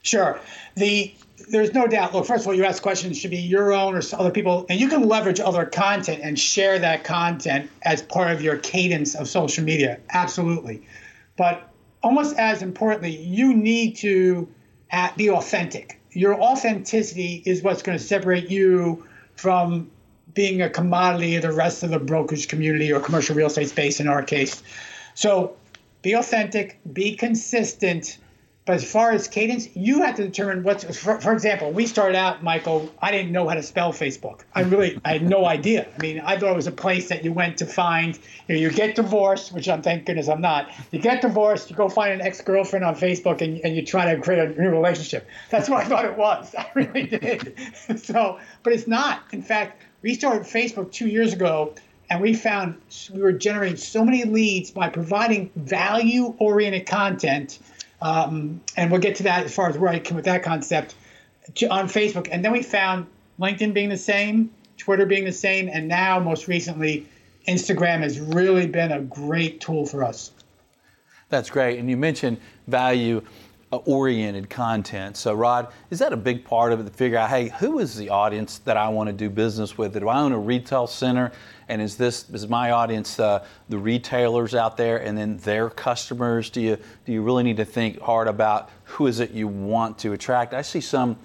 Sure. 0.00 0.40
The 0.74 1.14
there's 1.50 1.74
no 1.74 1.86
doubt. 1.86 2.14
Look, 2.14 2.24
first 2.24 2.44
of 2.44 2.46
all, 2.48 2.54
you 2.54 2.64
ask 2.64 2.82
questions 2.82 3.18
should 3.18 3.30
be 3.30 3.36
your 3.36 3.74
own 3.74 3.94
or 3.94 4.00
other 4.14 4.30
people, 4.30 4.64
and 4.70 4.80
you 4.80 4.88
can 4.88 5.06
leverage 5.06 5.38
other 5.38 5.66
content 5.66 6.22
and 6.24 6.38
share 6.38 6.78
that 6.78 7.04
content 7.04 7.70
as 7.82 8.00
part 8.00 8.30
of 8.30 8.40
your 8.40 8.56
cadence 8.56 9.14
of 9.14 9.28
social 9.28 9.64
media. 9.64 10.00
Absolutely, 10.14 10.80
but 11.36 11.70
almost 12.02 12.34
as 12.38 12.62
importantly, 12.62 13.14
you 13.14 13.52
need 13.52 13.96
to 13.96 14.48
be 15.18 15.28
authentic. 15.28 16.00
Your 16.12 16.40
authenticity 16.40 17.42
is 17.44 17.62
what's 17.62 17.82
going 17.82 17.98
to 17.98 18.04
separate 18.04 18.48
you 18.48 19.06
from 19.36 19.90
being 20.34 20.62
a 20.62 20.70
commodity 20.70 21.36
of 21.36 21.42
the 21.42 21.52
rest 21.52 21.82
of 21.82 21.90
the 21.90 21.98
brokerage 21.98 22.48
community 22.48 22.92
or 22.92 23.00
commercial 23.00 23.36
real 23.36 23.48
estate 23.48 23.68
space 23.68 24.00
in 24.00 24.08
our 24.08 24.22
case. 24.22 24.62
So, 25.14 25.56
be 26.02 26.14
authentic, 26.14 26.78
be 26.92 27.16
consistent 27.16 28.18
but 28.64 28.76
as 28.76 28.88
far 28.88 29.10
as 29.10 29.26
cadence, 29.26 29.74
you 29.74 30.02
have 30.02 30.14
to 30.16 30.24
determine 30.24 30.62
what's. 30.62 30.84
For, 30.96 31.20
for, 31.20 31.32
example, 31.32 31.72
we 31.72 31.84
started 31.84 32.16
out, 32.16 32.44
Michael. 32.44 32.92
I 33.00 33.10
didn't 33.10 33.32
know 33.32 33.48
how 33.48 33.54
to 33.54 33.62
spell 33.62 33.92
Facebook. 33.92 34.42
I 34.54 34.60
really, 34.62 35.00
I 35.04 35.14
had 35.14 35.28
no 35.28 35.46
idea. 35.46 35.88
I 35.92 36.00
mean, 36.00 36.20
I 36.20 36.38
thought 36.38 36.52
it 36.52 36.56
was 36.56 36.68
a 36.68 36.72
place 36.72 37.08
that 37.08 37.24
you 37.24 37.32
went 37.32 37.56
to 37.58 37.66
find. 37.66 38.16
You, 38.46 38.54
know, 38.54 38.60
you 38.60 38.70
get 38.70 38.94
divorced, 38.94 39.52
which 39.52 39.68
I'm 39.68 39.82
thank 39.82 40.06
goodness 40.06 40.28
I'm 40.28 40.40
not. 40.40 40.70
You 40.92 41.00
get 41.00 41.22
divorced, 41.22 41.70
you 41.70 41.76
go 41.76 41.88
find 41.88 42.12
an 42.12 42.20
ex-girlfriend 42.20 42.84
on 42.84 42.94
Facebook, 42.94 43.40
and, 43.40 43.60
and 43.64 43.74
you 43.74 43.84
try 43.84 44.14
to 44.14 44.20
create 44.20 44.38
a 44.38 44.60
new 44.60 44.70
relationship. 44.70 45.26
That's 45.50 45.68
what 45.68 45.84
I 45.84 45.88
thought 45.88 46.04
it 46.04 46.16
was. 46.16 46.54
I 46.58 46.70
really 46.74 47.08
did. 47.08 47.58
so, 47.96 48.38
but 48.62 48.72
it's 48.72 48.86
not. 48.86 49.24
In 49.32 49.42
fact, 49.42 49.82
we 50.02 50.14
started 50.14 50.42
Facebook 50.42 50.92
two 50.92 51.08
years 51.08 51.32
ago 51.32 51.74
and 52.10 52.20
we 52.20 52.34
found 52.34 52.80
we 53.12 53.22
were 53.22 53.32
generating 53.32 53.76
so 53.76 54.04
many 54.04 54.24
leads 54.24 54.70
by 54.70 54.88
providing 54.88 55.50
value 55.56 56.34
oriented 56.38 56.86
content 56.86 57.58
um, 58.02 58.60
and 58.76 58.90
we'll 58.90 59.00
get 59.00 59.16
to 59.16 59.22
that 59.22 59.44
as 59.44 59.54
far 59.54 59.70
as 59.70 59.78
where 59.78 59.90
I 59.90 60.00
came 60.00 60.16
with 60.16 60.24
that 60.24 60.42
concept 60.42 60.96
to, 61.54 61.68
on 61.68 61.86
Facebook. 61.86 62.28
And 62.30 62.44
then 62.44 62.52
we 62.52 62.62
found 62.62 63.06
LinkedIn 63.40 63.72
being 63.72 63.88
the 63.88 63.96
same, 63.96 64.50
Twitter 64.76 65.06
being 65.06 65.24
the 65.24 65.32
same, 65.32 65.68
and 65.68 65.86
now 65.86 66.18
most 66.18 66.48
recently, 66.48 67.06
Instagram 67.46 68.00
has 68.00 68.20
really 68.20 68.66
been 68.66 68.92
a 68.92 69.00
great 69.00 69.60
tool 69.60 69.86
for 69.86 70.04
us. 70.04 70.32
That's 71.28 71.48
great. 71.48 71.78
And 71.78 71.88
you 71.88 71.96
mentioned 71.96 72.38
value 72.66 73.22
oriented 73.78 74.50
content. 74.50 75.16
So, 75.16 75.34
Rod, 75.34 75.72
is 75.90 75.98
that 76.00 76.12
a 76.12 76.16
big 76.16 76.44
part 76.44 76.72
of 76.72 76.80
it 76.80 76.84
to 76.84 76.90
figure 76.90 77.18
out, 77.18 77.30
hey, 77.30 77.48
who 77.48 77.78
is 77.78 77.96
the 77.96 78.10
audience 78.10 78.58
that 78.58 78.76
I 78.76 78.88
want 78.88 79.08
to 79.08 79.12
do 79.12 79.30
business 79.30 79.78
with? 79.78 79.98
Do 79.98 80.08
I 80.08 80.20
own 80.20 80.32
a 80.32 80.38
retail 80.38 80.86
center? 80.86 81.32
And 81.68 81.80
is 81.80 81.96
this 81.96 82.28
is 82.30 82.48
my 82.48 82.72
audience 82.72 83.18
uh, 83.18 83.46
the 83.68 83.78
retailers 83.78 84.54
out 84.54 84.76
there, 84.76 84.98
and 84.98 85.16
then 85.16 85.38
their 85.38 85.70
customers? 85.70 86.50
Do 86.50 86.60
you 86.60 86.76
do 87.06 87.12
you 87.12 87.22
really 87.22 87.42
need 87.42 87.56
to 87.56 87.64
think 87.64 87.98
hard 88.00 88.28
about 88.28 88.70
who 88.84 89.06
is 89.06 89.20
it 89.20 89.30
you 89.30 89.48
want 89.48 89.98
to 90.00 90.12
attract? 90.12 90.52
I 90.52 90.62
see 90.62 90.80
some 90.80 91.16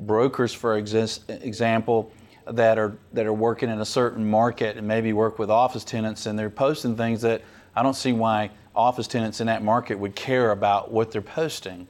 brokers, 0.00 0.52
for 0.52 0.76
exist, 0.76 1.30
example, 1.30 2.10
that 2.46 2.78
are 2.78 2.96
that 3.12 3.26
are 3.26 3.32
working 3.32 3.70
in 3.70 3.80
a 3.80 3.84
certain 3.84 4.28
market 4.28 4.76
and 4.76 4.88
maybe 4.88 5.12
work 5.12 5.38
with 5.38 5.50
office 5.50 5.84
tenants, 5.84 6.26
and 6.26 6.36
they're 6.36 6.50
posting 6.50 6.96
things 6.96 7.20
that 7.22 7.42
I 7.76 7.82
don't 7.84 7.94
see 7.94 8.12
why 8.12 8.50
office 8.74 9.06
tenants 9.06 9.40
in 9.40 9.46
that 9.46 9.62
market 9.62 9.98
would 9.98 10.14
care 10.14 10.50
about 10.50 10.90
what 10.90 11.10
they're 11.10 11.22
posting. 11.22 11.88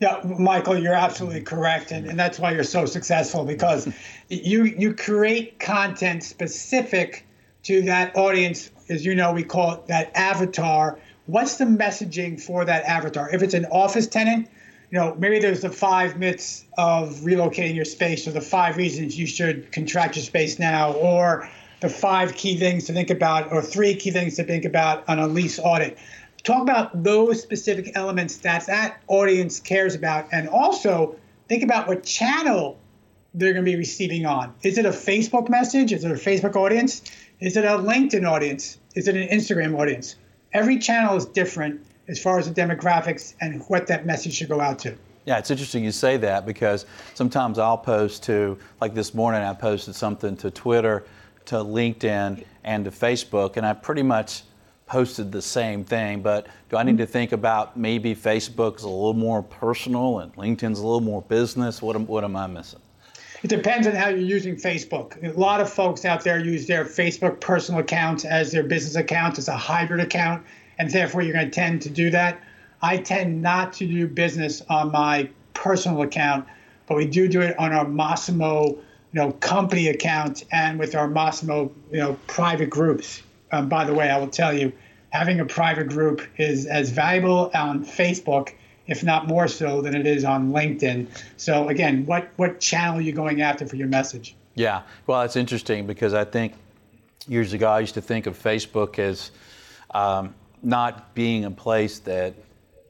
Yeah, 0.00 0.20
Michael, 0.24 0.78
you're 0.78 0.94
absolutely 0.94 1.40
correct, 1.40 1.90
and, 1.90 2.06
and 2.06 2.18
that's 2.18 2.38
why 2.38 2.52
you're 2.52 2.62
so 2.62 2.86
successful 2.86 3.44
because 3.44 3.88
you 4.28 4.64
you 4.64 4.94
create 4.94 5.58
content 5.58 6.22
specific 6.22 7.26
to 7.64 7.82
that 7.82 8.16
audience. 8.16 8.70
As 8.88 9.04
you 9.04 9.14
know, 9.14 9.32
we 9.32 9.42
call 9.42 9.74
it 9.74 9.86
that 9.88 10.12
avatar. 10.14 11.00
What's 11.26 11.56
the 11.58 11.64
messaging 11.64 12.40
for 12.40 12.64
that 12.64 12.84
avatar? 12.84 13.28
If 13.30 13.42
it's 13.42 13.54
an 13.54 13.66
office 13.66 14.06
tenant, 14.06 14.48
you 14.90 14.98
know, 14.98 15.14
maybe 15.18 15.40
there's 15.40 15.60
the 15.60 15.70
five 15.70 16.16
myths 16.16 16.64
of 16.78 17.16
relocating 17.16 17.74
your 17.74 17.84
space, 17.84 18.26
or 18.28 18.30
the 18.30 18.40
five 18.40 18.76
reasons 18.76 19.18
you 19.18 19.26
should 19.26 19.72
contract 19.72 20.14
your 20.14 20.24
space 20.24 20.60
now, 20.60 20.92
or 20.92 21.50
the 21.80 21.88
five 21.88 22.34
key 22.34 22.58
things 22.58 22.84
to 22.86 22.92
think 22.92 23.10
about, 23.10 23.52
or 23.52 23.62
three 23.62 23.94
key 23.94 24.10
things 24.10 24.36
to 24.36 24.44
think 24.44 24.64
about 24.64 25.08
on 25.08 25.18
a 25.18 25.26
lease 25.26 25.58
audit. 25.58 25.98
Talk 26.44 26.62
about 26.62 27.02
those 27.02 27.42
specific 27.42 27.92
elements 27.94 28.38
that 28.38 28.66
that 28.66 29.00
audience 29.08 29.60
cares 29.60 29.94
about 29.94 30.28
and 30.32 30.48
also 30.48 31.16
think 31.48 31.62
about 31.62 31.88
what 31.88 32.04
channel 32.04 32.78
they're 33.34 33.52
going 33.52 33.64
to 33.64 33.70
be 33.70 33.76
receiving 33.76 34.26
on. 34.26 34.54
Is 34.62 34.78
it 34.78 34.86
a 34.86 34.90
facebook 34.90 35.48
message? 35.48 35.92
Is 35.92 36.04
it 36.04 36.10
a 36.10 36.14
facebook 36.14 36.56
audience? 36.56 37.02
Is 37.40 37.56
it 37.56 37.64
a 37.64 37.78
linkedin 37.78 38.28
audience? 38.28 38.78
Is 38.94 39.08
it 39.08 39.16
an 39.16 39.28
instagram 39.28 39.78
audience? 39.78 40.16
Every 40.52 40.78
channel 40.78 41.16
is 41.16 41.26
different 41.26 41.84
as 42.08 42.20
far 42.20 42.38
as 42.38 42.50
the 42.50 42.60
demographics 42.60 43.34
and 43.40 43.62
what 43.68 43.86
that 43.88 44.06
message 44.06 44.34
should 44.34 44.48
go 44.48 44.60
out 44.60 44.78
to. 44.80 44.96
Yeah, 45.26 45.38
it's 45.38 45.50
interesting 45.50 45.84
you 45.84 45.92
say 45.92 46.16
that 46.16 46.46
because 46.46 46.86
sometimes 47.14 47.58
I'll 47.58 47.76
post 47.76 48.22
to, 48.24 48.58
like 48.80 48.94
this 48.94 49.12
morning, 49.12 49.42
I 49.42 49.52
posted 49.52 49.94
something 49.94 50.36
to 50.38 50.50
Twitter, 50.50 51.04
to 51.48 51.56
LinkedIn, 51.56 52.44
and 52.64 52.84
to 52.84 52.90
Facebook, 52.90 53.56
and 53.56 53.66
I 53.66 53.72
pretty 53.72 54.02
much 54.02 54.42
posted 54.86 55.32
the 55.32 55.42
same 55.42 55.84
thing, 55.84 56.22
but 56.22 56.46
do 56.70 56.76
I 56.76 56.82
need 56.82 56.98
to 56.98 57.06
think 57.06 57.32
about 57.32 57.76
maybe 57.76 58.14
Facebook's 58.14 58.82
a 58.82 58.88
little 58.88 59.14
more 59.14 59.42
personal 59.42 60.20
and 60.20 60.34
LinkedIn's 60.34 60.78
a 60.78 60.82
little 60.82 61.00
more 61.00 61.22
business? 61.22 61.80
What 61.80 61.96
am, 61.96 62.06
what 62.06 62.24
am 62.24 62.36
I 62.36 62.46
missing? 62.46 62.80
It 63.42 63.48
depends 63.48 63.86
on 63.86 63.94
how 63.94 64.08
you're 64.08 64.18
using 64.18 64.56
Facebook. 64.56 65.22
A 65.22 65.38
lot 65.38 65.60
of 65.60 65.72
folks 65.72 66.04
out 66.04 66.24
there 66.24 66.38
use 66.38 66.66
their 66.66 66.84
Facebook 66.84 67.40
personal 67.40 67.80
accounts 67.80 68.24
as 68.24 68.50
their 68.50 68.64
business 68.64 68.96
account. 68.96 69.38
It's 69.38 69.48
a 69.48 69.56
hybrid 69.56 70.00
account, 70.00 70.44
and 70.78 70.90
therefore 70.90 71.22
you're 71.22 71.34
going 71.34 71.50
to 71.50 71.50
tend 71.50 71.80
to 71.82 71.90
do 71.90 72.10
that. 72.10 72.42
I 72.82 72.96
tend 72.96 73.40
not 73.40 73.72
to 73.74 73.86
do 73.86 74.08
business 74.08 74.62
on 74.68 74.90
my 74.90 75.28
personal 75.54 76.02
account, 76.02 76.46
but 76.86 76.96
we 76.96 77.06
do 77.06 77.28
do 77.28 77.40
it 77.40 77.58
on 77.58 77.72
our 77.72 77.86
Massimo, 77.86 78.78
you 79.12 79.20
know, 79.20 79.32
company 79.32 79.88
accounts 79.88 80.44
and 80.52 80.78
with 80.78 80.94
our 80.94 81.08
Massimo, 81.08 81.72
you 81.90 81.98
know, 81.98 82.18
private 82.26 82.70
groups 82.70 83.22
um, 83.52 83.68
by 83.68 83.84
the 83.84 83.94
way, 83.94 84.10
I 84.10 84.18
will 84.18 84.28
tell 84.28 84.56
you, 84.56 84.72
having 85.10 85.40
a 85.40 85.44
private 85.44 85.88
group 85.88 86.22
is 86.36 86.66
as 86.66 86.90
valuable 86.90 87.50
on 87.54 87.84
Facebook, 87.84 88.52
if 88.86 89.02
not 89.02 89.26
more 89.26 89.48
so, 89.48 89.80
than 89.80 89.94
it 89.94 90.06
is 90.06 90.24
on 90.24 90.52
LinkedIn. 90.52 91.06
So 91.36 91.68
again, 91.68 92.04
what 92.06 92.28
what 92.36 92.60
channel 92.60 92.98
are 92.98 93.02
you 93.02 93.12
going 93.12 93.40
after 93.40 93.66
for 93.66 93.76
your 93.76 93.88
message? 93.88 94.34
Yeah, 94.54 94.82
well, 95.06 95.22
it's 95.22 95.36
interesting 95.36 95.86
because 95.86 96.14
I 96.14 96.24
think 96.24 96.54
years 97.26 97.52
ago 97.52 97.68
I 97.68 97.80
used 97.80 97.94
to 97.94 98.00
think 98.00 98.26
of 98.26 98.40
Facebook 98.40 98.98
as 98.98 99.30
um, 99.92 100.34
not 100.62 101.14
being 101.14 101.44
a 101.44 101.50
place 101.50 102.00
that 102.00 102.34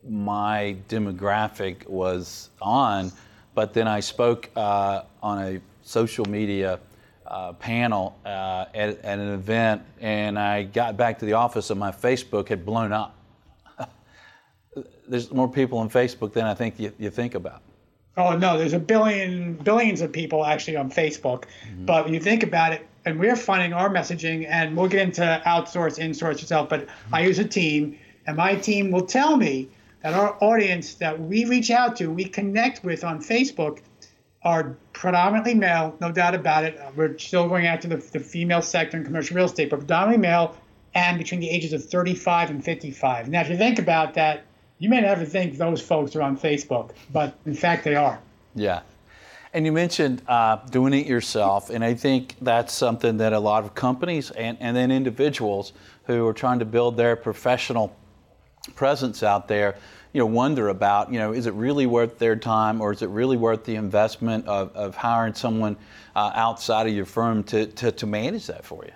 my 0.08 0.76
demographic 0.88 1.86
was 1.86 2.48
on, 2.62 3.12
but 3.54 3.74
then 3.74 3.86
I 3.86 4.00
spoke 4.00 4.48
uh, 4.56 5.02
on 5.22 5.42
a 5.42 5.60
social 5.89 6.26
media 6.26 6.78
uh, 7.26 7.53
panel 7.55 8.18
uh, 8.24 8.66
at, 8.74 8.99
at, 9.05 9.18
an 9.18 9.32
event, 9.32 9.82
and 10.01 10.39
I 10.39 10.64
got 10.64 10.97
back 10.97 11.18
to 11.20 11.24
the 11.24 11.32
office, 11.32 11.70
and 11.70 11.80
my 11.80 11.91
Facebook 11.91 12.49
had 12.49 12.64
blown 12.64 12.93
up. 12.93 13.16
There's 15.09 15.32
more 15.32 15.51
people 15.51 15.78
on 15.78 15.89
Facebook 15.89 16.32
than 16.32 16.45
I 16.45 16.55
think 16.55 16.78
you, 16.78 16.93
you, 16.99 17.11
think 17.11 17.34
about. 17.34 17.62
Oh 18.16 18.36
no, 18.36 18.59
there's 18.59 18.72
a 18.72 18.80
billion, 18.80 19.55
billions 19.55 20.01
of 20.01 20.11
people 20.11 20.45
actually 20.45 20.76
on 20.76 20.91
Facebook. 20.91 21.45
Mm-hmm. 21.45 21.86
But 21.86 22.05
when 22.05 22.14
you 22.14 22.20
think 22.20 22.43
about 22.43 22.72
it, 22.72 22.86
and 23.05 23.18
we're 23.18 23.36
finding 23.36 23.72
our 23.72 23.89
messaging, 23.89 24.47
and 24.49 24.76
we'll 24.76 24.89
get 24.89 25.01
into 25.01 25.43
outsource, 25.47 25.99
insource 25.99 26.41
yourself. 26.41 26.68
But 26.68 26.86
mm-hmm. 26.86 27.14
I 27.14 27.20
use 27.20 27.39
a 27.39 27.45
team, 27.45 27.97
and 28.26 28.36
my 28.36 28.57
team 28.57 28.91
will 28.91 29.07
tell 29.07 29.36
me 29.36 29.68
that 30.03 30.14
our 30.14 30.36
audience 30.41 30.95
that 30.95 31.20
we 31.20 31.45
reach 31.45 31.70
out 31.70 31.97
to, 31.97 32.11
we 32.11 32.24
connect 32.24 32.84
with 32.84 33.05
on 33.05 33.22
Facebook, 33.22 33.78
are 34.49 34.74
predominantly 34.94 35.53
male, 35.53 35.94
no 36.01 36.11
doubt 36.11 36.34
about 36.34 36.64
it. 36.64 36.78
Uh, 36.78 36.90
we're 36.96 37.16
still 37.18 37.46
going 37.46 37.66
after 37.66 37.86
the, 37.86 37.96
the 37.96 38.18
female 38.18 38.62
sector 38.62 38.96
in 38.96 39.05
commercial 39.05 39.36
real 39.36 39.44
estate, 39.44 39.68
but 39.68 39.80
predominantly 39.80 40.22
male 40.22 40.57
and 40.94 41.18
between 41.18 41.38
the 41.38 41.51
ages 41.51 41.74
of 41.74 41.84
35 41.84 42.49
and 42.49 42.64
55. 42.64 43.28
Now, 43.28 43.42
if 43.42 43.51
you 43.51 43.59
think 43.59 43.78
about 43.78 44.14
that, 44.14 44.44
you 44.78 44.88
may 44.88 45.03
never 45.03 45.26
think 45.26 45.59
those 45.59 45.82
folks 45.82 46.16
are 46.16 46.22
on 46.22 46.38
Facebook, 46.38 46.92
but 47.12 47.36
in 47.44 47.55
fact, 47.55 47.84
they 47.84 47.94
are. 47.94 48.18
Yeah. 48.55 48.80
And 49.53 49.66
you 49.66 49.72
mentioned 49.72 50.22
uh, 50.26 50.57
doing 50.70 50.94
it 50.94 51.07
yourself, 51.07 51.68
and 51.68 51.84
I 51.84 51.92
think 51.92 52.36
that's 52.40 52.72
something 52.72 53.18
that 53.18 53.34
a 53.34 53.38
lot 53.38 53.64
of 53.64 53.74
companies 53.74 54.30
and, 54.30 54.57
and 54.61 54.74
then 54.74 54.90
individuals 54.90 55.74
who 56.05 56.26
are 56.26 56.32
trying 56.32 56.59
to 56.61 56.64
build 56.64 56.96
their 56.96 57.16
professional 57.16 57.94
presence 58.74 59.22
out 59.22 59.46
there 59.46 59.76
you 60.18 60.24
know, 60.24 60.26
wonder 60.26 60.66
about, 60.66 61.12
you 61.12 61.18
know, 61.20 61.32
is 61.32 61.46
it 61.46 61.54
really 61.54 61.86
worth 61.86 62.18
their 62.18 62.34
time 62.34 62.80
or 62.80 62.90
is 62.90 63.02
it 63.02 63.08
really 63.08 63.36
worth 63.36 63.62
the 63.62 63.76
investment 63.76 64.44
of, 64.48 64.74
of 64.74 64.96
hiring 64.96 65.32
someone 65.32 65.76
uh, 66.16 66.32
outside 66.34 66.88
of 66.88 66.92
your 66.92 67.04
firm 67.04 67.44
to, 67.44 67.66
to, 67.66 67.92
to 67.92 68.04
manage 68.04 68.48
that 68.48 68.64
for 68.64 68.84
you? 68.84 68.90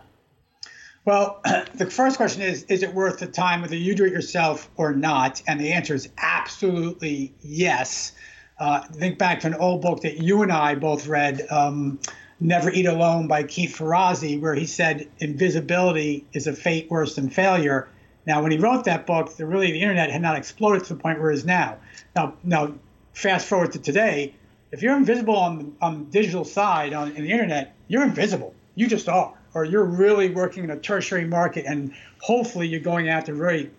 Well, 1.05 1.41
the 1.75 1.89
first 1.89 2.17
question 2.17 2.43
is 2.43 2.65
Is 2.65 2.83
it 2.83 2.93
worth 2.93 3.21
the 3.21 3.29
time, 3.29 3.61
whether 3.61 3.77
you 3.77 3.95
do 3.95 4.05
it 4.05 4.11
yourself 4.11 4.69
or 4.77 4.93
not? 4.93 5.41
And 5.47 5.61
the 5.61 5.73
answer 5.73 5.95
is 5.95 6.09
absolutely 6.19 7.33
yes. 7.41 8.11
Uh, 8.59 8.81
think 8.81 9.17
back 9.17 9.39
to 9.43 9.47
an 9.47 9.55
old 9.55 9.81
book 9.81 10.01
that 10.01 10.19
you 10.19 10.43
and 10.43 10.51
I 10.51 10.75
both 10.75 11.07
read, 11.07 11.47
um, 11.53 12.01
Never 12.41 12.69
Eat 12.69 12.87
Alone 12.87 13.29
by 13.29 13.45
Keith 13.45 13.77
Ferrazzi, 13.79 14.41
where 14.41 14.57
he 14.57 14.67
said 14.67 15.09
invisibility 15.21 16.27
is 16.33 16.49
a 16.49 16.53
fate 16.53 16.91
worse 16.91 17.15
than 17.15 17.31
failure. 17.31 17.89
Now, 18.27 18.43
when 18.43 18.53
he 18.53 18.59
wrote 18.59 18.85
that 18.85 19.07
book, 19.07 19.37
the 19.37 19.47
really 19.47 19.73
the 19.73 19.81
internet 19.81 20.11
had 20.11 20.23
not 20.23 20.37
exploded 20.37 20.85
to 20.85 20.95
the 20.95 21.01
point 21.01 21.21
where 21.21 21.31
it 21.31 21.35
is 21.35 21.45
now. 21.45 21.79
Now, 22.15 22.35
now, 22.45 22.73
fast 23.15 23.47
forward 23.47 23.73
to 23.73 23.79
today, 23.79 24.35
if 24.71 24.83
you're 24.83 24.97
invisible 24.97 25.37
on 25.37 25.77
on 25.81 26.05
the 26.05 26.11
digital 26.11 26.45
side 26.45 26.93
on 26.93 27.13
the 27.13 27.31
internet, 27.31 27.75
you're 27.89 28.05
invisible. 28.05 28.55
You 28.75 28.87
just 28.87 29.09
are, 29.09 29.35
or 29.55 29.65
you're 29.65 29.85
really 29.85 30.31
working 30.31 30.65
in 30.65 30.71
a 30.71 30.79
tertiary 30.79 31.27
market, 31.27 31.67
and 31.67 31.93
hopefully 32.21 32.69
you're 32.69 32.81
going 32.81 33.09
after 33.09 33.33
a 33.33 33.37
very 33.37 33.71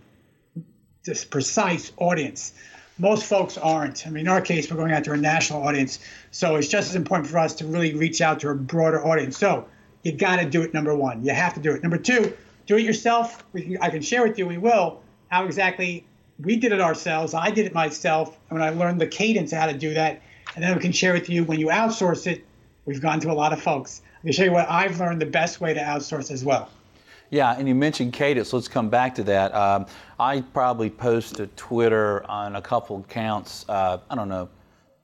this 1.04 1.26
precise 1.26 1.92
audience. 1.98 2.54
Most 3.00 3.26
folks 3.26 3.58
aren't. 3.58 4.06
I 4.06 4.12
mean, 4.12 4.22
in 4.22 4.28
our 4.28 4.40
case, 4.42 4.70
we're 4.70 4.78
going 4.78 4.92
after 4.92 5.14
a 5.14 5.18
national 5.18 5.64
audience, 5.64 6.00
so 6.32 6.58
it's 6.58 6.68
just 6.68 6.90
as 6.90 6.96
important 6.96 7.30
for 7.30 7.40
us 7.40 7.56
to 7.56 7.66
really 7.66 7.96
reach 7.96 8.22
out 8.22 8.42
to 8.42 8.50
a 8.50 8.56
broader 8.56 9.04
audience. 9.04 9.38
So 9.38 9.68
you 10.04 10.12
got 10.12 10.36
to 10.36 10.46
do 10.46 10.62
it. 10.62 10.74
Number 10.74 10.94
one, 10.94 11.26
you 11.26 11.34
have 11.34 11.56
to 11.56 11.60
do 11.60 11.72
it. 11.72 11.82
Number 11.82 11.98
two 11.98 12.34
do 12.66 12.78
it 12.78 12.84
yourself. 12.84 13.44
Can, 13.54 13.78
I 13.82 13.90
can 13.90 14.02
share 14.02 14.24
with 14.28 14.38
you, 14.38 14.48
we 14.48 14.58
will, 14.58 15.02
how 15.30 15.46
exactly 15.46 16.06
we 16.40 16.56
did 16.56 16.72
it 16.72 16.82
ourselves. 16.82 17.34
I 17.34 17.52
did 17.52 17.66
it 17.66 17.74
myself. 17.74 18.38
And 18.50 18.60
when 18.60 18.68
I 18.68 18.72
learned 18.72 19.02
the 19.02 19.08
cadence 19.08 19.52
how 19.52 19.66
to 19.66 19.78
do 19.78 19.94
that, 19.94 20.22
and 20.56 20.64
then 20.64 20.76
we 20.76 20.82
can 20.82 20.92
share 20.92 21.14
with 21.14 21.30
you 21.30 21.44
when 21.44 21.60
you 21.60 21.68
outsource 21.68 22.28
it, 22.28 22.46
we've 22.86 23.02
gone 23.02 23.20
to 23.22 23.32
a 23.32 23.34
lot 23.34 23.54
of 23.54 23.62
folks. 23.62 24.02
I 24.20 24.22
can 24.22 24.32
show 24.34 24.44
you 24.44 24.52
what 24.52 24.70
I've 24.70 25.00
learned 25.00 25.22
the 25.22 25.26
best 25.26 25.62
way 25.62 25.74
to 25.74 25.80
outsource 25.80 26.32
as 26.32 26.44
well. 26.44 26.70
Yeah, 27.30 27.56
and 27.58 27.68
you 27.68 27.74
mentioned 27.74 28.14
cadence. 28.14 28.54
Let's 28.54 28.68
come 28.68 28.90
back 28.90 29.16
to 29.16 29.24
that. 29.24 29.54
Um, 29.56 29.88
I 30.20 30.42
probably 30.42 30.90
post 30.90 31.36
to 31.36 31.48
Twitter 31.48 32.24
on 32.30 32.56
a 32.56 32.62
couple 32.62 33.00
accounts, 33.00 33.66
uh, 33.68 33.98
I 34.10 34.16
don't 34.16 34.30
know, 34.30 34.50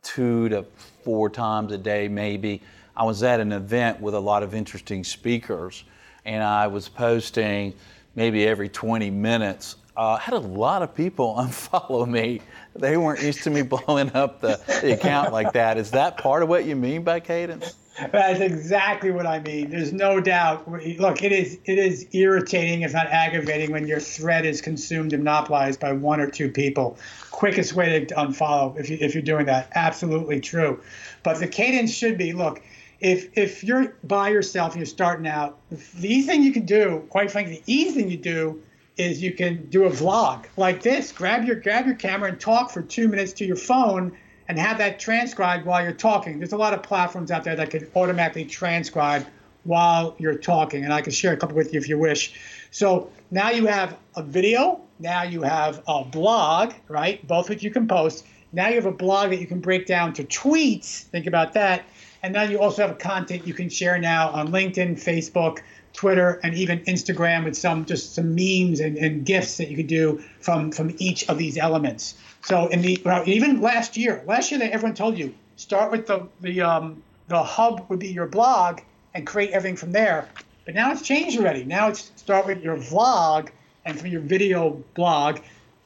two 0.03 0.49
to 0.49 0.66
four 1.03 1.30
times 1.30 1.72
a 1.72 1.78
day, 1.78 2.07
maybe. 2.07 2.62
I 2.95 3.03
was 3.03 3.24
at 3.24 3.39
an 3.39 3.51
event 3.51 3.99
with 3.99 4.14
a 4.14 4.20
lot 4.20 4.43
of 4.43 4.53
interesting 4.53 5.03
speakers 5.03 5.86
and 6.30 6.43
I 6.43 6.67
was 6.67 6.88
posting 6.88 7.73
maybe 8.13 8.47
every 8.47 8.69
20 8.69 9.09
minutes. 9.09 9.77
Uh, 9.97 10.11
I 10.11 10.19
had 10.19 10.36
a 10.36 10.39
lot 10.39 10.84
of 10.84 10.93
people 10.93 11.36
unfollow 11.39 12.07
me. 12.07 12.41
They 12.75 12.97
weren't 12.97 13.23
used 13.23 13.43
to 13.43 13.49
me 13.49 13.63
blowing 13.63 14.15
up 14.15 14.39
the, 14.39 14.61
the 14.82 14.93
account 14.93 15.34
like 15.34 15.53
that. 15.53 15.77
Is 15.77 15.89
that 15.91 16.17
part 16.17 16.43
of 16.43 16.49
what 16.49 16.65
you 16.65 16.75
mean 16.75 17.03
by 17.03 17.19
cadence? 17.19 17.73
That's 18.11 18.39
exactly 18.39 19.11
what 19.11 19.25
I 19.25 19.39
mean. 19.39 19.71
There's 19.71 19.91
no 19.91 20.21
doubt. 20.21 20.71
Look, 20.99 21.21
it 21.21 21.34
is 21.34 21.57
it 21.65 21.77
is 21.77 22.07
irritating, 22.13 22.84
if 22.84 22.93
not 22.93 23.07
aggravating, 23.07 23.73
when 23.73 23.88
your 23.88 23.99
thread 23.99 24.45
is 24.45 24.61
consumed 24.61 25.11
and 25.11 25.25
monopolized 25.25 25.82
by 25.82 25.91
one 25.91 26.21
or 26.21 26.30
two 26.30 26.49
people. 26.49 26.97
Quickest 27.32 27.73
way 27.73 28.05
to 28.05 28.15
unfollow 28.15 28.80
if 28.80 28.89
you 28.89 28.97
if 29.01 29.13
you're 29.13 29.21
doing 29.21 29.47
that. 29.47 29.69
Absolutely 29.75 30.39
true. 30.39 30.80
But 31.23 31.39
the 31.39 31.47
cadence 31.47 31.91
should 31.91 32.17
be 32.17 32.32
look. 32.32 32.61
If 33.00 33.38
if 33.38 33.64
you're 33.64 33.95
by 34.04 34.30
yourself 34.30 34.74
and 34.74 34.80
you're 34.80 34.86
starting 34.86 35.28
out, 35.28 35.58
the 35.70 36.14
easy 36.14 36.28
thing 36.28 36.43
you 36.43 36.52
can 36.52 36.66
do, 36.66 37.06
quite 37.10 37.32
frankly, 37.32 37.64
the 37.66 37.74
easy 37.74 38.02
thing 38.02 38.12
you 38.12 38.18
do 38.18 38.62
is 38.97 39.24
you 39.24 39.34
can 39.34 39.66
do 39.70 39.86
a 39.86 39.89
vlog 39.89 40.45
like 40.58 40.84
this. 40.84 41.12
Grab 41.12 41.45
your 41.45 41.56
grab 41.56 41.86
your 41.86 41.95
camera 41.95 42.30
and 42.30 42.39
talk 42.39 42.72
for 42.72 42.82
two 42.82 43.08
minutes 43.08 43.32
to 43.34 43.45
your 43.45 43.56
phone 43.56 44.18
and 44.50 44.60
have 44.60 44.78
that 44.80 45.00
transcribed 45.00 45.66
while 45.66 45.82
you're 45.82 45.93
talking. 45.93 46.39
There's 46.39 46.54
a 46.54 46.58
lot 46.58 46.74
of 46.74 46.84
platforms 46.84 47.32
out 47.32 47.43
there 47.43 47.56
that 47.56 47.70
can 47.70 47.88
automatically 47.95 48.45
transcribe 48.45 49.26
while 49.64 50.16
you're 50.18 50.38
talking, 50.38 50.84
and 50.84 50.93
I 50.93 51.02
can 51.02 51.12
share 51.14 51.34
a 51.34 51.38
couple 51.38 51.56
with 51.56 51.74
you 51.74 51.80
if 51.80 51.88
you 51.88 51.97
wish. 51.97 52.34
So 52.72 53.12
now 53.32 53.52
you 53.52 53.68
have 53.68 53.97
a 54.16 54.24
video, 54.24 54.82
now 55.00 55.24
you 55.24 55.43
have 55.43 55.84
a 55.88 56.04
blog, 56.04 56.74
right? 56.88 57.26
Both 57.28 57.50
which 57.50 57.64
you 57.64 57.72
can 57.72 57.88
post. 57.88 58.26
Now 58.52 58.70
you 58.70 58.76
have 58.76 58.86
a 58.86 58.91
blog 58.91 59.30
that 59.30 59.39
you 59.39 59.47
can 59.47 59.60
break 59.60 59.86
down 59.86 60.14
to 60.14 60.24
tweets. 60.24 61.04
Think 61.04 61.28
about 61.28 61.54
that. 61.54 61.86
And 62.22 62.36
then 62.36 62.51
you 62.51 62.59
also 62.59 62.86
have 62.88 62.97
content 62.99 63.47
you 63.47 63.53
can 63.53 63.70
share 63.70 63.97
now 63.97 64.30
on 64.30 64.49
LinkedIn, 64.49 65.01
Facebook, 65.01 65.59
Twitter, 65.93 66.39
and 66.43 66.53
even 66.53 66.80
Instagram 66.82 67.45
with 67.45 67.55
some 67.55 67.86
just 67.86 68.13
some 68.15 68.36
memes 68.36 68.80
and, 68.80 68.97
and 68.97 69.26
gifts 69.26 69.57
that 69.57 69.70
you 69.70 69.78
could 69.78 69.88
do 69.88 70.22
from 70.39 70.72
from 70.72 70.95
each 70.97 71.28
of 71.30 71.38
these 71.38 71.57
elements. 71.57 72.15
So 72.43 72.67
in 72.67 72.82
the 72.82 73.01
even 73.26 73.61
last 73.61 73.97
year, 73.97 74.24
last 74.26 74.51
year 74.51 74.59
that 74.59 74.72
everyone 74.72 74.95
told 74.95 75.17
you 75.17 75.34
start 75.55 75.91
with 75.91 76.07
the 76.07 76.28
the 76.41 76.61
um, 76.61 77.01
the 77.28 77.41
hub 77.41 77.86
would 77.89 77.99
be 77.99 78.09
your 78.09 78.28
blog 78.28 78.82
and 79.13 79.26
create 79.26 79.51
everything 79.51 79.76
from 79.76 79.91
there. 79.91 80.28
But 80.65 80.76
now 80.76 80.91
it's 80.91 81.01
changed 81.01 81.39
already. 81.39 81.63
Now 81.63 81.88
it's 81.89 82.11
start 82.15 82.45
with 82.45 82.61
your 82.61 82.78
vlog 82.78 83.49
and 83.86 83.99
from 83.99 84.09
your 84.09 84.22
video 84.22 84.84
blog, 84.93 85.39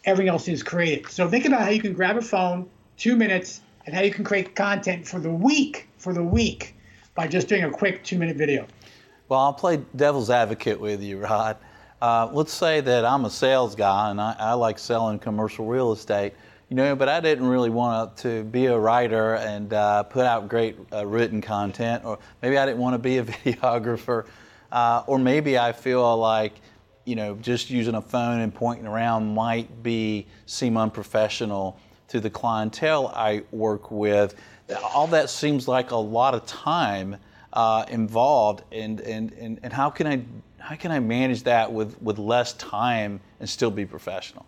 everything 0.03 0.29
else 0.29 0.47
is 0.47 0.63
created. 0.63 1.09
So 1.09 1.29
think 1.29 1.45
about 1.45 1.61
how 1.61 1.69
you 1.69 1.81
can 1.81 1.93
grab 1.93 2.17
a 2.17 2.21
phone, 2.21 2.69
two 2.97 3.15
minutes, 3.15 3.61
and 3.85 3.95
how 3.95 4.01
you 4.01 4.11
can 4.11 4.23
create 4.23 4.55
content 4.55 5.07
for 5.07 5.19
the 5.19 5.29
week 5.29 5.87
for 6.03 6.13
the 6.13 6.21
week 6.21 6.75
by 7.15 7.25
just 7.25 7.47
doing 7.47 7.63
a 7.63 7.71
quick 7.71 8.03
two 8.03 8.19
minute 8.19 8.35
video. 8.35 8.67
Well, 9.29 9.39
I'll 9.39 9.53
play 9.53 9.81
devil's 9.95 10.29
advocate 10.29 10.79
with 10.79 11.01
you, 11.01 11.17
Rod. 11.17 11.55
Uh, 12.01 12.29
let's 12.33 12.51
say 12.51 12.81
that 12.81 13.05
I'm 13.05 13.23
a 13.23 13.29
sales 13.29 13.73
guy 13.73 14.11
and 14.11 14.19
I, 14.19 14.35
I, 14.37 14.53
like 14.53 14.77
selling 14.77 15.17
commercial 15.17 15.65
real 15.65 15.93
estate, 15.93 16.33
you 16.67 16.75
know, 16.75 16.93
but 16.97 17.07
I 17.07 17.21
didn't 17.21 17.47
really 17.47 17.69
want 17.69 18.17
to 18.17 18.43
be 18.43 18.65
a 18.65 18.77
writer 18.77 19.35
and 19.35 19.71
uh, 19.71 20.03
put 20.03 20.25
out 20.25 20.49
great 20.49 20.75
uh, 20.91 21.05
written 21.05 21.39
content, 21.39 22.03
or 22.03 22.19
maybe 22.41 22.57
I 22.57 22.65
didn't 22.65 22.81
want 22.81 22.95
to 22.95 22.99
be 22.99 23.19
a 23.19 23.23
videographer, 23.45 24.25
uh, 24.73 25.03
or 25.07 25.17
maybe 25.17 25.57
I 25.57 25.71
feel 25.71 26.17
like, 26.17 26.55
you 27.05 27.15
know, 27.15 27.35
just 27.35 27.69
using 27.69 27.95
a 27.95 28.01
phone 28.01 28.41
and 28.41 28.53
pointing 28.53 28.85
around 28.85 29.33
might 29.33 29.81
be 29.81 30.27
seem 30.45 30.75
unprofessional 30.75 31.79
to 32.09 32.19
the 32.19 32.29
clientele 32.29 33.07
I 33.15 33.43
work 33.51 33.89
with. 33.89 34.35
All 34.73 35.07
that 35.07 35.29
seems 35.29 35.67
like 35.67 35.91
a 35.91 35.97
lot 35.97 36.33
of 36.33 36.45
time 36.45 37.17
uh, 37.53 37.85
involved, 37.89 38.63
and, 38.71 38.99
and, 39.01 39.31
and, 39.33 39.59
and 39.63 39.73
how 39.73 39.89
can 39.89 40.07
I 40.07 40.23
how 40.63 40.75
can 40.75 40.91
I 40.91 40.99
manage 41.01 41.43
that 41.43 41.73
with, 41.73 42.01
with 42.01 42.17
less 42.17 42.53
time 42.53 43.19
and 43.41 43.49
still 43.49 43.69
be 43.69 43.85
professional? 43.85 44.45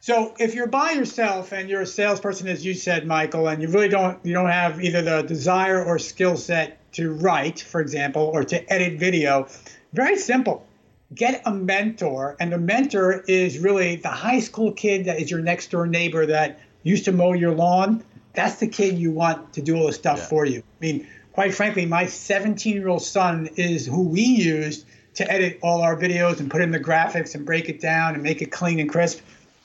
So 0.00 0.34
if 0.40 0.56
you're 0.56 0.66
by 0.66 0.90
yourself 0.90 1.52
and 1.52 1.70
you're 1.70 1.82
a 1.82 1.86
salesperson, 1.86 2.48
as 2.48 2.64
you 2.64 2.74
said, 2.74 3.06
Michael, 3.06 3.46
and 3.46 3.62
you 3.62 3.68
really 3.68 3.88
don't 3.88 4.18
you 4.24 4.32
don't 4.32 4.50
have 4.50 4.82
either 4.82 5.00
the 5.00 5.22
desire 5.22 5.84
or 5.84 6.00
skill 6.00 6.36
set 6.36 6.92
to 6.94 7.12
write, 7.12 7.60
for 7.60 7.80
example, 7.80 8.22
or 8.34 8.42
to 8.42 8.72
edit 8.72 8.98
video, 8.98 9.46
very 9.92 10.16
simple. 10.16 10.66
Get 11.14 11.42
a 11.44 11.52
mentor, 11.52 12.36
and 12.40 12.52
the 12.52 12.58
mentor 12.58 13.22
is 13.28 13.60
really 13.60 13.96
the 13.96 14.08
high 14.08 14.40
school 14.40 14.72
kid 14.72 15.04
that 15.04 15.20
is 15.20 15.30
your 15.30 15.40
next 15.40 15.70
door 15.70 15.86
neighbor 15.86 16.26
that 16.26 16.58
used 16.82 17.04
to 17.04 17.12
mow 17.12 17.34
your 17.34 17.54
lawn. 17.54 18.02
That's 18.34 18.56
the 18.56 18.68
kid 18.68 18.98
you 18.98 19.10
want 19.10 19.54
to 19.54 19.62
do 19.62 19.76
all 19.76 19.86
the 19.86 19.92
stuff 19.92 20.18
yeah. 20.18 20.26
for 20.26 20.44
you. 20.44 20.60
I 20.60 20.80
mean, 20.80 21.08
quite 21.32 21.54
frankly, 21.54 21.86
my 21.86 22.06
17 22.06 22.74
year 22.74 22.88
old 22.88 23.02
son 23.02 23.48
is 23.56 23.86
who 23.86 24.02
we 24.02 24.22
used 24.22 24.86
to 25.14 25.30
edit 25.30 25.58
all 25.62 25.82
our 25.82 25.96
videos 25.96 26.40
and 26.40 26.50
put 26.50 26.62
in 26.62 26.70
the 26.70 26.80
graphics 26.80 27.34
and 27.34 27.44
break 27.44 27.68
it 27.68 27.80
down 27.80 28.14
and 28.14 28.22
make 28.22 28.40
it 28.40 28.50
clean 28.50 28.80
and 28.80 28.88
crisp. 28.88 29.20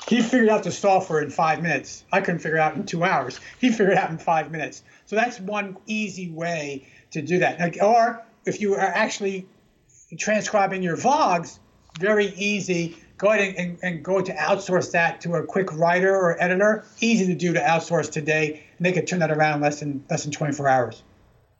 He 0.07 0.21
figured 0.21 0.49
out 0.49 0.63
the 0.63 0.71
software 0.71 1.21
in 1.21 1.29
five 1.29 1.61
minutes. 1.61 2.03
I 2.11 2.21
couldn't 2.21 2.39
figure 2.39 2.57
it 2.57 2.61
out 2.61 2.75
in 2.75 2.85
two 2.85 3.03
hours. 3.03 3.39
He 3.59 3.69
figured 3.69 3.91
it 3.91 3.97
out 3.97 4.09
in 4.09 4.17
five 4.17 4.51
minutes. 4.51 4.83
So 5.05 5.15
that's 5.15 5.39
one 5.39 5.77
easy 5.85 6.29
way 6.29 6.87
to 7.11 7.21
do 7.21 7.39
that. 7.39 7.59
Like, 7.59 7.77
or 7.81 8.23
if 8.45 8.61
you 8.61 8.75
are 8.75 8.79
actually 8.79 9.47
transcribing 10.17 10.83
your 10.83 10.97
vlogs, 10.97 11.59
very 11.99 12.27
easy. 12.35 12.97
Go 13.17 13.31
ahead 13.31 13.47
and, 13.47 13.57
and, 13.57 13.79
and, 13.81 14.03
go 14.03 14.21
to 14.21 14.31
outsource 14.33 14.91
that 14.91 15.21
to 15.21 15.35
a 15.35 15.43
quick 15.43 15.73
writer 15.73 16.15
or 16.15 16.41
editor. 16.41 16.85
Easy 16.99 17.25
to 17.25 17.33
do 17.33 17.51
to 17.51 17.59
outsource 17.59 18.11
today, 18.11 18.63
and 18.77 18.85
they 18.85 18.91
could 18.91 19.07
turn 19.07 19.19
that 19.19 19.31
around 19.31 19.55
in 19.55 19.61
less 19.61 19.79
than 19.79 20.03
less 20.09 20.23
than 20.23 20.31
24 20.31 20.67
hours. 20.67 21.03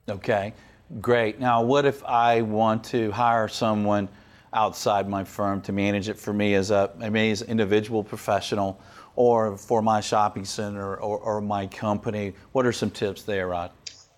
Okay, 0.08 0.54
great. 1.02 1.40
Now, 1.40 1.64
what 1.64 1.86
if 1.86 2.04
I 2.04 2.42
want 2.44 2.84
to 2.86 3.12
hire 3.12 3.48
someone 3.48 4.08
outside 4.54 5.10
my 5.10 5.24
firm 5.24 5.62
to 5.62 5.72
manage 5.72 6.10
it 6.10 6.20
for 6.20 6.32
me 6.32 6.54
as 6.54 6.70
a 6.70 6.92
maybe 6.98 7.32
as 7.32 7.42
an 7.42 7.50
individual 7.50 8.04
professional 8.04 8.80
or 9.16 9.58
for 9.58 9.82
my 9.82 10.00
shopping 10.00 10.46
center 10.46 10.98
or, 10.98 11.18
or 11.18 11.42
my 11.42 11.66
company? 11.66 12.34
What 12.52 12.68
are 12.68 12.72
some 12.72 12.92
tips 12.92 13.24
there, 13.24 13.48
Rod? 13.48 13.72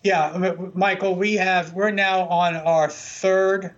Yeah, 0.03 0.55
Michael, 0.73 1.15
we 1.15 1.35
have 1.35 1.73
we're 1.73 1.91
now 1.91 2.27
on 2.27 2.55
our 2.55 2.89
third 2.89 3.73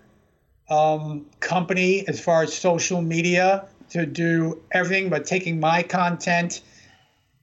um, 0.71 1.25
company 1.41 2.07
as 2.07 2.19
far 2.19 2.43
as 2.43 2.53
social 2.53 3.01
media 3.01 3.67
to 3.89 4.05
do 4.05 4.61
everything 4.71 5.09
but 5.09 5.25
taking 5.25 5.59
my 5.59 5.83
content, 5.83 6.61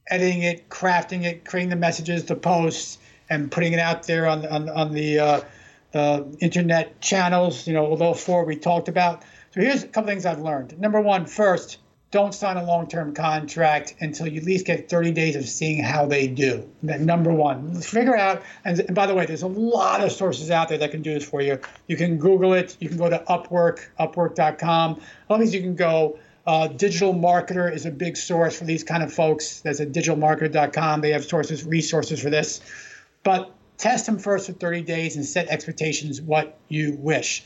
editing 0.08 0.42
it, 0.42 0.68
crafting 0.70 1.24
it, 1.24 1.44
creating 1.44 1.68
the 1.68 1.76
messages, 1.76 2.24
the 2.24 2.34
posts, 2.34 2.98
and 3.28 3.52
putting 3.52 3.74
it 3.74 3.78
out 3.78 4.04
there 4.04 4.26
on 4.26 4.46
on, 4.46 4.68
on 4.70 4.94
the 4.94 5.18
uh, 5.18 5.40
uh, 5.92 6.22
internet 6.40 7.00
channels. 7.02 7.66
You 7.66 7.74
know, 7.74 7.86
all 7.86 7.96
those 7.96 8.24
four 8.24 8.44
we 8.44 8.56
talked 8.56 8.88
about. 8.88 9.22
So 9.52 9.60
here's 9.60 9.84
a 9.84 9.88
couple 9.88 10.08
things 10.08 10.24
I've 10.24 10.40
learned. 10.40 10.78
Number 10.80 11.00
one, 11.00 11.26
first, 11.26 11.78
don't 12.10 12.34
sign 12.34 12.56
a 12.56 12.64
long-term 12.64 13.14
contract 13.14 13.94
until 14.00 14.26
you 14.26 14.40
at 14.40 14.46
least 14.46 14.64
get 14.64 14.88
30 14.88 15.12
days 15.12 15.36
of 15.36 15.46
seeing 15.46 15.82
how 15.82 16.06
they 16.06 16.26
do. 16.26 16.68
That 16.82 17.00
number 17.00 17.32
one, 17.32 17.80
figure 17.82 18.16
out. 18.16 18.42
And, 18.64 18.94
by 18.94 19.06
the 19.06 19.14
way, 19.14 19.26
there's 19.26 19.42
a 19.42 19.46
lot 19.46 20.02
of 20.02 20.10
sources 20.10 20.50
out 20.50 20.70
there 20.70 20.78
that 20.78 20.90
can 20.90 21.02
do 21.02 21.12
this 21.12 21.28
for 21.28 21.42
you. 21.42 21.58
You 21.86 21.96
can 21.96 22.16
Google 22.16 22.54
it. 22.54 22.76
You 22.80 22.88
can 22.88 22.96
go 22.96 23.10
to 23.10 23.22
Upwork, 23.28 23.80
Upwork.com. 24.00 25.00
All 25.28 25.38
these 25.38 25.54
you 25.54 25.60
can 25.60 25.74
go. 25.74 26.18
Uh, 26.46 26.66
digital 26.66 27.12
marketer 27.12 27.70
is 27.70 27.84
a 27.84 27.90
big 27.90 28.16
source 28.16 28.58
for 28.58 28.64
these 28.64 28.82
kind 28.82 29.02
of 29.02 29.12
folks. 29.12 29.60
There's 29.60 29.80
a 29.80 29.86
digitalmarketer.com. 29.86 31.02
They 31.02 31.10
have 31.10 31.26
sources, 31.26 31.62
resources 31.62 32.22
for 32.22 32.30
this. 32.30 32.62
But 33.22 33.52
test 33.76 34.06
them 34.06 34.18
first 34.18 34.46
for 34.46 34.54
30 34.54 34.80
days 34.80 35.16
and 35.16 35.26
set 35.26 35.48
expectations 35.48 36.22
what 36.22 36.58
you 36.68 36.96
wish. 36.98 37.44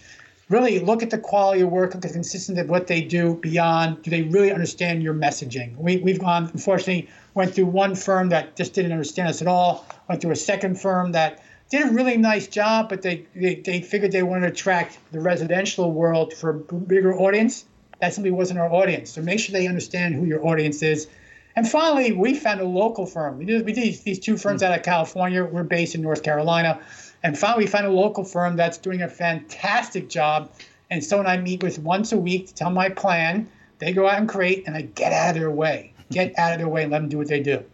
Really 0.53 0.81
look 0.81 1.03
at 1.03 1.09
the 1.09 1.17
quality 1.17 1.63
of 1.63 1.71
work, 1.71 1.95
look 1.95 2.05
at 2.05 2.11
the 2.11 2.15
consistency 2.15 2.61
of 2.61 2.69
what 2.69 2.87
they 2.87 3.01
do 3.01 3.37
beyond. 3.37 4.03
Do 4.03 4.11
they 4.11 4.21
really 4.21 4.53
understand 4.53 5.03
your 5.03 5.15
messaging? 5.15 5.75
We, 5.79 5.97
we've 5.97 6.21
gone, 6.21 6.51
unfortunately, 6.53 7.09
went 7.33 7.55
through 7.55 7.67
one 7.67 7.95
firm 7.95 8.29
that 8.29 8.55
just 8.55 8.75
didn't 8.75 8.93
understand 8.93 9.29
us 9.29 9.41
at 9.41 9.49
all, 9.49 9.87
went 10.11 10.21
through 10.21 10.33
a 10.33 10.37
second 10.37 10.79
firm 10.79 11.13
that 11.13 11.43
did 11.71 11.89
a 11.89 11.91
really 11.91 12.19
nice 12.19 12.47
job, 12.47 12.91
but 12.91 13.01
they, 13.01 13.25
they, 13.35 13.55
they 13.55 13.81
figured 13.81 14.13
they 14.13 14.23
wanted 14.23 14.49
to 14.49 14.53
attract 14.53 14.99
the 15.11 15.21
residential 15.21 15.91
world 15.91 16.35
for 16.35 16.51
a 16.51 16.55
bigger 16.55 17.19
audience. 17.19 17.65
That 18.03 18.13
simply 18.13 18.31
wasn't 18.31 18.61
our 18.61 18.71
audience. 18.71 19.11
So 19.11 19.23
make 19.23 19.41
sure 19.41 19.55
they 19.55 19.67
understand 19.67 20.17
who 20.17 20.27
your 20.27 20.47
audience 20.47 20.83
is 20.83 21.09
and 21.55 21.69
finally, 21.69 22.13
we 22.13 22.35
found 22.35 22.61
a 22.61 22.65
local 22.65 23.07
firm. 23.07 23.39
We 23.39 23.45
did, 23.45 23.65
we 23.67 23.73
did 23.73 23.95
these 24.05 24.19
two 24.19 24.37
firms 24.37 24.63
hmm. 24.63 24.69
out 24.69 24.79
of 24.79 24.85
California. 24.85 25.45
We're 25.45 25.65
based 25.65 25.95
in 25.95 26.03
North 26.03 26.23
Carolina. 26.23 26.81
And 27.23 27.39
finally, 27.39 27.64
we 27.64 27.70
found 27.70 27.87
a 27.87 27.91
local 27.91 28.25
firm 28.25 28.57
that's 28.57 28.79
doing 28.79 29.03
a 29.03 29.09
fantastic 29.09 30.09
job. 30.09 30.51
And 30.91 31.03
so 31.03 31.11
someone 31.11 31.27
I 31.27 31.37
meet 31.39 31.62
with 31.62 31.79
once 31.79 32.12
a 32.12 32.18
week 32.18 32.49
to 32.49 32.55
tell 32.55 32.70
my 32.70 32.89
plan. 32.89 33.49
They 33.79 33.93
go 33.93 34.09
out 34.09 34.18
and 34.18 34.29
create, 34.29 34.64
and 34.66 34.77
I 34.77 34.83
get 34.83 35.12
out 35.12 35.31
of 35.31 35.41
their 35.41 35.51
way. 35.51 35.93
Get 36.11 36.33
out 36.39 36.53
of 36.53 36.59
their 36.59 36.68
way 36.68 36.83
and 36.83 36.93
let 36.93 37.01
them 37.01 37.09
do 37.09 37.18
what 37.18 37.29
they 37.29 37.41
do. 37.41 37.64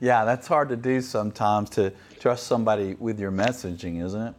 yeah, 0.00 0.24
that's 0.24 0.46
hard 0.46 0.68
to 0.70 0.76
do 0.76 1.00
sometimes 1.00 1.70
to 1.70 1.92
trust 2.18 2.46
somebody 2.46 2.94
with 2.98 3.20
your 3.20 3.30
messaging, 3.30 4.04
isn't 4.04 4.20
it? 4.20 4.34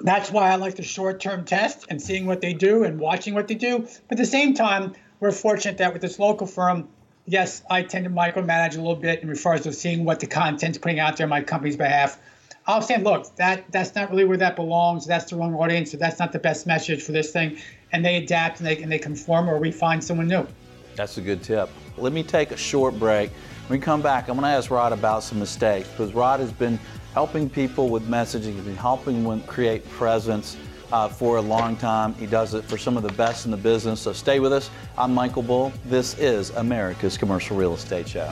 That's 0.00 0.30
why 0.30 0.50
I 0.50 0.56
like 0.56 0.76
the 0.76 0.82
short 0.82 1.20
term 1.20 1.44
test 1.44 1.86
and 1.88 2.02
seeing 2.02 2.26
what 2.26 2.40
they 2.40 2.54
do 2.54 2.84
and 2.84 2.98
watching 2.98 3.34
what 3.34 3.48
they 3.48 3.54
do. 3.54 3.78
But 3.78 4.12
at 4.12 4.18
the 4.18 4.26
same 4.26 4.54
time, 4.54 4.94
we're 5.20 5.32
fortunate 5.32 5.78
that 5.78 5.92
with 5.92 6.02
this 6.02 6.18
local 6.18 6.46
firm, 6.46 6.88
yes, 7.24 7.62
I 7.70 7.82
tend 7.82 8.04
to 8.04 8.10
micromanage 8.10 8.74
a 8.74 8.78
little 8.78 8.96
bit 8.96 9.22
in 9.22 9.28
regards 9.28 9.62
to 9.62 9.72
seeing 9.72 10.04
what 10.04 10.20
the 10.20 10.26
content's 10.26 10.78
putting 10.78 10.98
out 10.98 11.16
there 11.16 11.26
on 11.26 11.30
my 11.30 11.42
company's 11.42 11.76
behalf. 11.76 12.18
I'll 12.66 12.82
say, 12.82 12.98
look, 12.98 13.34
that 13.36 13.64
that's 13.72 13.94
not 13.94 14.10
really 14.10 14.24
where 14.24 14.36
that 14.36 14.54
belongs. 14.54 15.04
That's 15.06 15.28
the 15.30 15.36
wrong 15.36 15.54
audience. 15.54 15.92
That's 15.92 16.18
not 16.18 16.32
the 16.32 16.38
best 16.38 16.66
message 16.66 17.02
for 17.02 17.12
this 17.12 17.32
thing. 17.32 17.58
And 17.92 18.04
they 18.04 18.16
adapt 18.16 18.60
and 18.60 18.66
they 18.66 18.80
and 18.80 18.90
they 18.90 18.98
conform, 18.98 19.48
or 19.48 19.58
we 19.58 19.72
find 19.72 20.02
someone 20.02 20.28
new. 20.28 20.46
That's 20.94 21.18
a 21.18 21.20
good 21.20 21.42
tip. 21.42 21.70
Let 21.96 22.12
me 22.12 22.22
take 22.22 22.52
a 22.52 22.56
short 22.56 22.98
break. 22.98 23.30
When 23.66 23.78
we 23.78 23.84
come 23.84 24.02
back, 24.02 24.28
I'm 24.28 24.36
going 24.36 24.44
to 24.44 24.56
ask 24.56 24.70
Rod 24.70 24.92
about 24.92 25.22
some 25.22 25.38
mistakes 25.38 25.88
because 25.88 26.12
Rod 26.12 26.40
has 26.40 26.52
been 26.52 26.78
helping 27.14 27.48
people 27.48 27.88
with 27.88 28.08
messaging. 28.08 28.54
He's 28.54 28.64
been 28.64 28.76
helping 28.76 29.24
them 29.24 29.42
create 29.44 29.88
presence 29.90 30.56
uh, 30.92 31.08
for 31.08 31.38
a 31.38 31.40
long 31.40 31.76
time. 31.76 32.14
He 32.14 32.26
does 32.26 32.54
it 32.54 32.64
for 32.64 32.76
some 32.76 32.96
of 32.96 33.02
the 33.02 33.12
best 33.12 33.44
in 33.46 33.50
the 33.50 33.56
business. 33.56 34.00
So 34.00 34.12
stay 34.12 34.40
with 34.40 34.52
us. 34.52 34.70
I'm 34.98 35.14
Michael 35.14 35.42
Bull. 35.42 35.72
This 35.86 36.18
is 36.18 36.50
America's 36.50 37.16
Commercial 37.16 37.56
Real 37.56 37.74
Estate 37.74 38.08
Show. 38.08 38.30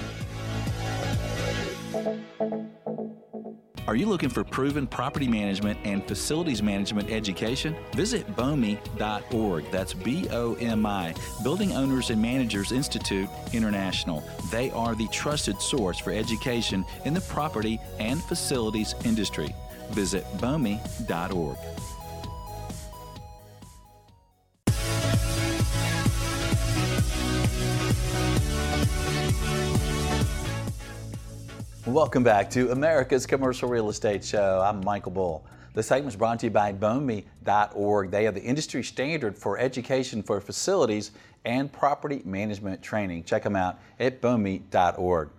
Are 3.88 3.96
you 3.96 4.06
looking 4.06 4.28
for 4.28 4.44
proven 4.44 4.86
property 4.86 5.26
management 5.26 5.78
and 5.84 6.06
facilities 6.06 6.62
management 6.62 7.10
education? 7.10 7.74
Visit 7.92 8.26
BOMI.org. 8.36 9.70
That's 9.70 9.94
B 9.94 10.28
O 10.30 10.54
M 10.54 10.86
I, 10.86 11.14
Building 11.42 11.72
Owners 11.72 12.10
and 12.10 12.20
Managers 12.20 12.72
Institute 12.72 13.28
International. 13.52 14.22
They 14.50 14.70
are 14.72 14.94
the 14.94 15.08
trusted 15.08 15.60
source 15.60 15.98
for 15.98 16.12
education 16.12 16.84
in 17.04 17.14
the 17.14 17.20
property 17.22 17.80
and 17.98 18.22
facilities 18.22 18.94
industry. 19.04 19.54
Visit 19.90 20.24
BOMI.org. 20.38 21.56
Welcome 31.86 32.22
back 32.22 32.50
to 32.50 32.72
America's 32.72 33.24
Commercial 33.24 33.66
Real 33.66 33.88
Estate 33.88 34.22
Show. 34.22 34.60
I'm 34.62 34.84
Michael 34.84 35.12
Bull. 35.12 35.46
The 35.72 35.82
segment 35.82 36.12
is 36.12 36.16
brought 36.16 36.38
to 36.40 36.46
you 36.46 36.50
by 36.50 36.74
BOMI.org. 36.74 38.10
They 38.10 38.26
are 38.26 38.32
the 38.32 38.42
industry 38.42 38.82
standard 38.82 39.38
for 39.38 39.58
education 39.58 40.22
for 40.22 40.42
facilities 40.42 41.12
and 41.46 41.72
property 41.72 42.20
management 42.26 42.82
training. 42.82 43.24
Check 43.24 43.44
them 43.44 43.56
out 43.56 43.78
at 43.98 44.20
BOMI.org. 44.20 45.30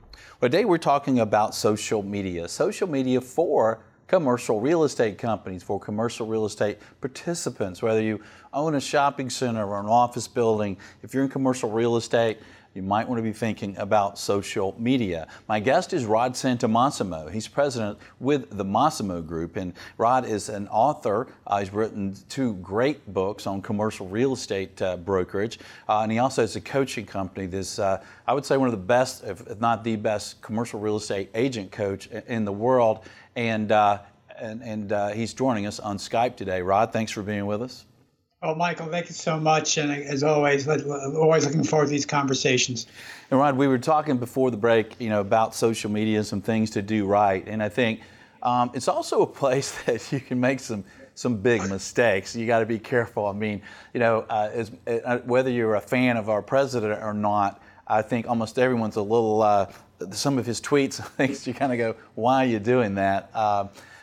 Today 0.42 0.66
we're 0.66 0.80
talking 0.80 1.20
about 1.20 1.54
social 1.54 2.02
media. 2.02 2.48
Social 2.48 2.90
media 2.90 3.22
for 3.22 3.84
commercial 4.08 4.60
real 4.60 4.84
estate 4.84 5.20
companies, 5.20 5.62
for 5.62 5.80
commercial 5.80 6.26
real 6.26 6.46
estate 6.46 6.80
participants, 7.02 7.84
whether 7.84 8.02
you 8.02 8.20
own 8.52 8.74
a 8.74 8.82
shopping 8.82 9.30
center 9.30 9.66
or 9.66 9.80
an 9.80 9.86
office 9.86 10.28
building, 10.28 10.76
if 11.04 11.14
you're 11.14 11.24
in 11.24 11.30
commercial 11.30 11.70
real 11.70 11.98
estate, 11.98 12.40
you 12.74 12.82
might 12.82 13.08
want 13.08 13.18
to 13.18 13.24
be 13.24 13.34
thinking 13.34 13.76
about 13.78 14.18
social 14.18 14.76
media. 14.80 15.28
My 15.48 15.60
guest 15.60 15.92
is 15.92 16.06
Rod 16.06 16.34
Santomassimo. 16.34 17.30
He's 17.30 17.48
president 17.48 17.98
with 18.20 18.58
the 18.58 18.64
Massimo 18.64 19.22
Group, 19.22 19.58
and 19.58 19.74
Rod 19.98 20.26
is 20.26 20.48
an 20.48 20.68
author. 20.70 21.28
Uh, 21.46 21.60
he's 21.60 21.74
written 21.74 22.16
two 22.30 22.54
great 22.56 23.14
books 23.14 23.46
on 23.46 23.62
commercial 23.62 24.08
real 24.08 24.34
estate 24.34 24.82
uh, 24.82 24.96
brokerage, 24.98 25.60
uh, 25.90 26.00
and 26.00 26.12
he 26.12 26.20
also 26.20 26.42
has 26.44 26.56
a 26.56 26.62
coaching 26.62 27.06
company. 27.06 27.46
This, 27.46 27.78
uh, 27.78 28.02
I 28.26 28.34
would 28.34 28.46
say, 28.46 28.56
one 28.56 28.68
of 28.68 28.74
the 28.74 28.78
best, 28.78 29.24
if 29.26 29.60
not 29.60 29.84
the 29.84 29.98
best, 29.98 30.42
commercial 30.42 30.80
real 30.80 30.96
estate 30.96 31.30
agent 31.36 31.72
coach 31.72 32.08
in 32.28 32.46
the 32.46 32.54
world. 32.54 33.00
And 33.36 33.72
uh, 33.72 34.00
and, 34.38 34.64
and 34.64 34.92
uh, 34.92 35.10
he's 35.10 35.34
joining 35.34 35.68
us 35.68 35.80
on 35.80 35.98
Skype 35.98 36.36
today. 36.36 36.62
Rod, 36.62 36.92
thanks 36.92 37.12
for 37.12 37.22
being 37.22 37.46
with 37.46 37.62
us. 37.62 37.86
Oh, 38.44 38.56
Michael, 38.56 38.88
thank 38.88 39.08
you 39.08 39.14
so 39.14 39.40
much. 39.40 39.78
And 39.78 39.92
as 39.92 40.24
always, 40.24 40.68
always 40.68 41.46
looking 41.46 41.64
forward 41.64 41.86
to 41.86 41.92
these 41.92 42.08
conversations. 42.08 42.88
And 43.30 43.40
Rod, 43.40 43.56
we 43.56 43.68
were 43.68 43.78
talking 43.78 44.18
before 44.18 44.50
the 44.50 44.58
break, 44.58 44.96
you 45.00 45.10
know, 45.10 45.22
about 45.22 45.54
social 45.54 45.92
media 45.92 46.18
and 46.18 46.26
some 46.26 46.42
things 46.42 46.72
to 46.72 46.82
do 46.82 47.06
right. 47.06 47.48
And 47.48 47.62
I 47.62 47.70
think 47.70 48.02
um, 48.42 48.72
it's 48.74 48.88
also 48.88 49.22
a 49.22 49.28
place 49.28 49.80
that 49.86 50.12
you 50.12 50.20
can 50.20 50.40
make 50.40 50.60
some 50.60 50.84
some 51.14 51.38
big 51.38 51.70
mistakes. 51.70 52.36
You 52.36 52.48
got 52.48 52.60
to 52.60 52.66
be 52.66 52.80
careful. 52.80 53.28
I 53.28 53.34
mean, 53.34 53.62
you 53.94 54.00
know, 54.00 54.26
uh, 54.30 54.50
as, 54.54 54.72
uh, 54.88 55.20
whether 55.20 55.52
you're 55.52 55.76
a 55.76 55.82
fan 55.82 56.18
of 56.18 56.30
our 56.30 56.42
president 56.42 57.04
or 57.04 57.14
not, 57.14 57.62
I 57.86 58.02
think 58.02 58.28
almost 58.28 58.58
everyone's 58.58 58.96
a 58.96 59.04
little. 59.04 59.44
Uh, 59.44 59.72
some 60.10 60.40
of 60.40 60.48
his 60.48 60.60
tweets, 60.60 60.96
things 61.16 61.46
you 61.46 61.54
kind 61.54 61.72
of 61.72 61.78
go, 61.78 61.96
"Why 62.16 62.46
are 62.46 62.48
you 62.48 62.60
doing 62.60 62.96
that?" 62.96 63.30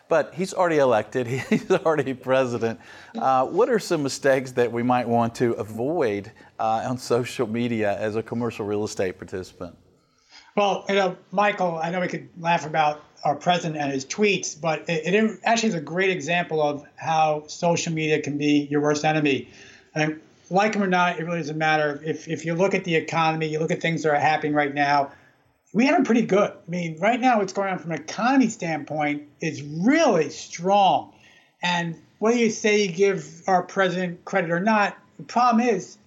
But 0.08 0.34
he's 0.34 0.54
already 0.54 0.78
elected, 0.78 1.26
he's 1.50 1.70
already 1.70 2.14
president. 2.14 2.80
Uh, 3.16 3.46
what 3.46 3.68
are 3.68 3.78
some 3.78 4.02
mistakes 4.02 4.52
that 4.52 4.70
we 4.72 4.82
might 4.82 5.08
want 5.08 5.34
to 5.36 5.52
avoid 5.52 6.32
uh, 6.58 6.86
on 6.88 6.98
social 6.98 7.46
media 7.46 7.98
as 7.98 8.16
a 8.16 8.22
commercial 8.22 8.64
real 8.64 8.84
estate 8.84 9.18
participant? 9.18 9.76
Well, 10.56 10.84
you 10.88 10.94
know, 10.96 11.16
Michael, 11.30 11.78
I 11.78 11.90
know 11.90 12.00
we 12.00 12.08
could 12.08 12.28
laugh 12.40 12.66
about 12.66 13.02
our 13.24 13.36
president 13.36 13.80
and 13.80 13.92
his 13.92 14.04
tweets, 14.04 14.60
but 14.60 14.88
it, 14.88 15.14
it 15.14 15.40
actually 15.44 15.70
is 15.70 15.74
a 15.74 15.80
great 15.80 16.10
example 16.10 16.62
of 16.62 16.84
how 16.96 17.44
social 17.46 17.92
media 17.92 18.20
can 18.20 18.38
be 18.38 18.66
your 18.70 18.80
worst 18.80 19.04
enemy. 19.04 19.48
And 19.94 20.20
like 20.50 20.74
him 20.74 20.82
or 20.82 20.88
not, 20.88 21.18
it 21.18 21.24
really 21.24 21.38
doesn't 21.38 21.58
matter. 21.58 22.00
If, 22.04 22.28
if 22.28 22.44
you 22.44 22.54
look 22.54 22.74
at 22.74 22.84
the 22.84 22.94
economy, 22.94 23.46
you 23.48 23.58
look 23.58 23.70
at 23.70 23.80
things 23.80 24.02
that 24.02 24.10
are 24.10 24.18
happening 24.18 24.54
right 24.54 24.74
now, 24.74 25.12
we 25.72 25.86
have 25.86 25.96
them 25.96 26.04
pretty 26.04 26.22
good. 26.22 26.50
I 26.50 26.70
mean, 26.70 26.98
right 26.98 27.20
now, 27.20 27.38
what's 27.38 27.52
going 27.52 27.68
on 27.68 27.78
from 27.78 27.92
an 27.92 28.00
economy 28.00 28.48
standpoint 28.48 29.28
is 29.40 29.62
really 29.62 30.30
strong. 30.30 31.12
And 31.62 31.96
whether 32.18 32.36
you 32.38 32.50
say 32.50 32.84
you 32.84 32.92
give 32.92 33.42
our 33.46 33.62
president 33.62 34.24
credit 34.24 34.50
or 34.50 34.60
not, 34.60 34.96
the 35.18 35.24
problem 35.24 35.66
is 35.66 35.98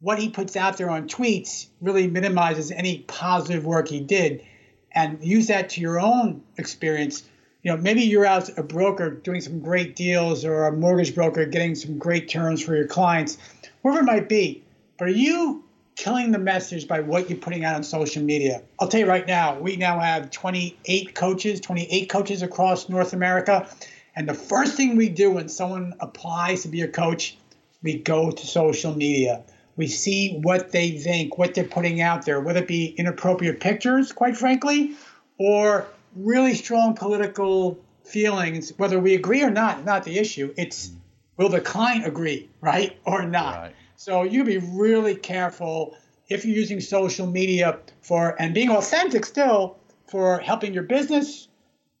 what 0.00 0.18
he 0.18 0.30
puts 0.30 0.56
out 0.56 0.78
there 0.78 0.88
on 0.88 1.08
tweets 1.08 1.66
really 1.80 2.06
minimizes 2.06 2.70
any 2.70 3.00
positive 3.00 3.66
work 3.66 3.88
he 3.88 4.00
did. 4.00 4.44
And 4.92 5.22
use 5.22 5.48
that 5.48 5.70
to 5.70 5.80
your 5.80 6.00
own 6.00 6.42
experience. 6.56 7.22
You 7.62 7.70
know, 7.70 7.76
maybe 7.76 8.02
you're 8.02 8.26
out 8.26 8.58
a 8.58 8.62
broker 8.62 9.10
doing 9.10 9.40
some 9.40 9.60
great 9.60 9.94
deals 9.94 10.44
or 10.44 10.66
a 10.66 10.72
mortgage 10.72 11.14
broker 11.14 11.44
getting 11.44 11.74
some 11.74 11.98
great 11.98 12.28
terms 12.28 12.62
for 12.62 12.74
your 12.74 12.88
clients, 12.88 13.38
wherever 13.82 14.02
it 14.02 14.06
might 14.06 14.28
be. 14.28 14.64
But 14.98 15.08
are 15.08 15.12
you 15.12 15.62
killing 16.00 16.30
the 16.30 16.38
message 16.38 16.88
by 16.88 17.00
what 17.00 17.28
you're 17.28 17.38
putting 17.38 17.62
out 17.62 17.76
on 17.76 17.82
social 17.82 18.22
media. 18.22 18.62
I'll 18.78 18.88
tell 18.88 19.00
you 19.00 19.06
right 19.06 19.26
now, 19.26 19.58
we 19.58 19.76
now 19.76 20.00
have 20.00 20.30
28 20.30 21.14
coaches, 21.14 21.60
28 21.60 22.08
coaches 22.08 22.40
across 22.40 22.88
North 22.88 23.12
America. 23.12 23.68
And 24.16 24.26
the 24.26 24.32
first 24.32 24.78
thing 24.78 24.96
we 24.96 25.10
do 25.10 25.32
when 25.32 25.50
someone 25.50 25.92
applies 26.00 26.62
to 26.62 26.68
be 26.68 26.80
a 26.80 26.88
coach, 26.88 27.36
we 27.82 27.98
go 27.98 28.30
to 28.30 28.46
social 28.46 28.96
media. 28.96 29.42
We 29.76 29.88
see 29.88 30.38
what 30.38 30.72
they 30.72 30.92
think, 30.92 31.36
what 31.36 31.52
they're 31.52 31.64
putting 31.64 32.00
out 32.00 32.24
there, 32.24 32.40
whether 32.40 32.60
it 32.60 32.68
be 32.68 32.86
inappropriate 32.86 33.60
pictures, 33.60 34.10
quite 34.10 34.38
frankly, 34.38 34.94
or 35.38 35.86
really 36.16 36.54
strong 36.54 36.94
political 36.94 37.78
feelings, 38.04 38.72
whether 38.78 38.98
we 38.98 39.14
agree 39.14 39.42
or 39.42 39.50
not, 39.50 39.84
not 39.84 40.04
the 40.04 40.18
issue. 40.18 40.54
It's 40.56 40.92
will 41.36 41.50
the 41.50 41.60
client 41.60 42.06
agree, 42.06 42.48
right, 42.62 42.96
or 43.04 43.26
not? 43.26 43.54
Right. 43.60 43.74
So 44.00 44.22
you 44.22 44.44
be 44.44 44.56
really 44.56 45.14
careful 45.14 45.94
if 46.30 46.46
you're 46.46 46.56
using 46.56 46.80
social 46.80 47.26
media 47.26 47.80
for 48.00 48.34
and 48.40 48.54
being 48.54 48.70
authentic 48.70 49.26
still 49.26 49.76
for 50.08 50.38
helping 50.38 50.72
your 50.72 50.84
business, 50.84 51.48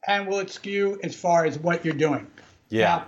and 0.08 0.26
will 0.26 0.38
it 0.38 0.48
skew 0.48 0.98
as 1.04 1.14
far 1.14 1.44
as 1.44 1.58
what 1.58 1.84
you're 1.84 1.92
doing? 1.92 2.26
Yeah. 2.70 3.04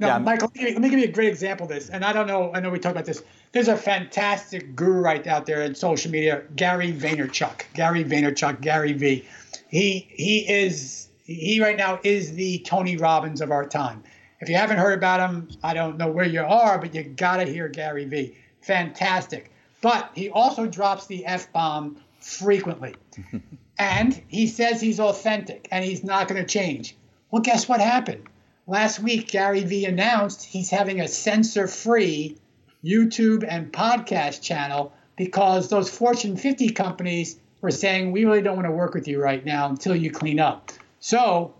Now, 0.00 0.08
yeah. 0.08 0.18
Michael, 0.18 0.50
let 0.56 0.80
me 0.80 0.90
give 0.90 0.98
you 0.98 1.04
a 1.04 1.12
great 1.12 1.28
example 1.28 1.66
of 1.66 1.70
this. 1.70 1.90
And 1.90 2.04
I 2.04 2.12
don't 2.12 2.26
know, 2.26 2.52
I 2.52 2.58
know 2.58 2.70
we 2.70 2.80
talked 2.80 2.96
about 2.96 3.04
this. 3.04 3.22
There's 3.52 3.68
a 3.68 3.76
fantastic 3.76 4.74
guru 4.74 5.00
right 5.00 5.24
out 5.28 5.46
there 5.46 5.62
in 5.62 5.76
social 5.76 6.10
media, 6.10 6.42
Gary 6.56 6.92
Vaynerchuk. 6.92 7.72
Gary 7.72 8.02
Vaynerchuk, 8.02 8.60
Gary 8.60 8.94
V. 8.94 9.28
He 9.68 10.08
he 10.10 10.40
is 10.40 11.06
he 11.22 11.60
right 11.60 11.76
now 11.76 12.00
is 12.02 12.34
the 12.34 12.58
Tony 12.66 12.96
Robbins 12.96 13.40
of 13.40 13.52
our 13.52 13.64
time. 13.64 14.02
If 14.44 14.50
you 14.50 14.56
haven't 14.56 14.76
heard 14.76 14.98
about 14.98 15.30
him, 15.30 15.48
I 15.62 15.72
don't 15.72 15.96
know 15.96 16.10
where 16.10 16.26
you 16.26 16.42
are, 16.42 16.76
but 16.78 16.94
you 16.94 17.02
got 17.02 17.38
to 17.38 17.46
hear 17.46 17.66
Gary 17.66 18.04
Vee. 18.04 18.36
Fantastic. 18.60 19.50
But 19.80 20.10
he 20.14 20.28
also 20.28 20.66
drops 20.66 21.06
the 21.06 21.24
F 21.24 21.50
bomb 21.50 21.96
frequently. 22.20 22.94
and 23.78 24.22
he 24.28 24.46
says 24.46 24.82
he's 24.82 25.00
authentic 25.00 25.66
and 25.70 25.82
he's 25.82 26.04
not 26.04 26.28
going 26.28 26.42
to 26.42 26.46
change. 26.46 26.94
Well, 27.30 27.40
guess 27.40 27.66
what 27.66 27.80
happened? 27.80 28.28
Last 28.66 29.00
week, 29.00 29.28
Gary 29.28 29.64
Vee 29.64 29.86
announced 29.86 30.44
he's 30.44 30.68
having 30.68 31.00
a 31.00 31.08
censor 31.08 31.66
free 31.66 32.36
YouTube 32.84 33.46
and 33.48 33.72
podcast 33.72 34.42
channel 34.42 34.92
because 35.16 35.70
those 35.70 35.88
Fortune 35.88 36.36
50 36.36 36.68
companies 36.68 37.38
were 37.62 37.70
saying, 37.70 38.12
we 38.12 38.26
really 38.26 38.42
don't 38.42 38.56
want 38.56 38.68
to 38.68 38.72
work 38.72 38.92
with 38.92 39.08
you 39.08 39.22
right 39.22 39.42
now 39.42 39.70
until 39.70 39.96
you 39.96 40.10
clean 40.10 40.38
up. 40.38 40.70
So, 41.00 41.54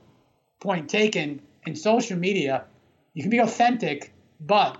point 0.60 0.90
taken, 0.90 1.40
in 1.66 1.76
social 1.76 2.18
media, 2.18 2.64
you 3.14 3.22
can 3.22 3.30
be 3.30 3.38
authentic, 3.38 4.12
but 4.40 4.74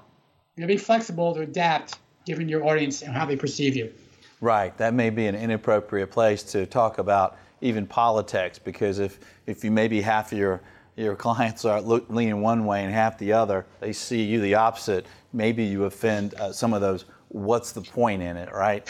you 0.56 0.62
gotta 0.62 0.72
be 0.72 0.76
flexible 0.76 1.34
to 1.34 1.40
adapt 1.40 1.98
given 2.26 2.48
your 2.48 2.64
audience 2.64 3.02
and 3.02 3.14
how 3.14 3.24
they 3.24 3.36
perceive 3.36 3.76
you. 3.76 3.92
Right. 4.40 4.76
That 4.76 4.92
may 4.92 5.10
be 5.10 5.26
an 5.26 5.34
inappropriate 5.34 6.10
place 6.10 6.42
to 6.44 6.66
talk 6.66 6.98
about 6.98 7.38
even 7.60 7.86
politics 7.86 8.58
because 8.58 8.98
if, 8.98 9.18
if 9.46 9.64
you 9.64 9.70
maybe 9.70 10.00
half 10.00 10.32
of 10.32 10.38
your 10.38 10.60
your 10.96 11.16
clients 11.26 11.64
are 11.64 11.80
look, 11.80 12.08
leaning 12.08 12.40
one 12.40 12.66
way 12.66 12.84
and 12.84 12.92
half 12.92 13.18
the 13.18 13.32
other, 13.32 13.66
they 13.80 13.92
see 13.92 14.22
you 14.22 14.40
the 14.40 14.54
opposite. 14.54 15.06
Maybe 15.32 15.64
you 15.64 15.84
offend 15.84 16.34
uh, 16.34 16.52
some 16.52 16.72
of 16.72 16.80
those. 16.80 17.04
What's 17.28 17.72
the 17.72 17.80
point 17.80 18.22
in 18.22 18.36
it, 18.36 18.52
right? 18.52 18.86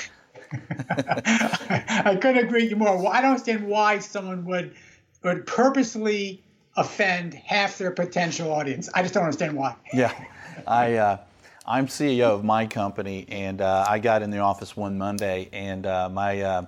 I 0.91 2.19
couldn't 2.21 2.45
agree 2.45 2.65
with 2.65 2.71
you 2.71 2.77
more. 2.77 2.97
Well, 2.99 3.09
I 3.09 3.23
don't 3.23 3.31
understand 3.31 3.67
why 3.67 4.01
someone 4.01 4.45
would 4.45 4.75
would 5.23 5.47
purposely 5.47 6.44
offend 6.77 7.35
half 7.35 7.79
their 7.79 7.91
potential 7.91 8.53
audience. 8.53 8.89
I 8.95 9.03
just 9.03 9.15
don't 9.15 9.25
understand 9.25 9.57
why. 9.57 9.77
Yeah, 9.93 10.13
I. 10.67 10.95
Uh, 10.95 11.19
I'm 11.67 11.87
CEO 11.87 12.25
of 12.25 12.45
my 12.45 12.67
company, 12.67 13.25
and 13.31 13.63
uh, 13.63 13.87
I 13.89 13.99
got 13.99 14.21
in 14.21 14.31
the 14.31 14.41
office 14.41 14.77
one 14.77 14.99
Monday, 14.99 15.49
and 15.51 15.87
uh, 15.87 16.11
my 16.11 16.43
uh, 16.43 16.67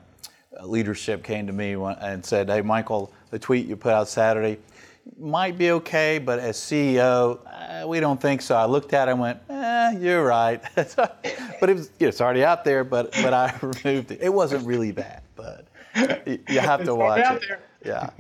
leadership 0.63 1.23
came 1.23 1.47
to 1.47 1.53
me 1.53 1.75
and 1.75 2.25
said, 2.25 2.49
"Hey, 2.49 2.63
Michael, 2.63 3.13
the 3.31 3.39
tweet 3.39 3.67
you 3.67 3.77
put 3.77 3.93
out 3.93 4.09
Saturday, 4.09 4.59
might 5.19 5.57
be 5.57 5.71
okay, 5.73 6.19
but 6.19 6.39
as 6.39 6.57
CEO, 6.57 7.39
uh, 7.47 7.87
we 7.87 8.01
don't 8.01 8.21
think 8.21 8.43
so. 8.43 8.57
I 8.57 8.67
looked 8.67 8.93
at 8.93 9.09
it 9.09 9.13
and 9.13 9.21
went, 9.21 9.39
eh, 9.49 9.99
you're 9.99 10.25
right. 10.25 10.63
but 10.75 11.21
it 11.63 11.75
was, 11.75 11.91
it's 11.99 12.21
already 12.21 12.45
out 12.45 12.65
there, 12.65 12.85
but, 12.85 13.13
but 13.23 13.33
I 13.33 13.55
removed 13.63 14.11
it. 14.11 14.21
It 14.21 14.33
wasn't 14.33 14.67
really 14.67 14.93
bad, 14.93 15.23
but 15.37 15.67
you 16.27 16.61
have 16.61 16.85
to 16.85 16.95
watch 16.95 17.21
it. 17.21 17.43
There. 17.47 17.61
Yeah. 17.85 18.11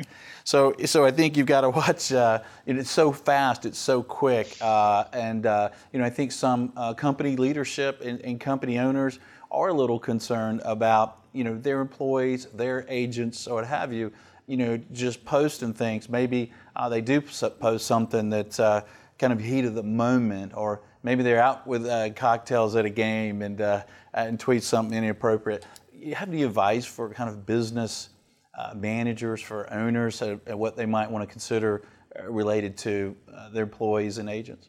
So, 0.46 0.76
so 0.84 1.04
I 1.04 1.10
think 1.10 1.36
you've 1.36 1.48
got 1.48 1.62
to 1.62 1.70
watch. 1.80 2.12
Uh, 2.12 2.38
it's 2.66 2.88
so 2.88 3.10
fast, 3.10 3.66
it's 3.66 3.80
so 3.80 4.00
quick, 4.00 4.56
uh, 4.60 5.04
and 5.12 5.44
uh, 5.44 5.70
you 5.92 5.98
know 5.98 6.04
I 6.04 6.10
think 6.10 6.30
some 6.30 6.72
uh, 6.76 6.94
company 6.94 7.34
leadership 7.34 8.00
and, 8.00 8.20
and, 8.20 8.38
company 8.38 8.78
owners 8.78 9.18
are 9.50 9.70
a 9.70 9.72
little 9.72 9.98
concerned 9.98 10.62
about 10.64 11.18
you 11.32 11.42
know 11.42 11.58
their 11.58 11.80
employees, 11.80 12.46
their 12.54 12.86
agents, 12.88 13.48
or 13.48 13.56
what 13.56 13.66
have 13.66 13.92
you. 13.92 14.12
You 14.46 14.56
know, 14.56 14.76
just 14.92 15.24
posting 15.24 15.74
things. 15.74 16.08
Maybe 16.08 16.52
uh, 16.76 16.88
they 16.88 17.00
do 17.00 17.20
post 17.20 17.84
something 17.84 18.30
that's 18.30 18.60
uh, 18.60 18.82
kind 19.18 19.32
of 19.32 19.40
heat 19.40 19.64
of 19.64 19.74
the 19.74 19.82
moment, 19.82 20.52
or 20.54 20.80
maybe 21.02 21.24
they're 21.24 21.42
out 21.42 21.66
with 21.66 22.14
cocktails 22.14 22.76
at 22.76 22.84
a 22.84 22.90
game 22.90 23.42
and 23.42 23.82
and 24.14 24.38
tweet 24.38 24.62
something 24.62 24.96
inappropriate. 24.96 25.66
You 25.92 26.14
have 26.14 26.28
any 26.28 26.44
advice 26.44 26.84
for 26.84 27.12
kind 27.12 27.28
of 27.28 27.44
business? 27.46 28.10
Uh, 28.56 28.72
managers, 28.74 29.40
for 29.40 29.72
owners, 29.72 30.22
uh, 30.22 30.36
what 30.48 30.76
they 30.76 30.86
might 30.86 31.10
want 31.10 31.22
to 31.22 31.30
consider 31.30 31.82
uh, 32.18 32.30
related 32.30 32.76
to 32.78 33.16
uh, 33.34 33.50
their 33.50 33.64
employees 33.64 34.18
and 34.18 34.28
agents? 34.28 34.68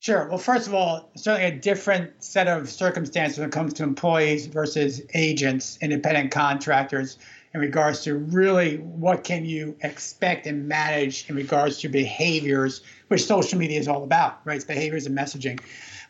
Sure. 0.00 0.28
Well, 0.28 0.38
first 0.38 0.66
of 0.66 0.72
all, 0.72 1.10
certainly 1.14 1.46
a 1.46 1.60
different 1.60 2.24
set 2.24 2.48
of 2.48 2.70
circumstances 2.70 3.38
when 3.38 3.48
it 3.48 3.52
comes 3.52 3.74
to 3.74 3.82
employees 3.82 4.46
versus 4.46 5.02
agents, 5.12 5.76
independent 5.82 6.30
contractors, 6.30 7.18
in 7.52 7.60
regards 7.60 8.02
to 8.04 8.14
really 8.14 8.78
what 8.78 9.24
can 9.24 9.44
you 9.44 9.76
expect 9.82 10.46
and 10.46 10.66
manage 10.66 11.28
in 11.28 11.36
regards 11.36 11.78
to 11.78 11.88
behaviors, 11.88 12.82
which 13.08 13.24
social 13.24 13.58
media 13.58 13.78
is 13.78 13.88
all 13.88 14.04
about, 14.04 14.40
right? 14.46 14.56
It's 14.56 14.64
behaviors 14.64 15.04
and 15.04 15.16
messaging. 15.16 15.60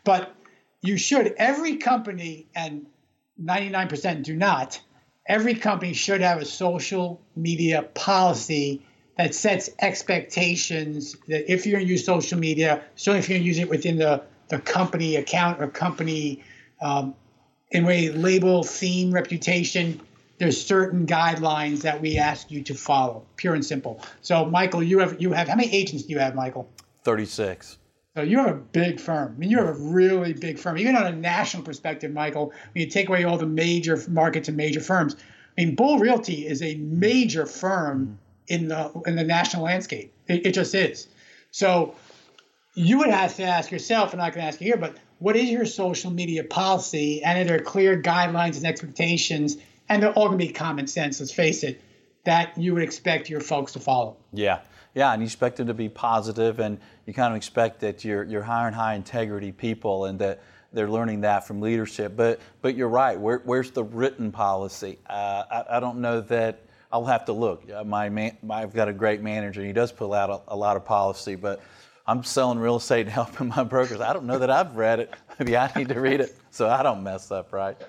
But 0.04 0.34
you 0.82 0.96
should, 0.96 1.34
every 1.36 1.76
company, 1.76 2.46
and 2.54 2.86
99% 3.42 4.22
do 4.22 4.36
not, 4.36 4.80
every 5.30 5.54
company 5.54 5.92
should 5.92 6.20
have 6.20 6.42
a 6.42 6.44
social 6.44 7.20
media 7.36 7.82
policy 7.94 8.82
that 9.16 9.32
sets 9.32 9.70
expectations 9.78 11.16
that 11.28 11.50
if 11.50 11.64
you're 11.64 11.76
going 11.76 11.86
to 11.86 11.90
use 11.90 12.04
social 12.04 12.38
media, 12.38 12.82
certainly 12.96 13.20
if 13.20 13.28
you're 13.28 13.38
going 13.38 13.44
to 13.44 13.48
use 13.48 13.58
it 13.58 13.68
within 13.68 13.96
the, 13.96 14.22
the 14.48 14.58
company 14.58 15.16
account 15.16 15.62
or 15.62 15.68
company 15.68 16.42
um, 16.82 17.14
in 17.70 17.86
way 17.86 18.10
label, 18.10 18.64
theme, 18.64 19.12
reputation, 19.12 20.00
there's 20.38 20.60
certain 20.60 21.06
guidelines 21.06 21.82
that 21.82 22.00
we 22.00 22.18
ask 22.18 22.50
you 22.50 22.62
to 22.64 22.74
follow, 22.74 23.24
pure 23.36 23.54
and 23.54 23.64
simple. 23.64 24.02
So, 24.22 24.46
Michael, 24.46 24.82
you 24.82 24.98
have 24.98 25.20
you 25.20 25.32
have 25.32 25.46
how 25.48 25.54
many 25.54 25.72
agents 25.72 26.04
do 26.04 26.12
you 26.12 26.18
have, 26.18 26.34
Michael? 26.34 26.68
Thirty-six. 27.04 27.78
So 28.16 28.22
you 28.22 28.38
have 28.38 28.48
a 28.48 28.54
big 28.54 28.98
firm. 28.98 29.34
I 29.36 29.38
mean, 29.38 29.50
you 29.50 29.58
have 29.58 29.68
a 29.68 29.78
really 29.78 30.32
big 30.32 30.58
firm. 30.58 30.78
Even 30.78 30.96
on 30.96 31.06
a 31.06 31.12
national 31.12 31.62
perspective, 31.62 32.12
Michael, 32.12 32.46
when 32.46 32.84
you 32.84 32.86
take 32.86 33.08
away 33.08 33.24
all 33.24 33.38
the 33.38 33.46
major 33.46 34.02
markets 34.08 34.48
and 34.48 34.56
major 34.56 34.80
firms, 34.80 35.14
I 35.56 35.64
mean, 35.64 35.76
Bull 35.76 35.98
Realty 35.98 36.46
is 36.46 36.60
a 36.62 36.74
major 36.76 37.46
firm 37.46 38.18
mm-hmm. 38.48 38.54
in 38.54 38.68
the 38.68 39.02
in 39.06 39.16
the 39.16 39.24
national 39.24 39.64
landscape. 39.64 40.12
It, 40.26 40.46
it 40.46 40.54
just 40.54 40.74
is. 40.74 41.06
So 41.52 41.94
you 42.74 42.98
would 42.98 43.10
have 43.10 43.34
to 43.36 43.44
ask 43.44 43.70
yourself, 43.70 44.12
and 44.12 44.22
I 44.22 44.30
can 44.30 44.40
ask 44.40 44.60
you 44.60 44.66
here, 44.66 44.76
but 44.76 44.96
what 45.18 45.36
is 45.36 45.50
your 45.50 45.66
social 45.66 46.10
media 46.10 46.44
policy? 46.44 47.22
And 47.22 47.38
are 47.38 47.44
there 47.44 47.64
clear 47.64 48.00
guidelines 48.00 48.56
and 48.56 48.66
expectations? 48.66 49.56
And 49.88 50.02
they're 50.02 50.12
all 50.12 50.28
going 50.28 50.38
to 50.38 50.46
be 50.46 50.52
common 50.52 50.86
sense. 50.86 51.20
Let's 51.20 51.32
face 51.32 51.62
it, 51.62 51.80
that 52.24 52.56
you 52.56 52.74
would 52.74 52.82
expect 52.82 53.28
your 53.28 53.40
folks 53.40 53.72
to 53.72 53.80
follow. 53.80 54.16
Yeah. 54.32 54.60
Yeah, 54.94 55.12
and 55.12 55.22
you 55.22 55.26
expect 55.26 55.56
them 55.56 55.68
to 55.68 55.74
be 55.74 55.88
positive, 55.88 56.58
and 56.58 56.78
you 57.06 57.14
kind 57.14 57.32
of 57.32 57.36
expect 57.36 57.80
that 57.80 58.04
you're 58.04 58.24
you're 58.24 58.42
hiring 58.42 58.74
high 58.74 58.94
integrity 58.94 59.52
people, 59.52 60.06
and 60.06 60.18
that 60.18 60.40
they're 60.72 60.90
learning 60.90 61.22
that 61.22 61.46
from 61.46 61.60
leadership. 61.60 62.16
But 62.16 62.40
but 62.62 62.74
you're 62.74 62.88
right. 62.88 63.18
Where, 63.18 63.40
where's 63.44 63.70
the 63.70 63.84
written 63.84 64.32
policy? 64.32 64.98
Uh, 65.08 65.44
I, 65.50 65.76
I, 65.76 65.80
don't 65.80 66.00
know 66.00 66.20
that. 66.22 66.64
I'll 66.92 67.04
have 67.04 67.24
to 67.26 67.32
look. 67.32 67.64
My, 67.86 68.08
man, 68.08 68.36
my 68.42 68.62
I've 68.62 68.74
got 68.74 68.88
a 68.88 68.92
great 68.92 69.22
manager. 69.22 69.64
He 69.64 69.72
does 69.72 69.92
pull 69.92 70.12
out 70.12 70.30
a, 70.30 70.54
a, 70.54 70.56
lot 70.56 70.76
of 70.76 70.84
policy, 70.84 71.36
but 71.36 71.60
I'm 72.06 72.24
selling 72.24 72.58
real 72.58 72.76
estate 72.76 73.02
and 73.02 73.10
helping 73.10 73.48
my 73.48 73.62
brokers. 73.62 74.00
I 74.00 74.12
don't 74.12 74.24
know 74.24 74.38
that 74.40 74.50
I've 74.50 74.76
read 74.76 74.98
it. 74.98 75.14
Maybe 75.38 75.56
I 75.56 75.70
need 75.76 75.88
to 75.88 76.00
read 76.00 76.20
it 76.20 76.36
so 76.50 76.68
I 76.68 76.82
don't 76.82 77.04
mess 77.04 77.30
up, 77.30 77.52
right? 77.52 77.80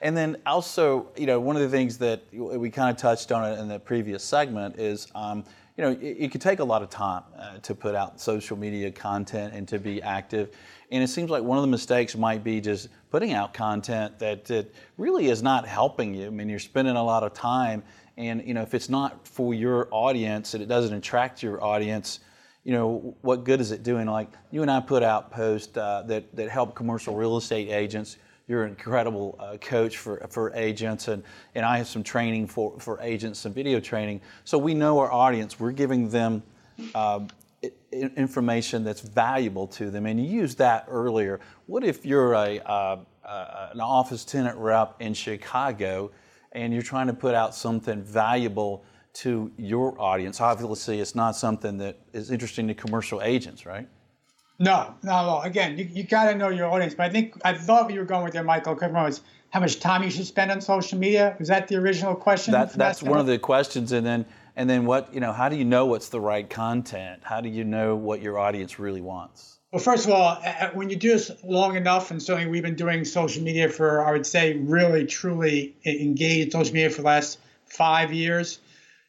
And 0.00 0.16
then 0.16 0.38
also, 0.46 1.08
you 1.16 1.26
know, 1.26 1.38
one 1.38 1.54
of 1.56 1.62
the 1.62 1.68
things 1.68 1.98
that 1.98 2.22
we 2.32 2.70
kind 2.70 2.90
of 2.90 2.96
touched 2.96 3.30
on 3.30 3.56
in 3.58 3.68
the 3.68 3.78
previous 3.78 4.24
segment 4.24 4.78
is. 4.78 5.06
Um, 5.14 5.44
you 5.80 5.86
know, 5.86 5.92
it, 5.92 6.16
it 6.18 6.30
could 6.30 6.42
take 6.42 6.58
a 6.58 6.64
lot 6.64 6.82
of 6.82 6.90
time 6.90 7.22
uh, 7.38 7.56
to 7.60 7.74
put 7.74 7.94
out 7.94 8.20
social 8.20 8.54
media 8.54 8.90
content 8.90 9.54
and 9.54 9.66
to 9.68 9.78
be 9.78 10.02
active. 10.02 10.54
And 10.90 11.02
it 11.02 11.08
seems 11.08 11.30
like 11.30 11.42
one 11.42 11.56
of 11.56 11.62
the 11.62 11.68
mistakes 11.68 12.14
might 12.14 12.44
be 12.44 12.60
just 12.60 12.90
putting 13.10 13.32
out 13.32 13.54
content 13.54 14.18
that, 14.18 14.44
that 14.44 14.74
really 14.98 15.28
is 15.28 15.42
not 15.42 15.66
helping 15.66 16.12
you. 16.12 16.26
I 16.26 16.28
mean, 16.28 16.50
you're 16.50 16.58
spending 16.58 16.96
a 16.96 17.02
lot 17.02 17.22
of 17.22 17.32
time, 17.32 17.82
and 18.18 18.46
you 18.46 18.52
know, 18.52 18.60
if 18.60 18.74
it's 18.74 18.90
not 18.90 19.26
for 19.26 19.54
your 19.54 19.88
audience 19.90 20.52
and 20.52 20.62
it 20.62 20.66
doesn't 20.66 20.92
attract 20.92 21.42
your 21.42 21.64
audience, 21.64 22.20
you 22.62 22.72
know, 22.74 23.16
what 23.22 23.44
good 23.44 23.62
is 23.62 23.72
it 23.72 23.82
doing? 23.82 24.06
Like 24.06 24.28
you 24.50 24.60
and 24.60 24.70
I 24.70 24.80
put 24.80 25.02
out 25.02 25.30
posts 25.30 25.74
uh, 25.78 26.02
that 26.08 26.36
that 26.36 26.50
help 26.50 26.74
commercial 26.74 27.14
real 27.14 27.38
estate 27.38 27.70
agents 27.70 28.18
you're 28.50 28.64
an 28.64 28.70
incredible 28.70 29.36
uh, 29.38 29.56
coach 29.58 29.96
for, 29.96 30.26
for 30.28 30.52
agents, 30.56 31.06
and, 31.06 31.22
and 31.54 31.64
I 31.64 31.78
have 31.78 31.86
some 31.86 32.02
training 32.02 32.48
for, 32.48 32.76
for 32.80 33.00
agents, 33.00 33.38
some 33.38 33.52
video 33.52 33.78
training. 33.78 34.20
So 34.42 34.58
we 34.58 34.74
know 34.74 34.98
our 34.98 35.12
audience. 35.12 35.60
We're 35.60 35.70
giving 35.70 36.10
them 36.10 36.42
uh, 36.92 37.20
information 37.92 38.82
that's 38.82 39.02
valuable 39.02 39.68
to 39.68 39.92
them. 39.92 40.04
And 40.06 40.18
you 40.18 40.28
used 40.28 40.58
that 40.58 40.86
earlier. 40.88 41.38
What 41.66 41.84
if 41.84 42.04
you're 42.04 42.32
a, 42.32 42.58
uh, 42.58 42.96
uh, 43.24 43.68
an 43.72 43.80
office 43.80 44.24
tenant 44.24 44.58
rep 44.58 44.96
in 44.98 45.14
Chicago 45.14 46.10
and 46.50 46.72
you're 46.72 46.82
trying 46.82 47.06
to 47.06 47.14
put 47.14 47.36
out 47.36 47.54
something 47.54 48.02
valuable 48.02 48.84
to 49.12 49.52
your 49.58 49.94
audience? 50.00 50.40
Obviously, 50.40 50.98
it's 50.98 51.14
not 51.14 51.36
something 51.36 51.78
that 51.78 52.00
is 52.12 52.32
interesting 52.32 52.66
to 52.66 52.74
commercial 52.74 53.22
agents, 53.22 53.64
right? 53.64 53.86
No, 54.60 54.94
not 55.02 55.24
at 55.24 55.28
all. 55.28 55.42
Again, 55.42 55.78
you, 55.78 55.88
you 55.90 56.02
got 56.04 56.30
to 56.30 56.36
know 56.36 56.50
your 56.50 56.66
audience. 56.66 56.94
But 56.94 57.06
I 57.06 57.08
think 57.08 57.34
I 57.44 57.54
thought 57.54 57.90
you 57.90 57.98
were 57.98 58.04
going 58.04 58.24
with 58.24 58.34
there, 58.34 58.44
Michael. 58.44 58.74
Was 58.74 59.22
how 59.48 59.60
much 59.60 59.80
time 59.80 60.02
you 60.02 60.10
should 60.10 60.26
spend 60.26 60.50
on 60.50 60.60
social 60.60 60.98
media? 60.98 61.34
Was 61.38 61.48
that 61.48 61.66
the 61.66 61.76
original 61.76 62.14
question? 62.14 62.52
That, 62.52 62.74
that's 62.74 63.02
one 63.02 63.18
of 63.18 63.26
the 63.26 63.38
questions, 63.38 63.90
and 63.92 64.06
then 64.06 64.26
and 64.56 64.68
then 64.68 64.84
what 64.84 65.14
you 65.14 65.20
know? 65.20 65.32
How 65.32 65.48
do 65.48 65.56
you 65.56 65.64
know 65.64 65.86
what's 65.86 66.10
the 66.10 66.20
right 66.20 66.48
content? 66.48 67.22
How 67.24 67.40
do 67.40 67.48
you 67.48 67.64
know 67.64 67.96
what 67.96 68.20
your 68.20 68.38
audience 68.38 68.78
really 68.78 69.00
wants? 69.00 69.60
Well, 69.72 69.80
first 69.80 70.04
of 70.04 70.10
all, 70.10 70.34
when 70.74 70.90
you 70.90 70.96
do 70.96 71.12
this 71.12 71.30
long 71.42 71.76
enough, 71.76 72.10
and 72.10 72.22
certainly 72.22 72.50
we've 72.50 72.62
been 72.62 72.74
doing 72.74 73.04
social 73.04 73.42
media 73.42 73.68
for, 73.68 74.04
I 74.04 74.10
would 74.10 74.26
say, 74.26 74.58
really 74.58 75.06
truly 75.06 75.76
engaged 75.86 76.52
social 76.52 76.74
media 76.74 76.90
for 76.90 77.02
the 77.02 77.06
last 77.06 77.38
five 77.66 78.12
years 78.12 78.58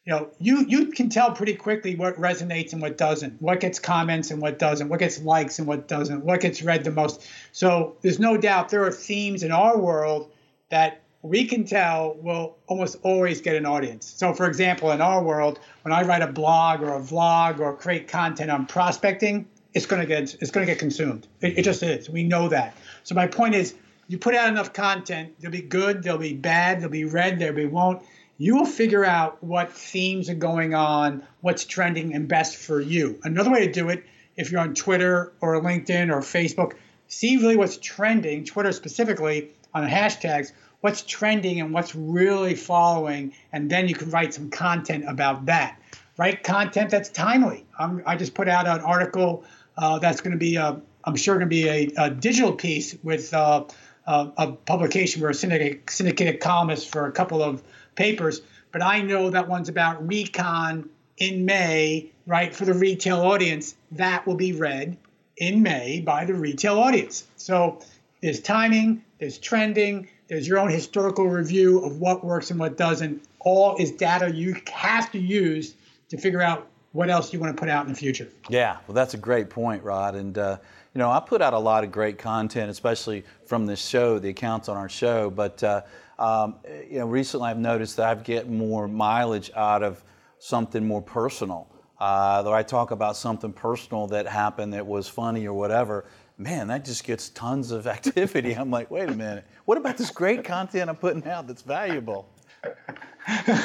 you 0.06 0.14
know, 0.14 0.30
you 0.40 0.66
you 0.66 0.88
can 0.88 1.10
tell 1.10 1.32
pretty 1.32 1.54
quickly 1.54 1.96
what 1.96 2.16
resonates 2.16 2.74
and 2.74 2.82
what 2.82 2.98
doesn't, 2.98 3.40
what 3.42 3.60
gets 3.60 3.78
comments 3.78 4.32
and 4.32 4.42
what 4.42 4.58
doesn't, 4.58 4.90
what 4.90 5.00
gets 5.00 5.22
likes 5.22 5.60
and 5.60 5.68
what 5.68 5.88
doesn't, 5.88 6.26
what 6.26 6.42
gets 6.42 6.64
read 6.64 6.84
the 6.84 6.92
most. 6.92 7.28
So 7.52 7.96
there's 8.02 8.20
no 8.20 8.36
doubt 8.36 8.70
there 8.70 8.84
are 8.84 8.92
themes 8.92 9.44
in 9.44 9.52
our 9.52 9.78
world 9.78 10.32
that 10.70 11.02
we 11.22 11.46
can 11.46 11.66
tell 11.66 12.16
will 12.16 12.58
almost 12.66 12.98
always 13.04 13.42
get 13.42 13.56
an 13.56 13.68
audience. 13.68 14.08
So 14.08 14.34
for 14.34 14.48
example, 14.48 14.90
in 14.92 15.02
our 15.02 15.24
world, 15.24 15.60
when 15.84 15.94
I 15.94 16.02
write 16.02 16.24
a 16.24 16.28
blog 16.28 16.82
or 16.82 16.96
a 16.96 17.00
vlog 17.00 17.60
or 17.60 17.76
create 17.76 18.08
content 18.08 18.50
on 18.50 18.66
prospecting, 18.66 19.48
it's 19.76 19.86
going 19.86 20.02
to 20.02 20.08
get 20.08 20.34
it's 20.42 20.50
going 20.50 20.66
to 20.66 20.72
get 20.72 20.80
consumed. 20.80 21.28
It, 21.42 21.60
it 21.60 21.62
just 21.62 21.84
is. 21.84 22.10
We 22.10 22.24
know 22.24 22.50
that. 22.50 22.76
So 23.04 23.14
my 23.14 23.28
point 23.28 23.54
is, 23.54 23.76
you 24.08 24.18
put 24.18 24.34
out 24.34 24.50
enough 24.50 24.74
content, 24.74 25.36
there'll 25.40 25.52
be 25.52 25.62
good, 25.62 26.02
there'll 26.02 26.20
be 26.20 26.34
bad, 26.34 26.80
there'll 26.80 26.92
be 26.92 27.06
read, 27.06 27.38
there'll 27.38 27.56
be 27.56 27.68
won't 27.68 28.02
you 28.42 28.56
will 28.56 28.66
figure 28.66 29.06
out 29.06 29.38
what 29.44 29.72
themes 29.72 30.28
are 30.28 30.34
going 30.34 30.74
on, 30.74 31.24
what's 31.42 31.64
trending 31.64 32.16
and 32.16 32.28
best 32.28 32.56
for 32.56 32.82
you. 32.82 33.20
Another 33.24 33.52
way 33.52 33.68
to 33.68 33.72
do 33.72 33.90
it, 33.90 34.04
if 34.36 34.52
you're 34.52 34.62
on 34.62 34.74
Twitter 34.74 35.32
or 35.42 35.62
LinkedIn 35.62 36.12
or 36.12 36.22
Facebook, 36.22 36.74
see 37.08 37.38
really 37.38 37.56
what's 37.56 37.78
trending, 37.78 38.44
Twitter 38.44 38.72
specifically 38.72 39.52
on 39.76 39.88
hashtags, 39.88 40.54
what's 40.80 41.04
trending 41.04 41.62
and 41.62 41.72
what's 41.72 41.94
really 41.94 42.56
following, 42.56 43.32
and 43.54 43.70
then 43.70 43.88
you 43.88 43.94
can 43.94 44.10
write 44.10 44.34
some 44.34 44.50
content 44.50 45.04
about 45.08 45.46
that. 45.46 45.80
Write 46.18 46.44
content 46.44 46.90
that's 46.90 47.10
timely. 47.10 47.68
I'm, 47.78 48.02
i 48.08 48.16
just 48.16 48.34
put 48.34 48.50
out 48.50 48.66
an 48.66 48.80
article 48.80 49.44
uh, 49.78 50.00
that's 50.00 50.20
going 50.20 50.32
to 50.32 50.40
be, 50.40 50.56
a, 50.56 50.82
I'm 51.04 51.16
sure, 51.16 51.36
going 51.36 51.48
to 51.48 51.56
be 51.56 51.70
a, 51.70 51.92
a, 51.96 52.10
digital 52.10 52.54
piece 52.54 52.98
with 53.04 53.36
uh, 53.36 53.66
a, 54.08 54.32
a 54.36 54.52
publication 54.54 55.22
where 55.22 55.30
a 55.30 55.36
syndicated 55.36 56.40
columnist 56.40 56.92
for 56.92 57.06
a 57.06 57.12
couple 57.12 57.44
of 57.44 57.62
papers, 57.96 58.42
but 58.72 58.82
I 58.82 59.02
know 59.02 59.30
that 59.30 59.48
one's 59.48 59.70
about 59.70 60.08
RECon 60.08 60.88
in 61.18 61.46
May, 61.46 62.12
right, 62.26 62.56
for 62.56 62.66
the 62.66 62.74
retail 62.74 63.22
audience. 63.22 63.76
That 63.92 64.26
will 64.26 64.36
be 64.36 64.54
read 64.54 64.98
in 65.38 65.62
May 65.62 66.02
by 66.02 66.26
the 66.26 66.34
retail 66.34 66.80
audience. 66.80 67.28
So 67.38 67.80
there's 68.22 68.40
timing, 68.40 69.04
there's 69.20 69.38
trending, 69.38 70.08
there's 70.28 70.48
your 70.48 70.60
own 70.60 70.70
historical 70.70 71.28
review 71.28 71.84
of 71.84 72.00
what 72.00 72.24
works 72.24 72.52
and 72.52 72.60
what 72.60 72.78
doesn't. 72.78 73.24
All 73.40 73.76
is 73.78 73.92
data 73.92 74.32
you 74.32 74.56
have 74.72 75.12
to 75.12 75.20
use 75.20 75.76
to 76.10 76.18
figure 76.18 76.42
out 76.42 76.68
what 76.94 77.10
else 77.10 77.34
you 77.34 77.40
want 77.40 77.56
to 77.56 77.60
put 77.60 77.70
out 77.70 77.86
in 77.86 77.92
the 77.92 77.98
future. 77.98 78.28
Yeah, 78.50 78.78
well, 78.88 78.96
that's 78.96 79.14
a 79.14 79.18
great 79.18 79.50
point, 79.50 79.84
Rod. 79.84 80.16
And 80.16 80.38
uh, 80.38 80.58
you 80.94 81.00
know, 81.00 81.10
I 81.10 81.20
put 81.20 81.42
out 81.42 81.54
a 81.54 81.60
lot 81.60 81.84
of 81.84 81.92
great 81.92 82.18
content, 82.18 82.70
especially 82.70 83.24
from 83.46 83.66
this 83.66 83.86
show, 83.86 84.20
the 84.20 84.30
accounts 84.30 84.70
on 84.70 84.78
our 84.78 84.90
show. 84.90 85.30
But 85.30 85.64
uh, 85.64 85.82
um, 86.22 86.56
you 86.88 87.00
know, 87.00 87.08
recently 87.08 87.50
I've 87.50 87.58
noticed 87.58 87.98
that 87.98 88.08
I've 88.08 88.24
get 88.24 88.48
more 88.48 88.88
mileage 88.88 89.50
out 89.56 89.82
of 89.82 90.04
something 90.38 90.86
more 90.86 91.02
personal. 91.02 91.68
Uh, 92.00 92.44
though 92.44 92.54
I 92.54 92.62
talk 92.62 92.92
about 92.92 93.18
something 93.18 93.52
personal 93.52 94.06
that 94.08 94.28
happened 94.28 94.74
that 94.74 94.86
was 94.86 95.08
funny 95.08 95.48
or 95.48 95.54
whatever, 95.54 96.06
man, 96.38 96.68
that 96.68 96.86
just 96.86 97.04
gets 97.06 97.30
tons 97.30 97.72
of 97.72 97.88
activity. 97.98 98.54
I'm 98.54 98.70
like, 98.70 98.92
wait 98.92 99.10
a 99.10 99.16
minute, 99.16 99.46
what 99.66 99.80
about 99.80 99.98
this 99.98 100.12
great 100.12 100.44
content 100.44 100.92
I'm 100.92 100.96
putting 100.96 101.28
out 101.28 101.48
that's 101.48 101.64
valuable? 101.64 102.30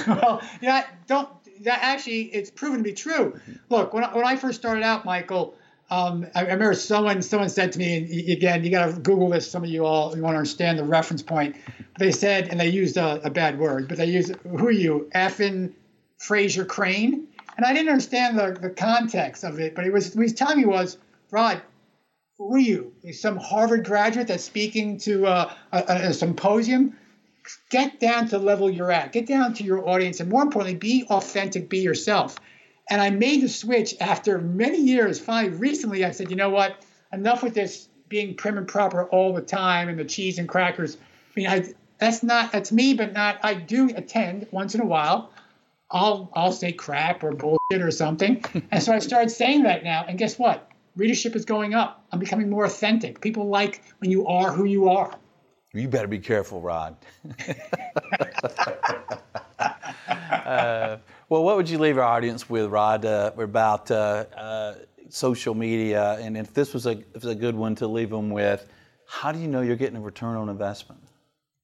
well, 0.07 0.40
yeah, 0.62 0.86
don't. 1.07 1.28
That 1.62 1.80
actually, 1.82 2.22
it's 2.34 2.50
proven 2.50 2.78
to 2.78 2.84
be 2.84 2.92
true. 2.92 3.38
Look, 3.70 3.92
when 3.94 4.04
I, 4.04 4.14
when 4.14 4.26
I 4.26 4.36
first 4.36 4.59
started 4.59 4.82
out, 4.82 5.04
Michael, 5.04 5.54
um, 5.89 6.26
I, 6.34 6.41
I, 6.41 6.43
remember 6.43 6.74
someone 6.74 7.22
someone 7.22 7.49
said 7.49 7.72
to 7.72 7.78
me, 7.78 7.97
and 7.97 8.30
again, 8.30 8.64
you 8.64 8.70
got 8.70 8.87
to 8.87 9.01
Google 9.01 9.30
this. 9.30 9.49
Some 9.49 9.62
of 9.62 9.70
you 9.70 9.84
all 9.84 10.16
you 10.16 10.22
want 10.22 10.34
to 10.34 10.39
understand 10.39 10.78
the 10.78 10.84
reference 10.84 11.22
point. 11.22 11.57
They 11.99 12.11
said, 12.11 12.49
and 12.49 12.59
they 12.59 12.68
used 12.68 12.97
a, 12.97 13.24
a 13.24 13.30
bad 13.30 13.59
word, 13.59 13.89
but 13.89 13.97
they 13.99 14.07
used 14.07 14.34
who 14.43 14.66
are 14.66 14.70
you, 14.70 15.09
effing 15.14 15.72
Frasier 16.20 16.66
Crane? 16.66 17.28
And 17.57 17.64
I 17.64 17.72
didn't 17.72 17.89
understand 17.89 18.39
the, 18.39 18.59
the 18.61 18.70
context 18.70 19.45
of 19.45 19.61
it, 19.61 19.74
but 19.74 19.84
he 19.84 19.91
was 19.91 20.12
he 20.12 20.18
was 20.18 20.32
telling 20.32 20.59
me 20.59 20.66
was 20.66 20.99
Rod, 21.30 21.62
who 22.39 22.55
are 22.55 22.59
you? 22.59 22.93
Some 23.12 23.37
Harvard 23.37 23.84
graduate 23.84 24.26
that's 24.26 24.45
speaking 24.45 24.99
to 25.01 25.26
uh, 25.26 25.55
a, 25.72 25.84
a, 25.89 26.12
symposium? 26.12 26.97
Get 27.70 28.01
down 28.01 28.28
to 28.28 28.39
the 28.39 28.45
level 28.45 28.68
you're 28.68 28.93
at. 28.93 29.12
Get 29.12 29.26
down 29.26 29.55
to 29.55 29.64
your 29.64 29.89
audience, 29.89 30.20
and 30.20 30.28
more 30.28 30.43
importantly, 30.43 30.78
be 30.78 31.05
authentic. 31.09 31.68
Be 31.68 31.78
yourself. 31.78 32.37
And 32.89 33.01
I 33.01 33.11
made 33.11 33.43
the 33.43 33.49
switch 33.49 33.95
after 34.01 34.39
many 34.39 34.80
years. 34.80 35.18
Finally, 35.18 35.57
recently, 35.57 36.05
I 36.05 36.12
said, 36.12 36.30
you 36.30 36.37
know 36.37 36.51
what? 36.51 36.84
Enough 37.12 37.43
with 37.43 37.55
this 37.55 37.89
being 38.09 38.37
prim 38.37 38.59
and 38.59 38.68
proper 38.68 39.05
all 39.05 39.34
the 39.34 39.43
time 39.43 39.89
and 39.89 39.99
the 39.99 40.05
cheese 40.05 40.39
and 40.39 40.49
crackers. 40.49 40.97
I 40.97 41.01
mean, 41.34 41.47
I 41.49 41.74
that's 41.99 42.22
not 42.22 42.53
that's 42.53 42.70
me, 42.70 42.95
but 42.95 43.12
not. 43.12 43.39
I 43.43 43.55
do 43.55 43.91
attend 43.95 44.47
once 44.51 44.74
in 44.74 44.80
a 44.80 44.87
while. 44.87 45.32
I'll 45.91 46.30
I'll 46.34 46.53
say 46.53 46.72
crap 46.72 47.24
or 47.24 47.32
bullshit 47.32 47.82
or 47.82 47.91
something, 47.91 48.45
and 48.70 48.82
so 48.82 48.93
I 48.93 49.01
started 49.01 49.30
saying 49.30 49.64
that 49.64 49.82
now. 49.82 50.05
And 50.07 50.18
guess 50.18 50.39
what? 50.39 50.70
readership 50.97 51.37
is 51.37 51.45
going 51.45 51.74
up. 51.74 52.05
I'm 52.11 52.18
becoming 52.18 52.51
more 52.51 52.64
authentic. 52.64 53.20
People 53.20 53.49
like 53.49 53.82
when 53.99 54.11
you 54.11 54.26
are 54.26 54.53
who 54.53 54.64
you 54.64 54.89
are. 54.89 55.14
You 55.72 55.89
better 55.89 56.09
be 56.09 56.18
careful, 56.18 56.61
Rod. 56.61 56.97
uh, 59.59 60.97
well, 61.29 61.43
what 61.43 61.57
would 61.57 61.68
you 61.68 61.79
leave 61.79 61.99
our 61.99 62.05
audience 62.05 62.49
with, 62.49 62.70
Rod, 62.70 63.05
uh, 63.05 63.33
about 63.37 63.91
uh, 63.91 64.27
uh, 64.37 64.74
social 65.09 65.55
media? 65.55 66.18
And 66.20 66.37
if 66.37 66.55
this 66.55 66.72
was 66.72 66.87
a, 66.87 66.93
if 66.93 67.14
was 67.14 67.27
a 67.27 67.35
good 67.35 67.57
one 67.57 67.74
to 67.77 67.89
leave 67.89 68.11
them 68.11 68.31
with, 68.31 68.66
how 69.09 69.33
do 69.33 69.39
you 69.39 69.49
know 69.49 69.61
you're 69.61 69.77
getting 69.77 69.97
a 69.97 70.01
return 70.01 70.37
on 70.37 70.49
investment? 70.49 71.01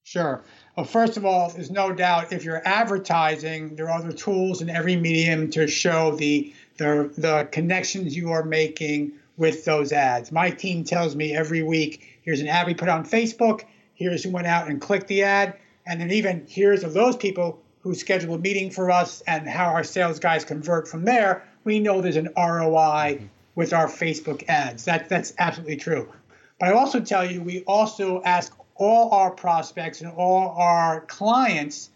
Sure. 0.03 0.43
Well, 0.75 0.85
first 0.85 1.15
of 1.15 1.25
all, 1.25 1.49
there's 1.49 1.71
no 1.71 1.93
doubt 1.93 2.33
if 2.33 2.43
you're 2.43 2.61
advertising, 2.67 3.75
there 3.75 3.89
are 3.89 3.97
other 3.97 4.11
tools 4.11 4.61
in 4.61 4.69
every 4.69 4.97
medium 4.97 5.49
to 5.51 5.67
show 5.67 6.15
the 6.15 6.53
the, 6.77 7.13
the 7.17 7.47
connections 7.51 8.15
you 8.15 8.31
are 8.31 8.43
making 8.43 9.11
with 9.37 9.63
those 9.63 9.91
ads. 9.91 10.31
My 10.31 10.49
team 10.49 10.83
tells 10.83 11.15
me 11.15 11.35
every 11.35 11.61
week, 11.61 12.19
here's 12.23 12.41
an 12.41 12.47
ad 12.47 12.65
we 12.65 12.73
put 12.73 12.89
on 12.89 13.05
Facebook, 13.05 13.61
here's 13.93 14.23
who 14.23 14.31
went 14.31 14.47
out 14.47 14.67
and 14.67 14.81
clicked 14.81 15.07
the 15.07 15.21
ad, 15.21 15.55
and 15.85 16.01
then 16.01 16.11
even 16.11 16.45
here's 16.49 16.83
of 16.83 16.93
those 16.93 17.15
people 17.15 17.62
who 17.83 17.93
schedule 17.93 18.35
a 18.35 18.39
meeting 18.39 18.71
for 18.71 18.89
us 18.89 19.21
and 19.27 19.47
how 19.47 19.65
our 19.65 19.83
sales 19.83 20.19
guys 20.19 20.45
convert 20.45 20.87
from 20.87 21.05
there. 21.05 21.47
We 21.63 21.79
know 21.79 22.01
there's 22.01 22.15
an 22.15 22.29
ROI 22.35 23.17
mm-hmm. 23.17 23.25
with 23.55 23.73
our 23.73 23.87
Facebook 23.87 24.43
ads. 24.47 24.85
That, 24.85 25.09
that's 25.09 25.33
absolutely 25.37 25.77
true. 25.77 26.11
But 26.59 26.69
I 26.69 26.71
also 26.73 26.99
tell 26.99 27.29
you, 27.29 27.41
we 27.41 27.63
also 27.63 28.21
ask 28.23 28.57
all 28.75 29.11
our 29.11 29.31
prospects 29.31 30.01
and 30.01 30.11
all 30.11 30.55
our 30.57 31.01
clients, 31.01 31.89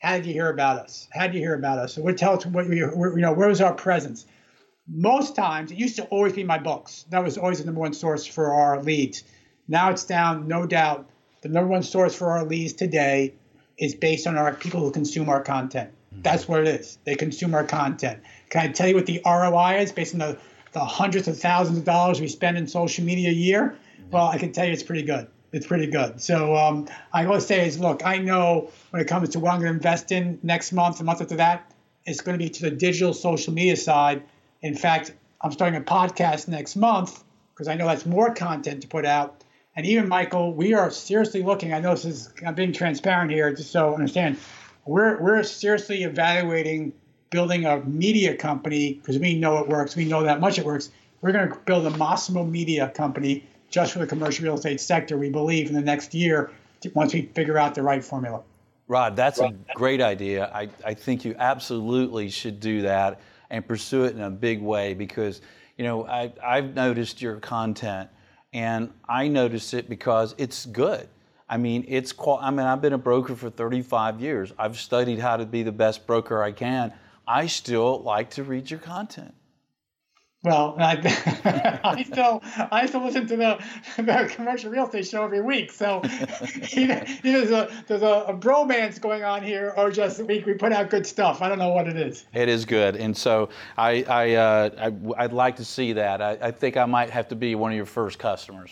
how 0.00 0.16
did 0.16 0.26
you 0.26 0.32
hear 0.32 0.50
about 0.50 0.78
us? 0.78 1.08
How 1.10 1.26
did 1.26 1.34
you 1.34 1.40
hear 1.40 1.54
about 1.54 1.78
us? 1.78 1.94
So 1.94 2.02
we 2.02 2.12
tell 2.12 2.36
us 2.36 2.46
what 2.46 2.68
we, 2.68 2.76
you 2.76 3.12
know, 3.16 3.32
where 3.32 3.48
was 3.48 3.60
our 3.60 3.74
presence? 3.74 4.26
most 4.90 5.36
times 5.36 5.70
it 5.70 5.78
used 5.78 5.96
to 5.96 6.04
always 6.06 6.32
be 6.32 6.44
my 6.44 6.58
books. 6.58 7.04
That 7.10 7.22
was 7.22 7.38
always 7.38 7.60
the 7.60 7.66
number 7.66 7.80
one 7.80 7.92
source 7.92 8.26
for 8.26 8.52
our 8.52 8.82
leads. 8.82 9.22
Now 9.68 9.90
it's 9.90 10.04
down, 10.04 10.48
no 10.48 10.66
doubt. 10.66 11.08
The 11.42 11.48
number 11.48 11.68
one 11.68 11.82
source 11.82 12.14
for 12.14 12.30
our 12.30 12.44
leads 12.44 12.72
today 12.72 13.34
is 13.80 13.94
based 13.96 14.28
on 14.28 14.36
our 14.36 14.54
people 14.54 14.80
who 14.80 14.92
consume 14.92 15.28
our 15.28 15.42
content. 15.42 15.90
Mm-hmm. 15.90 16.22
That's 16.22 16.46
what 16.46 16.60
it 16.60 16.68
is. 16.68 16.98
They 17.04 17.16
consume 17.16 17.54
our 17.54 17.64
content. 17.64 18.22
Can 18.50 18.62
I 18.62 18.68
tell 18.72 18.86
you 18.86 18.94
what 18.94 19.06
the 19.06 19.20
ROI 19.26 19.80
is 19.80 19.90
based 19.90 20.14
on 20.14 20.20
the, 20.20 20.38
the 20.72 20.84
hundreds 20.84 21.26
of 21.26 21.38
thousands 21.38 21.78
of 21.78 21.84
dollars 21.84 22.20
we 22.20 22.28
spend 22.28 22.56
in 22.56 22.68
social 22.68 23.04
media 23.04 23.30
a 23.30 23.32
year? 23.32 23.76
Well, 24.12 24.28
I 24.28 24.38
can 24.38 24.52
tell 24.52 24.66
you 24.66 24.72
it's 24.72 24.82
pretty 24.84 25.02
good. 25.02 25.26
It's 25.52 25.66
pretty 25.66 25.88
good. 25.88 26.20
So 26.20 26.54
um, 26.54 26.86
I 27.12 27.24
always 27.24 27.46
say 27.46 27.66
is, 27.66 27.80
look, 27.80 28.06
I 28.06 28.18
know 28.18 28.70
when 28.90 29.02
it 29.02 29.08
comes 29.08 29.30
to 29.30 29.40
what 29.40 29.52
I'm 29.52 29.60
going 29.60 29.72
to 29.72 29.76
invest 29.76 30.12
in 30.12 30.38
next 30.44 30.70
month, 30.70 30.98
the 30.98 31.04
month 31.04 31.20
after 31.20 31.36
that, 31.36 31.72
it's 32.04 32.20
going 32.20 32.38
to 32.38 32.42
be 32.44 32.50
to 32.50 32.62
the 32.62 32.70
digital 32.70 33.12
social 33.12 33.52
media 33.52 33.76
side 33.76 34.22
in 34.62 34.74
fact, 34.74 35.12
I'm 35.40 35.52
starting 35.52 35.80
a 35.80 35.84
podcast 35.84 36.48
next 36.48 36.76
month 36.76 37.22
because 37.54 37.68
I 37.68 37.74
know 37.74 37.86
that's 37.86 38.06
more 38.06 38.34
content 38.34 38.82
to 38.82 38.88
put 38.88 39.06
out. 39.06 39.39
And 39.76 39.86
even 39.86 40.08
Michael, 40.08 40.52
we 40.52 40.74
are 40.74 40.90
seriously 40.90 41.42
looking. 41.42 41.72
I 41.72 41.80
know 41.80 41.90
this 41.90 42.04
is 42.04 42.32
I'm 42.44 42.54
being 42.54 42.72
transparent 42.72 43.30
here, 43.30 43.52
just 43.54 43.70
so 43.70 43.94
understand. 43.94 44.36
We're 44.84 45.20
we're 45.20 45.42
seriously 45.42 46.02
evaluating 46.02 46.92
building 47.30 47.64
a 47.64 47.80
media 47.84 48.36
company 48.36 48.94
because 48.94 49.18
we 49.18 49.38
know 49.38 49.58
it 49.58 49.68
works. 49.68 49.94
We 49.94 50.04
know 50.04 50.24
that 50.24 50.40
much 50.40 50.58
it 50.58 50.64
works. 50.64 50.90
We're 51.20 51.32
going 51.32 51.48
to 51.48 51.56
build 51.64 51.86
a 51.86 51.90
Massimo 51.96 52.44
Media 52.44 52.88
company 52.88 53.44
just 53.68 53.92
for 53.92 54.00
the 54.00 54.06
commercial 54.06 54.44
real 54.44 54.54
estate 54.54 54.80
sector. 54.80 55.16
We 55.16 55.30
believe 55.30 55.68
in 55.68 55.74
the 55.74 55.80
next 55.80 56.12
year 56.14 56.50
once 56.94 57.14
we 57.14 57.22
figure 57.22 57.56
out 57.56 57.74
the 57.74 57.82
right 57.82 58.04
formula. 58.04 58.42
Rod, 58.88 59.14
that's 59.14 59.38
a 59.38 59.54
great 59.74 60.00
idea. 60.00 60.50
I, 60.52 60.68
I 60.84 60.94
think 60.94 61.24
you 61.24 61.36
absolutely 61.38 62.28
should 62.28 62.58
do 62.58 62.82
that 62.82 63.20
and 63.50 63.64
pursue 63.66 64.04
it 64.04 64.16
in 64.16 64.20
a 64.20 64.30
big 64.30 64.60
way 64.60 64.94
because, 64.94 65.40
you 65.76 65.84
know, 65.84 66.06
I, 66.06 66.32
I've 66.42 66.74
noticed 66.74 67.22
your 67.22 67.36
content 67.36 68.10
and 68.52 68.92
I 69.08 69.28
notice 69.28 69.74
it 69.74 69.88
because 69.88 70.34
it's 70.38 70.66
good. 70.66 71.08
I 71.48 71.56
mean, 71.56 71.84
it's 71.88 72.12
qual- 72.12 72.38
I 72.40 72.50
mean, 72.50 72.66
I've 72.66 72.80
been 72.80 72.92
a 72.92 72.98
broker 72.98 73.34
for 73.34 73.50
35 73.50 74.20
years. 74.20 74.52
I've 74.58 74.78
studied 74.78 75.18
how 75.18 75.36
to 75.36 75.46
be 75.46 75.62
the 75.62 75.72
best 75.72 76.06
broker 76.06 76.42
I 76.42 76.52
can. 76.52 76.92
I 77.26 77.46
still 77.46 78.00
like 78.02 78.30
to 78.30 78.44
read 78.44 78.70
your 78.70 78.80
content. 78.80 79.34
Well, 80.42 80.74
I, 80.78 81.80
I 81.84 82.02
still 82.02 82.42
I 82.70 82.86
still 82.86 83.04
listen 83.04 83.26
to 83.26 83.36
the, 83.36 83.62
the 83.98 84.32
commercial 84.34 84.70
real 84.70 84.86
estate 84.86 85.06
show 85.06 85.22
every 85.22 85.42
week. 85.42 85.70
So 85.70 86.00
either, 86.72 87.04
either 87.22 87.44
there's, 87.44 87.50
a, 87.50 87.84
there's 87.86 88.02
a, 88.02 88.24
a, 88.28 88.34
bromance 88.34 88.98
going 88.98 89.22
on 89.22 89.42
here, 89.42 89.74
or 89.76 89.90
just 89.90 90.22
we, 90.22 90.42
we 90.46 90.54
put 90.54 90.72
out 90.72 90.88
good 90.88 91.06
stuff. 91.06 91.42
I 91.42 91.50
don't 91.50 91.58
know 91.58 91.68
what 91.68 91.88
it 91.88 91.96
is. 91.98 92.24
It 92.32 92.48
is 92.48 92.64
good, 92.64 92.96
and 92.96 93.14
so 93.14 93.50
I 93.76 94.02
I, 94.08 94.34
uh, 94.34 94.70
I 94.78 95.26
would 95.26 95.34
like 95.34 95.56
to 95.56 95.64
see 95.64 95.92
that. 95.92 96.22
I, 96.22 96.38
I 96.40 96.50
think 96.50 96.78
I 96.78 96.86
might 96.86 97.10
have 97.10 97.28
to 97.28 97.36
be 97.36 97.54
one 97.54 97.72
of 97.72 97.76
your 97.76 97.84
first 97.84 98.18
customers. 98.18 98.70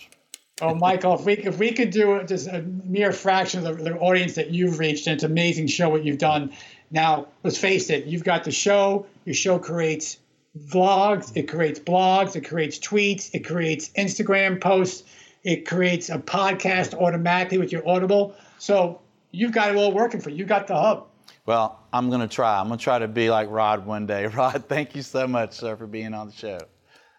Oh, 0.62 0.74
Michael, 0.74 1.16
if 1.16 1.26
we 1.26 1.34
if 1.34 1.58
we 1.58 1.72
could 1.72 1.90
do 1.90 2.22
just 2.24 2.48
a 2.48 2.62
mere 2.62 3.12
fraction 3.12 3.66
of 3.66 3.76
the, 3.76 3.84
the 3.84 3.98
audience 3.98 4.36
that 4.36 4.52
you've 4.52 4.78
reached, 4.78 5.06
and 5.06 5.14
it's 5.14 5.24
amazing 5.24 5.66
show 5.66 5.90
what 5.90 6.02
you've 6.02 6.16
done. 6.16 6.50
Now, 6.90 7.26
let's 7.42 7.58
face 7.58 7.90
it, 7.90 8.06
you've 8.06 8.24
got 8.24 8.44
the 8.44 8.52
show. 8.52 9.04
Your 9.26 9.34
show 9.34 9.58
creates 9.58 10.16
vlogs, 10.56 11.36
it 11.36 11.48
creates 11.48 11.78
blogs, 11.78 12.36
it 12.36 12.42
creates 12.42 12.78
tweets, 12.78 13.30
it 13.34 13.40
creates 13.40 13.90
Instagram 13.90 14.60
posts, 14.60 15.04
it 15.44 15.66
creates 15.66 16.08
a 16.08 16.18
podcast 16.18 16.94
automatically 16.94 17.58
with 17.58 17.72
your 17.72 17.86
Audible. 17.88 18.34
So 18.58 19.00
you've 19.30 19.52
got 19.52 19.70
it 19.70 19.76
all 19.76 19.92
working 19.92 20.20
for 20.20 20.30
you. 20.30 20.36
You've 20.36 20.48
got 20.48 20.66
the 20.66 20.74
hub. 20.74 21.06
Well, 21.46 21.80
I'm 21.92 22.08
going 22.08 22.20
to 22.20 22.28
try. 22.28 22.60
I'm 22.60 22.68
going 22.68 22.78
to 22.78 22.84
try 22.84 22.98
to 22.98 23.08
be 23.08 23.30
like 23.30 23.48
Rod 23.50 23.86
one 23.86 24.06
day. 24.06 24.26
Rod, 24.36 24.64
thank 24.68 24.94
you 24.94 25.02
so 25.02 25.26
much, 25.26 25.54
sir, 25.54 25.76
for 25.76 25.86
being 25.86 26.12
on 26.12 26.26
the 26.26 26.32
show. 26.32 26.58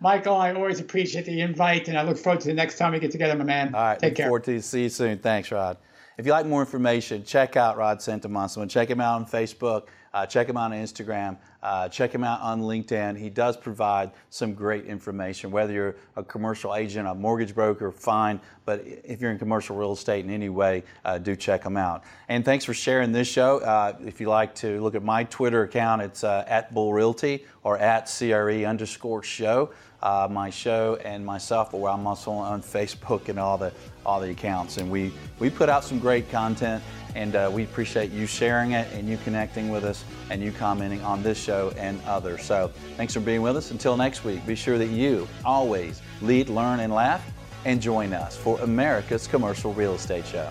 Michael, 0.01 0.35
I 0.35 0.53
always 0.53 0.79
appreciate 0.79 1.25
the 1.25 1.41
invite, 1.41 1.89
and 1.89 1.97
I 1.97 2.03
look 2.03 2.17
forward 2.17 2.39
to 2.41 2.47
the 2.47 2.53
next 2.53 2.77
time 2.77 2.93
we 2.93 2.99
get 2.99 3.11
together, 3.11 3.35
my 3.35 3.43
man. 3.43 3.75
All 3.75 3.81
right. 3.81 3.99
Take 3.99 4.11
look 4.11 4.15
care. 4.17 4.25
forward 4.27 4.43
to 4.45 4.61
see 4.61 4.83
you 4.83 4.89
soon. 4.89 5.19
Thanks, 5.19 5.51
Rod. 5.51 5.77
If 6.17 6.25
you 6.25 6.31
like 6.31 6.45
more 6.45 6.61
information, 6.61 7.23
check 7.23 7.57
out 7.57 7.77
Rod 7.77 7.99
Santomassimo 7.99 8.61
and 8.61 8.71
check 8.71 8.89
him 8.89 9.01
out 9.01 9.15
on 9.15 9.25
Facebook. 9.25 9.87
Uh, 10.13 10.25
check 10.25 10.47
him 10.47 10.57
out 10.57 10.71
on 10.71 10.77
Instagram. 10.77 11.37
Uh, 11.61 11.89
check 11.89 12.13
him 12.13 12.23
out 12.23 12.41
on 12.41 12.61
LinkedIn. 12.61 13.17
He 13.17 13.29
does 13.29 13.57
provide 13.57 14.11
some 14.29 14.53
great 14.53 14.85
information. 14.85 15.51
Whether 15.51 15.73
you're 15.73 15.95
a 16.15 16.23
commercial 16.23 16.75
agent, 16.75 17.07
a 17.07 17.13
mortgage 17.13 17.53
broker, 17.53 17.91
fine. 17.91 18.39
But 18.65 18.83
if 18.85 19.19
you're 19.21 19.31
in 19.31 19.39
commercial 19.39 19.75
real 19.75 19.93
estate 19.93 20.25
in 20.25 20.31
any 20.31 20.49
way, 20.49 20.83
uh, 21.03 21.17
do 21.17 21.35
check 21.35 21.63
him 21.63 21.77
out. 21.77 22.03
And 22.27 22.45
thanks 22.45 22.65
for 22.65 22.73
sharing 22.73 23.11
this 23.11 23.27
show. 23.27 23.59
Uh, 23.59 23.97
if 24.05 24.21
you 24.21 24.29
like 24.29 24.55
to 24.55 24.81
look 24.81 24.95
at 24.95 25.03
my 25.03 25.23
Twitter 25.25 25.63
account, 25.63 26.01
it's 26.01 26.23
uh, 26.23 26.45
at 26.47 26.73
Bull 26.73 26.93
Realty 26.93 27.45
or 27.63 27.77
at 27.77 28.11
CRE 28.15 28.65
underscore 28.65 29.23
show 29.23 29.71
uh, 30.01 30.27
my 30.29 30.49
show 30.49 30.97
and 31.03 31.25
myself, 31.25 31.71
but 31.71 31.83
I'm 31.85 32.07
also 32.07 32.31
on 32.31 32.61
Facebook 32.61 33.29
and 33.29 33.39
all 33.39 33.57
the 33.57 33.71
all 34.05 34.19
the 34.19 34.29
accounts. 34.31 34.77
And 34.77 34.89
we 34.89 35.11
we 35.39 35.49
put 35.49 35.69
out 35.69 35.83
some 35.83 35.99
great 35.99 36.29
content, 36.31 36.83
And 37.15 37.35
uh, 37.35 37.49
we 37.51 37.63
appreciate 37.63 38.11
you 38.11 38.27
sharing 38.27 38.73
it 38.73 38.87
and 38.93 39.09
you 39.09 39.17
connecting 39.17 39.69
with 39.69 39.83
us 39.83 40.03
and 40.29 40.41
you 40.41 40.51
commenting 40.51 41.01
on 41.03 41.23
this 41.23 41.41
show 41.41 41.73
and 41.77 41.99
others. 42.05 42.43
So 42.43 42.71
thanks 42.97 43.13
for 43.13 43.19
being 43.19 43.41
with 43.41 43.57
us. 43.57 43.71
Until 43.71 43.97
next 43.97 44.23
week, 44.23 44.45
be 44.45 44.55
sure 44.55 44.77
that 44.77 44.89
you 44.89 45.27
always 45.43 46.01
lead, 46.21 46.49
learn, 46.49 46.79
and 46.81 46.93
laugh 46.93 47.25
and 47.65 47.81
join 47.81 48.13
us 48.13 48.37
for 48.37 48.59
America's 48.61 49.27
Commercial 49.27 49.73
Real 49.73 49.95
Estate 49.95 50.25
Show. 50.25 50.49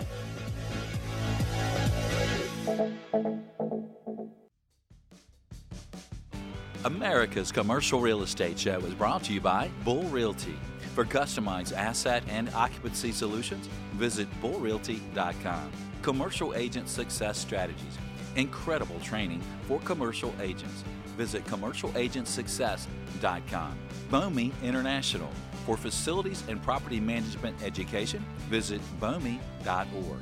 America's 6.85 7.51
Commercial 7.51 7.99
Real 7.99 8.23
Estate 8.23 8.57
Show 8.57 8.79
is 8.79 8.93
brought 8.93 9.21
to 9.23 9.33
you 9.33 9.41
by 9.41 9.69
Bull 9.83 10.03
Realty. 10.03 10.57
For 10.95 11.03
customized 11.03 11.75
asset 11.75 12.23
and 12.29 12.49
occupancy 12.53 13.11
solutions, 13.11 13.67
visit 13.95 14.29
bullrealty.com. 14.41 15.71
Commercial 16.01 16.55
Agent 16.55 16.87
Success 16.87 17.37
Strategies. 17.37 17.97
Incredible 18.37 18.97
training 19.01 19.41
for 19.67 19.81
commercial 19.81 20.33
agents. 20.39 20.85
Visit 21.17 21.43
commercialagentsuccess.com. 21.45 23.77
BOMI 24.09 24.53
International. 24.63 25.29
For 25.65 25.75
facilities 25.75 26.45
and 26.47 26.63
property 26.63 27.01
management 27.01 27.61
education, 27.61 28.23
visit 28.47 28.79
BOMI.org. 29.01 30.21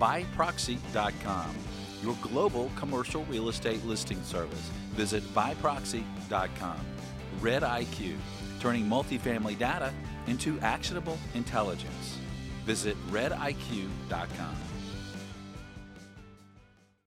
Biproxi.com. 0.00 1.56
Your 2.04 2.14
global 2.22 2.70
commercial 2.76 3.24
real 3.24 3.48
estate 3.48 3.84
listing 3.84 4.22
service. 4.22 4.70
Visit 4.98 5.22
biproxi.com. 5.32 6.76
Red 7.40 7.62
IQ, 7.62 8.16
turning 8.58 8.84
multifamily 8.84 9.56
data 9.56 9.94
into 10.26 10.58
actionable 10.58 11.16
intelligence. 11.34 12.18
Visit 12.66 12.96
rediq.com. 13.12 14.67